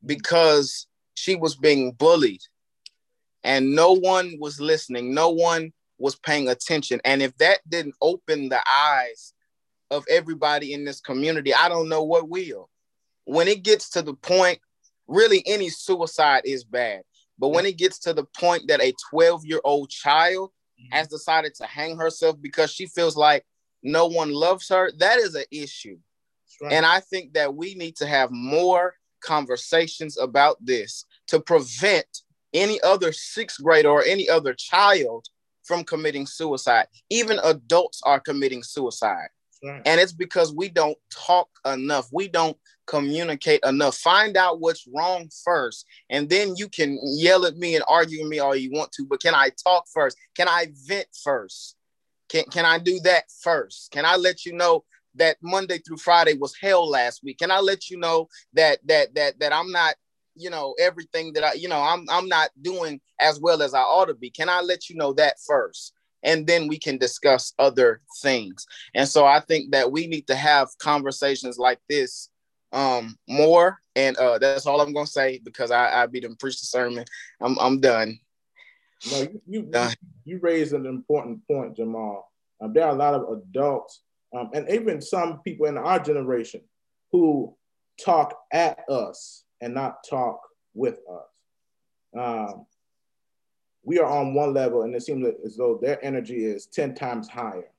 because 0.06 0.88
she 1.14 1.36
was 1.36 1.56
being 1.56 1.92
bullied 1.94 2.42
and 3.44 3.76
no 3.76 3.94
one 3.94 4.38
was 4.40 4.60
listening. 4.60 5.14
No 5.14 5.30
one 5.30 5.74
was 5.98 6.16
paying 6.16 6.48
attention. 6.50 7.02
And 7.04 7.22
if 7.22 7.36
that 7.38 7.60
didn't 7.68 7.96
open 8.02 8.50
the 8.50 8.62
eyes 8.68 9.34
of 9.92 10.06
everybody 10.10 10.74
in 10.74 10.86
this 10.86 11.02
community, 11.02 11.54
I 11.54 11.70
don't 11.70 11.90
know 11.90 12.04
what 12.04 12.30
will. 12.30 12.70
When 13.26 13.48
it 13.48 13.64
gets 13.64 13.90
to 13.92 14.02
the 14.02 14.16
point, 14.16 14.60
really 15.08 15.44
any 15.46 15.70
suicide 15.70 16.44
is 16.46 16.64
bad. 16.64 17.04
But 17.38 17.50
when 17.50 17.66
it 17.66 17.78
gets 17.78 18.00
to 18.00 18.14
the 18.14 18.26
point 18.38 18.68
that 18.68 18.82
a 18.82 18.94
12 19.10 19.46
year 19.46 19.62
old 19.64 19.90
child 19.90 20.52
mm-hmm. 20.80 20.96
has 20.96 21.08
decided 21.08 21.54
to 21.56 21.66
hang 21.66 21.98
herself 21.98 22.38
because 22.42 22.72
she 22.72 22.88
feels 22.88 23.16
like 23.16 23.46
no 23.84 24.08
one 24.08 24.32
loves 24.32 24.70
her, 24.70 24.92
that 25.00 25.20
is 25.20 25.36
an 25.36 25.46
issue. 25.52 25.98
Right. 26.62 26.74
And 26.74 26.86
I 26.86 27.00
think 27.00 27.34
that 27.34 27.56
we 27.56 27.76
need 27.76 27.96
to 27.98 28.06
have 28.06 28.30
more 28.32 28.96
conversations 29.22 30.18
about 30.18 30.58
this 30.64 31.06
to 31.28 31.40
prevent 31.40 32.06
any 32.54 32.82
other 32.82 33.12
sixth 33.12 33.64
grader 33.64 33.90
or 33.90 34.04
any 34.04 34.30
other 34.30 34.54
child 34.54 35.26
from 35.64 35.84
committing 35.84 36.26
suicide. 36.26 36.88
Even 37.10 37.40
adults 37.44 38.02
are 38.04 38.20
committing 38.20 38.64
suicide. 38.64 39.30
And 39.64 40.00
it's 40.00 40.14
because 40.14 40.54
we 40.54 40.70
don't 40.70 40.98
talk 41.12 41.48
enough. 41.66 42.08
We 42.12 42.28
don't 42.28 42.58
communicate 42.88 43.62
enough. 43.64 43.96
Find 43.96 44.36
out 44.36 44.60
what's 44.60 44.88
wrong 44.94 45.30
first. 45.44 45.86
And 46.10 46.30
then 46.30 46.56
you 46.56 46.68
can 46.68 47.00
yell 47.04 47.46
at 47.46 47.58
me 47.58 47.76
and 47.76 47.84
argue 47.88 48.22
with 48.22 48.30
me 48.30 48.40
all 48.40 48.56
you 48.56 48.72
want 48.72 48.92
to. 48.94 49.06
But 49.06 49.22
can 49.22 49.36
I 49.36 49.52
talk 49.64 49.86
first? 49.94 50.18
Can 50.36 50.48
I 50.48 50.68
vent 50.88 51.08
first? 51.24 51.76
Can 52.30 52.46
can 52.46 52.66
I 52.66 52.80
do 52.80 53.00
that 53.04 53.26
first? 53.42 53.92
Can 53.92 54.06
I 54.06 54.16
let 54.16 54.46
you 54.46 54.54
know 54.54 54.84
that 55.16 55.38
Monday 55.42 55.78
through 55.80 55.98
Friday 55.98 56.34
was 56.34 56.56
hell 56.60 56.90
last 56.90 57.24
week? 57.24 57.38
Can 57.40 57.52
I 57.52 57.60
let 57.60 57.90
you 57.90 57.98
know 57.98 58.30
that 58.54 58.80
that 58.88 59.14
that 59.16 59.40
that 59.40 59.54
I'm 59.54 59.72
not, 59.72 59.96
you 60.36 60.50
know, 60.50 60.74
everything 60.80 61.34
that 61.34 61.44
I, 61.44 61.54
you 61.54 61.68
know, 61.68 61.82
I'm 61.82 62.06
I'm 62.10 62.28
not 62.28 62.50
doing 62.62 63.00
as 63.20 63.40
well 63.40 63.62
as 63.62 63.74
I 63.74 63.82
ought 63.82 64.06
to 64.06 64.16
be? 64.16 64.30
Can 64.30 64.50
I 64.50 64.62
let 64.62 64.90
you 64.90 64.96
know 64.96 65.14
that 65.14 65.36
first? 65.46 65.94
And 66.24 66.46
then 66.46 66.68
we 66.68 66.78
can 66.78 66.98
discuss 66.98 67.54
other 67.60 68.02
things. 68.22 68.66
And 68.94 69.08
so 69.08 69.26
I 69.26 69.40
think 69.40 69.72
that 69.72 69.92
we 69.92 70.08
need 70.08 70.28
to 70.28 70.36
have 70.36 70.70
conversations 70.80 71.58
like 71.58 71.80
this 71.90 72.30
um 72.74 73.18
more. 73.28 73.80
And 73.96 74.16
uh 74.18 74.38
that's 74.38 74.66
all 74.66 74.82
I'm 74.82 74.94
gonna 74.94 75.08
say 75.08 75.40
because 75.44 75.72
I, 75.72 76.04
I 76.04 76.06
be 76.06 76.20
them 76.20 76.38
preach 76.38 76.60
the 76.60 76.66
sermon. 76.68 77.06
I'm 77.42 77.58
I'm 77.60 77.80
done. 77.80 78.20
No, 79.12 79.22
you 79.22 79.42
you, 79.48 79.72
you 80.26 80.40
raised 80.40 80.74
an 80.74 80.86
important 80.86 81.46
point, 81.48 81.76
Jamal. 81.76 82.32
Um, 82.62 82.72
there 82.74 82.86
are 82.86 82.92
a 82.94 82.98
lot 82.98 83.16
of 83.16 83.40
adults 83.40 84.04
um, 84.34 84.50
and 84.54 84.70
even 84.70 85.02
some 85.02 85.40
people 85.40 85.66
in 85.66 85.78
our 85.78 86.00
generation 86.00 86.62
who 87.12 87.56
talk 88.04 88.36
at 88.52 88.80
us 88.90 89.44
and 89.60 89.74
not 89.74 89.98
talk 90.10 90.40
with 90.74 91.00
us. 91.12 92.18
Um, 92.18 92.66
we 93.84 94.00
are 94.00 94.10
on 94.10 94.34
one 94.34 94.54
level, 94.54 94.84
and 94.84 94.96
it 94.96 95.02
seems 95.02 95.28
as 95.44 95.58
though 95.58 95.80
their 95.82 96.04
energy 96.06 96.46
is 96.46 96.68
10 96.68 96.94
times 96.96 97.28
higher. 97.28 97.72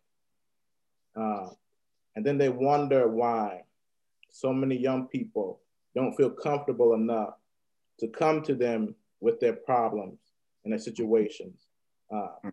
Uh, 1.15 1.49
and 2.17 2.27
then 2.27 2.39
they 2.39 2.49
wonder 2.49 3.09
why 3.09 3.63
so 4.31 4.53
many 4.53 4.77
young 4.77 5.07
people 5.07 5.61
don't 5.95 6.15
feel 6.15 6.31
comfortable 6.31 6.95
enough 6.95 7.35
to 8.01 8.09
come 8.09 8.43
to 8.43 8.55
them 8.55 8.95
with 9.21 9.39
their 9.41 9.53
problems 9.53 10.19
and 10.65 10.73
their 10.73 10.81
situations. 10.81 11.67
Uh, 12.13 12.51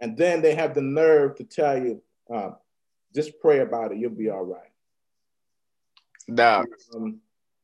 and 0.00 0.16
then 0.16 0.40
they 0.40 0.54
have 0.54 0.74
the 0.74 0.82
nerve 0.82 1.36
to 1.36 1.44
tell 1.44 1.76
you, 1.76 2.02
uh, 2.32 2.50
just 3.14 3.38
pray 3.40 3.60
about 3.60 3.92
it, 3.92 3.98
you'll 3.98 4.10
be 4.10 4.30
all 4.30 4.44
right. 4.44 4.70
Nah. 6.28 6.64
Um, 6.94 7.20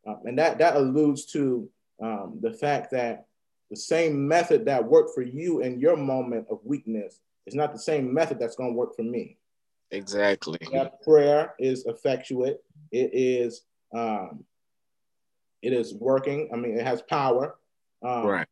uh, 0.07 0.17
and 0.25 0.39
that, 0.39 0.59
that 0.59 0.77
alludes 0.77 1.25
to 1.27 1.69
um, 2.01 2.39
the 2.41 2.53
fact 2.53 2.91
that 2.91 3.28
the 3.71 3.77
same 3.77 4.27
method 4.27 4.65
that 4.67 4.85
worked 4.85 5.15
for 5.15 5.23
you 5.23 5.61
in 5.61 5.79
your 5.79 5.97
moment 5.97 6.47
of 6.51 6.61
weakness 6.65 7.21
is 7.47 7.55
not 7.55 7.73
the 7.73 7.79
same 7.79 8.13
method 8.13 8.39
that's 8.39 8.57
going 8.57 8.71
to 8.71 8.77
work 8.77 8.95
for 8.97 9.03
me. 9.03 9.37
Exactly. 9.91 10.59
That 10.73 11.03
prayer 11.03 11.55
is 11.59 11.87
effectuate. 11.87 12.63
It 12.93 13.11
is 13.13 13.63
um, 13.95 14.45
it 15.63 15.73
is 15.73 15.95
working. 15.95 16.51
I 16.53 16.57
mean, 16.57 16.79
it 16.79 16.87
has 16.87 17.03
power. 17.03 17.57
Um, 18.03 18.27
right. 18.27 18.47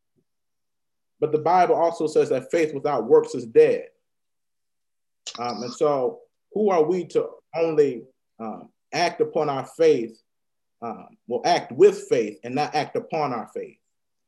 But 1.21 1.33
the 1.33 1.39
Bible 1.39 1.75
also 1.75 2.07
says 2.07 2.29
that 2.31 2.51
faith 2.51 2.75
without 2.75 3.05
works 3.05 3.35
is 3.35 3.47
dead. 3.47 3.89
Um, 5.39 5.62
and 5.62 5.73
so, 5.73 6.21
who 6.53 6.71
are 6.71 6.83
we 6.83 7.05
to 7.07 7.29
only 7.55 8.05
um, 8.39 8.71
act 8.93 9.21
upon 9.21 9.49
our 9.49 9.67
faith? 9.77 10.21
Um, 10.83 11.17
will 11.27 11.41
act 11.47 11.73
with 11.73 12.07
faith 12.11 12.39
and 12.45 12.55
not 12.55 12.75
act 12.75 12.97
upon 12.97 13.33
our 13.33 13.49
faith. 13.55 13.79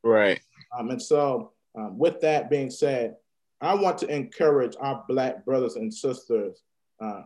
Right. 0.03 0.41
Um, 0.77 0.91
and 0.91 1.01
so, 1.01 1.53
um, 1.77 1.99
with 1.99 2.21
that 2.21 2.51
being 2.51 2.71
said, 2.71 3.17
I 3.61 3.75
want 3.75 3.99
to 3.99 4.09
encourage 4.09 4.77
our 4.81 5.05
Black 5.09 5.45
brothers 5.45 5.77
and 5.77 5.93
sisters. 5.93 6.63
Uh, 7.01 7.23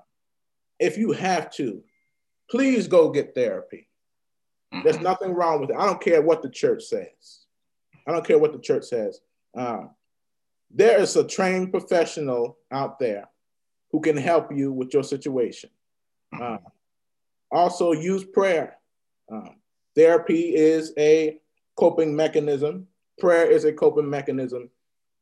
if 0.79 0.97
you 0.97 1.13
have 1.13 1.51
to, 1.53 1.83
please 2.51 2.89
go 2.89 3.11
get 3.11 3.35
therapy. 3.35 3.89
Mm-hmm. 4.73 4.85
There's 4.85 5.01
nothing 5.01 5.35
wrong 5.35 5.61
with 5.61 5.71
it. 5.71 5.77
I 5.77 5.87
don't 5.87 6.01
care 6.01 6.23
what 6.23 6.43
the 6.43 6.51
church 6.51 6.85
says. 6.85 7.47
I 8.07 8.13
don't 8.13 8.27
care 8.27 8.39
what 8.39 8.53
the 8.53 8.59
church 8.59 8.85
says. 8.85 9.21
Um, 9.57 9.91
there 10.75 11.01
is 11.01 11.15
a 11.17 11.25
trained 11.25 11.71
professional 11.71 12.59
out 12.71 12.99
there 12.99 13.29
who 13.91 14.01
can 14.01 14.17
help 14.17 14.51
you 14.55 14.73
with 14.73 14.93
your 14.95 15.05
situation. 15.05 15.71
Uh, 16.39 16.57
also, 17.51 17.93
use 17.93 18.25
prayer. 18.25 18.79
Um, 19.31 19.57
therapy 19.95 20.55
is 20.55 20.95
a 20.97 21.39
coping 21.77 22.17
mechanism. 22.17 22.89
Prayer 23.19 23.51
is 23.51 23.65
a 23.65 23.73
coping 23.73 24.09
mechanism. 24.09 24.71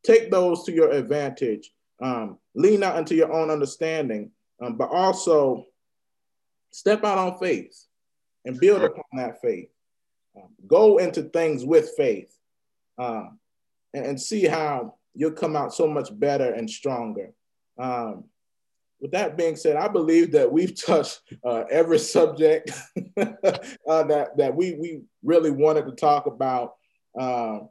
Take 0.05 0.31
those 0.31 0.65
to 0.65 0.73
your 0.73 0.91
advantage. 0.91 1.71
Um, 2.03 2.39
lean 2.55 2.83
out 2.83 2.97
into 2.97 3.15
your 3.15 3.33
own 3.33 3.51
understanding, 3.51 4.31
um, 4.63 4.77
but 4.77 4.91
also 4.91 5.67
step 6.71 7.05
out 7.05 7.19
on 7.19 7.39
faith 7.39 7.87
and 8.45 8.59
build 8.59 8.83
upon 8.83 9.05
that 9.15 9.41
faith. 9.43 9.69
Um, 10.37 10.49
go 10.67 10.99
into 10.99 11.25
things 11.25 11.65
with 11.65 11.91
faith 11.97 12.35
um, 12.99 13.39
and, 13.93 14.07
and, 14.07 14.21
see 14.21 14.45
how 14.45 14.95
you'll 15.15 15.33
come 15.33 15.57
out 15.57 15.75
so 15.75 15.89
much 15.89 16.09
better 16.19 16.53
and 16.53 16.71
stronger. 16.71 17.33
Um, 17.79 18.25
with 19.01 19.11
that 19.13 19.37
being 19.37 19.57
said, 19.57 19.77
I 19.77 19.89
believe 19.89 20.33
that 20.33 20.53
we've 20.53 20.75
touched 20.87 21.21
uh, 21.45 21.65
every 21.71 21.99
subject 21.99 22.71
uh, 23.17 23.33
that, 24.05 24.37
that 24.37 24.55
we, 24.55 24.75
we 24.75 25.03
really 25.25 25.51
wanted 25.51 25.87
to 25.87 25.93
talk 25.93 26.27
about. 26.27 26.75
Um, 27.19 27.71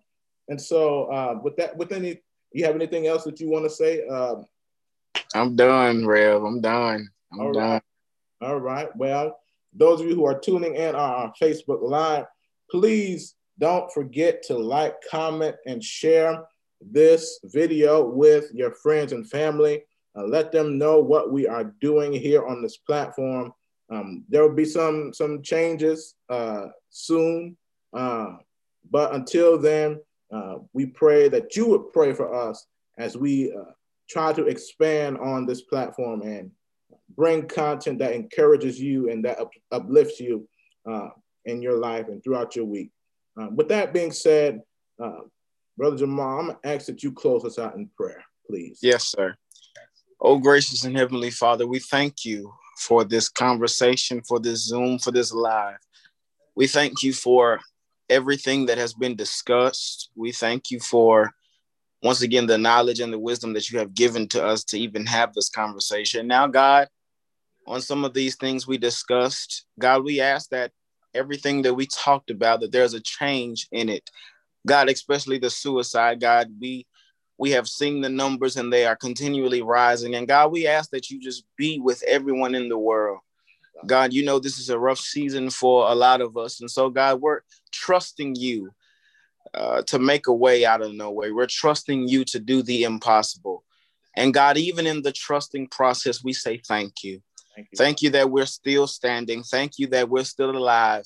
and 0.49 0.59
so, 0.59 1.05
uh, 1.05 1.39
with 1.41 1.55
that, 1.57 1.77
with 1.77 1.91
any, 1.91 2.21
you 2.51 2.65
have 2.65 2.75
anything 2.75 3.07
else 3.07 3.23
that 3.23 3.39
you 3.39 3.49
want 3.49 3.65
to 3.65 3.69
say? 3.69 4.05
Um, 4.07 4.45
I'm 5.33 5.55
done, 5.55 6.05
Rev. 6.05 6.43
I'm 6.43 6.59
done. 6.59 7.07
I'm 7.31 7.39
all 7.39 7.53
done. 7.53 7.69
Right. 7.69 7.83
All 8.41 8.59
right. 8.59 8.95
Well, 8.95 9.39
those 9.73 10.01
of 10.01 10.07
you 10.07 10.15
who 10.15 10.25
are 10.25 10.39
tuning 10.39 10.75
in 10.75 10.95
on 10.95 10.95
our 10.95 11.33
Facebook 11.41 11.81
Live, 11.81 12.25
please 12.71 13.35
don't 13.59 13.91
forget 13.93 14.41
to 14.43 14.57
like, 14.57 14.95
comment, 15.09 15.55
and 15.67 15.83
share 15.83 16.43
this 16.81 17.39
video 17.43 18.03
with 18.03 18.51
your 18.53 18.71
friends 18.71 19.11
and 19.11 19.29
family. 19.29 19.83
Uh, 20.17 20.23
let 20.23 20.51
them 20.51 20.77
know 20.77 20.99
what 20.99 21.31
we 21.31 21.47
are 21.47 21.75
doing 21.79 22.11
here 22.11 22.47
on 22.47 22.63
this 22.63 22.77
platform. 22.77 23.53
Um, 23.91 24.23
there 24.29 24.41
will 24.41 24.55
be 24.55 24.65
some 24.65 25.13
some 25.13 25.41
changes 25.41 26.15
uh, 26.29 26.67
soon, 26.89 27.57
uh, 27.93 28.37
but 28.89 29.13
until 29.13 29.57
then, 29.57 29.99
uh, 30.33 30.55
we 30.73 30.85
pray 30.85 31.29
that 31.29 31.55
you 31.55 31.67
would 31.67 31.91
pray 31.91 32.13
for 32.13 32.33
us 32.33 32.67
as 32.97 33.17
we 33.17 33.51
uh, 33.51 33.71
try 34.09 34.33
to 34.33 34.45
expand 34.45 35.17
on 35.17 35.45
this 35.45 35.61
platform 35.61 36.21
and 36.21 36.51
bring 37.15 37.47
content 37.47 37.99
that 37.99 38.13
encourages 38.13 38.79
you 38.79 39.09
and 39.09 39.23
that 39.25 39.39
up, 39.39 39.51
uplifts 39.71 40.19
you 40.19 40.47
uh, 40.89 41.09
in 41.45 41.61
your 41.61 41.77
life 41.77 42.07
and 42.07 42.23
throughout 42.23 42.55
your 42.55 42.65
week. 42.65 42.91
with 43.55 43.69
that 43.69 43.93
being 43.93 44.11
said, 44.11 44.61
Brother 45.79 45.95
Jamal, 45.95 46.39
I'm 46.39 46.47
gonna 46.47 46.59
ask 46.65 46.87
that 46.87 47.03
you 47.03 47.11
close 47.13 47.45
us 47.45 47.57
out 47.57 47.75
in 47.75 47.89
prayer, 47.95 48.21
please. 48.45 48.79
Yes, 48.81 49.05
sir. 49.05 49.33
Oh, 50.19 50.37
gracious 50.37 50.83
and 50.83 50.97
heavenly 50.97 51.31
Father, 51.31 51.65
we 51.65 51.79
thank 51.79 52.25
you 52.25 52.53
for 52.79 53.05
this 53.05 53.29
conversation, 53.29 54.21
for 54.27 54.41
this 54.41 54.65
Zoom, 54.65 54.99
for 54.99 55.11
this 55.11 55.31
live. 55.31 55.77
We 56.53 56.67
thank 56.67 57.01
you 57.01 57.13
for 57.13 57.61
everything 58.09 58.65
that 58.67 58.77
has 58.77 58.93
been 58.93 59.15
discussed. 59.15 60.09
We 60.15 60.31
thank 60.31 60.71
you 60.71 60.79
for, 60.79 61.31
once 62.03 62.21
again, 62.21 62.47
the 62.47 62.57
knowledge 62.57 62.99
and 62.99 63.11
the 63.11 63.19
wisdom 63.19 63.53
that 63.53 63.69
you 63.69 63.79
have 63.79 63.93
given 63.93 64.27
to 64.29 64.45
us 64.45 64.63
to 64.65 64.79
even 64.79 65.05
have 65.05 65.33
this 65.33 65.49
conversation. 65.49 66.27
Now, 66.27 66.47
God, 66.47 66.87
on 67.67 67.81
some 67.81 68.03
of 68.03 68.13
these 68.13 68.35
things 68.35 68.67
we 68.67 68.77
discussed, 68.77 69.65
God, 69.79 70.03
we 70.03 70.21
ask 70.21 70.49
that 70.49 70.71
everything 71.13 71.61
that 71.63 71.73
we 71.73 71.87
talked 71.87 72.29
about, 72.29 72.61
that 72.61 72.71
there's 72.71 72.93
a 72.93 73.01
change 73.01 73.67
in 73.71 73.89
it. 73.89 74.09
God, 74.67 74.89
especially 74.89 75.37
the 75.37 75.49
suicide, 75.49 76.19
God, 76.19 76.49
we 76.59 76.85
we 77.37 77.51
have 77.51 77.69
seen 77.69 78.01
the 78.01 78.09
numbers 78.09 78.57
and 78.57 78.71
they 78.71 78.85
are 78.85 78.97
continually 78.97 79.61
rising. 79.61 80.13
And 80.15 80.27
God, 80.27 80.51
we 80.51 80.67
ask 80.67 80.89
that 80.89 81.09
you 81.09 81.21
just 81.21 81.45
be 81.57 81.79
with 81.79 82.03
everyone 82.03 82.53
in 82.53 82.67
the 82.67 82.77
world. 82.77 83.19
God, 83.85 84.13
you 84.13 84.23
know 84.23 84.39
this 84.39 84.59
is 84.59 84.69
a 84.69 84.79
rough 84.79 84.99
season 84.99 85.49
for 85.49 85.89
a 85.89 85.95
lot 85.95 86.21
of 86.21 86.37
us. 86.37 86.61
And 86.61 86.69
so, 86.69 86.89
God, 86.89 87.21
we're 87.21 87.41
trusting 87.71 88.35
you 88.35 88.71
uh, 89.53 89.81
to 89.83 89.99
make 89.99 90.27
a 90.27 90.33
way 90.33 90.65
out 90.65 90.81
of 90.81 90.93
no 90.93 91.11
way. 91.11 91.31
We're 91.31 91.47
trusting 91.47 92.07
you 92.07 92.23
to 92.25 92.39
do 92.39 92.61
the 92.61 92.83
impossible. 92.83 93.63
And 94.15 94.33
God, 94.33 94.57
even 94.57 94.85
in 94.85 95.01
the 95.01 95.11
trusting 95.11 95.67
process, 95.67 96.23
we 96.23 96.33
say 96.33 96.61
thank 96.67 97.03
you. 97.03 97.21
Thank 97.55 97.67
you, 97.71 97.77
thank 97.77 98.01
you 98.01 98.09
that 98.11 98.29
we're 98.29 98.45
still 98.45 98.87
standing. 98.87 99.43
Thank 99.43 99.73
you 99.77 99.87
that 99.87 100.09
we're 100.09 100.23
still 100.23 100.51
alive. 100.51 101.05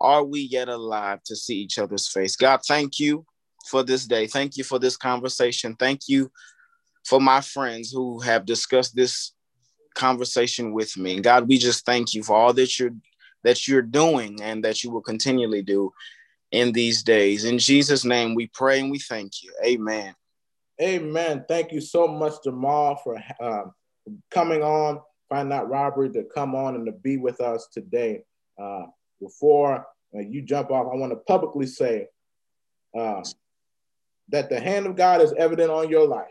Are 0.00 0.24
we 0.24 0.40
yet 0.40 0.68
alive 0.68 1.22
to 1.24 1.36
see 1.36 1.56
each 1.56 1.78
other's 1.78 2.08
face? 2.08 2.36
God, 2.36 2.60
thank 2.66 3.00
you 3.00 3.24
for 3.70 3.82
this 3.82 4.06
day. 4.06 4.26
Thank 4.26 4.56
you 4.56 4.64
for 4.64 4.78
this 4.78 4.96
conversation. 4.96 5.74
Thank 5.78 6.02
you 6.08 6.30
for 7.06 7.20
my 7.20 7.40
friends 7.40 7.90
who 7.92 8.20
have 8.20 8.44
discussed 8.44 8.94
this 8.94 9.32
conversation 9.96 10.72
with 10.72 10.96
me. 10.96 11.14
And 11.14 11.24
God, 11.24 11.48
we 11.48 11.58
just 11.58 11.84
thank 11.84 12.14
you 12.14 12.22
for 12.22 12.36
all 12.36 12.52
that 12.52 12.78
you're 12.78 12.94
that 13.42 13.66
you're 13.66 13.82
doing 13.82 14.40
and 14.42 14.64
that 14.64 14.82
you 14.82 14.90
will 14.90 15.00
continually 15.00 15.62
do 15.62 15.92
in 16.52 16.72
these 16.72 17.02
days. 17.02 17.44
In 17.44 17.58
Jesus' 17.58 18.04
name, 18.04 18.34
we 18.34 18.48
pray 18.48 18.80
and 18.80 18.90
we 18.90 18.98
thank 18.98 19.42
you. 19.42 19.52
Amen. 19.64 20.14
Amen. 20.80 21.44
Thank 21.48 21.72
you 21.72 21.80
so 21.80 22.06
much, 22.06 22.34
Jamal, 22.44 22.96
for 22.96 23.22
uh, 23.40 23.64
coming 24.30 24.62
on. 24.62 25.00
Find 25.28 25.52
out 25.52 25.68
Robert 25.68 26.12
to 26.14 26.24
come 26.34 26.54
on 26.54 26.74
and 26.74 26.86
to 26.86 26.92
be 26.92 27.16
with 27.16 27.40
us 27.40 27.68
today. 27.72 28.22
Uh, 28.60 28.86
before 29.20 29.86
uh, 30.14 30.20
you 30.20 30.42
jump 30.42 30.70
off, 30.70 30.88
I 30.92 30.96
want 30.96 31.12
to 31.12 31.16
publicly 31.16 31.66
say 31.66 32.08
uh, 32.98 33.22
that 34.28 34.50
the 34.50 34.60
hand 34.60 34.86
of 34.86 34.96
God 34.96 35.20
is 35.20 35.32
evident 35.36 35.70
on 35.70 35.88
your 35.88 36.06
life. 36.06 36.26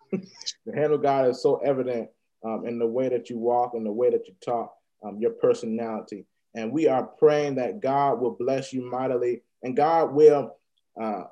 the 0.12 0.74
hand 0.74 0.92
of 0.92 1.02
God 1.02 1.28
is 1.28 1.42
so 1.42 1.56
evident 1.56 2.08
um, 2.44 2.66
in 2.66 2.78
the 2.78 2.86
way 2.86 3.08
that 3.08 3.30
you 3.30 3.38
walk, 3.38 3.72
in 3.74 3.84
the 3.84 3.92
way 3.92 4.10
that 4.10 4.26
you 4.26 4.34
talk, 4.44 4.74
um, 5.04 5.18
your 5.20 5.32
personality. 5.32 6.26
And 6.54 6.72
we 6.72 6.88
are 6.88 7.04
praying 7.04 7.56
that 7.56 7.80
God 7.80 8.20
will 8.20 8.32
bless 8.32 8.72
you 8.72 8.82
mightily 8.82 9.42
and 9.62 9.76
God 9.76 10.12
will 10.12 10.56
uh, 11.00 11.24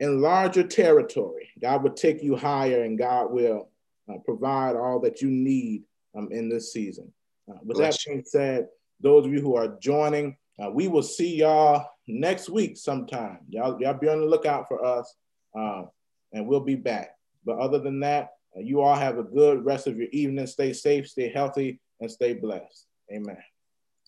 enlarge 0.00 0.56
your 0.56 0.66
territory. 0.66 1.48
God 1.60 1.82
will 1.82 1.92
take 1.92 2.22
you 2.22 2.36
higher 2.36 2.82
and 2.82 2.98
God 2.98 3.32
will 3.32 3.68
uh, 4.08 4.18
provide 4.24 4.76
all 4.76 5.00
that 5.00 5.20
you 5.20 5.30
need 5.30 5.82
um, 6.16 6.28
in 6.30 6.48
this 6.48 6.72
season. 6.72 7.12
Uh, 7.50 7.58
with 7.64 7.76
bless 7.76 8.04
that 8.04 8.10
being 8.10 8.24
said, 8.24 8.68
those 9.00 9.26
of 9.26 9.32
you 9.32 9.40
who 9.40 9.56
are 9.56 9.76
joining, 9.80 10.36
uh, 10.62 10.70
we 10.70 10.88
will 10.88 11.02
see 11.02 11.36
y'all 11.36 11.86
next 12.06 12.48
week 12.48 12.76
sometime. 12.76 13.38
Y'all, 13.48 13.80
y'all 13.80 13.94
be 13.94 14.08
on 14.08 14.20
the 14.20 14.26
lookout 14.26 14.66
for 14.68 14.84
us, 14.84 15.14
uh, 15.58 15.84
and 16.32 16.46
we'll 16.46 16.60
be 16.60 16.74
back. 16.74 17.10
But 17.44 17.58
other 17.58 17.78
than 17.78 18.00
that, 18.00 18.30
you 18.60 18.80
all 18.80 18.94
have 18.94 19.18
a 19.18 19.22
good 19.22 19.64
rest 19.64 19.86
of 19.86 19.96
your 19.96 20.08
evening. 20.12 20.46
Stay 20.46 20.72
safe, 20.72 21.08
stay 21.08 21.30
healthy, 21.30 21.80
and 22.00 22.10
stay 22.10 22.34
blessed. 22.34 22.86
Amen. 23.12 23.38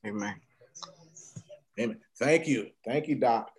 Amen. 0.06 0.34
Amen. 1.78 1.98
Thank 2.18 2.46
you. 2.46 2.68
Thank 2.84 3.08
you, 3.08 3.16
Doc. 3.16 3.50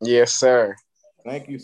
Yes, 0.00 0.32
sir. 0.32 0.76
Thank 1.24 1.48
you. 1.48 1.52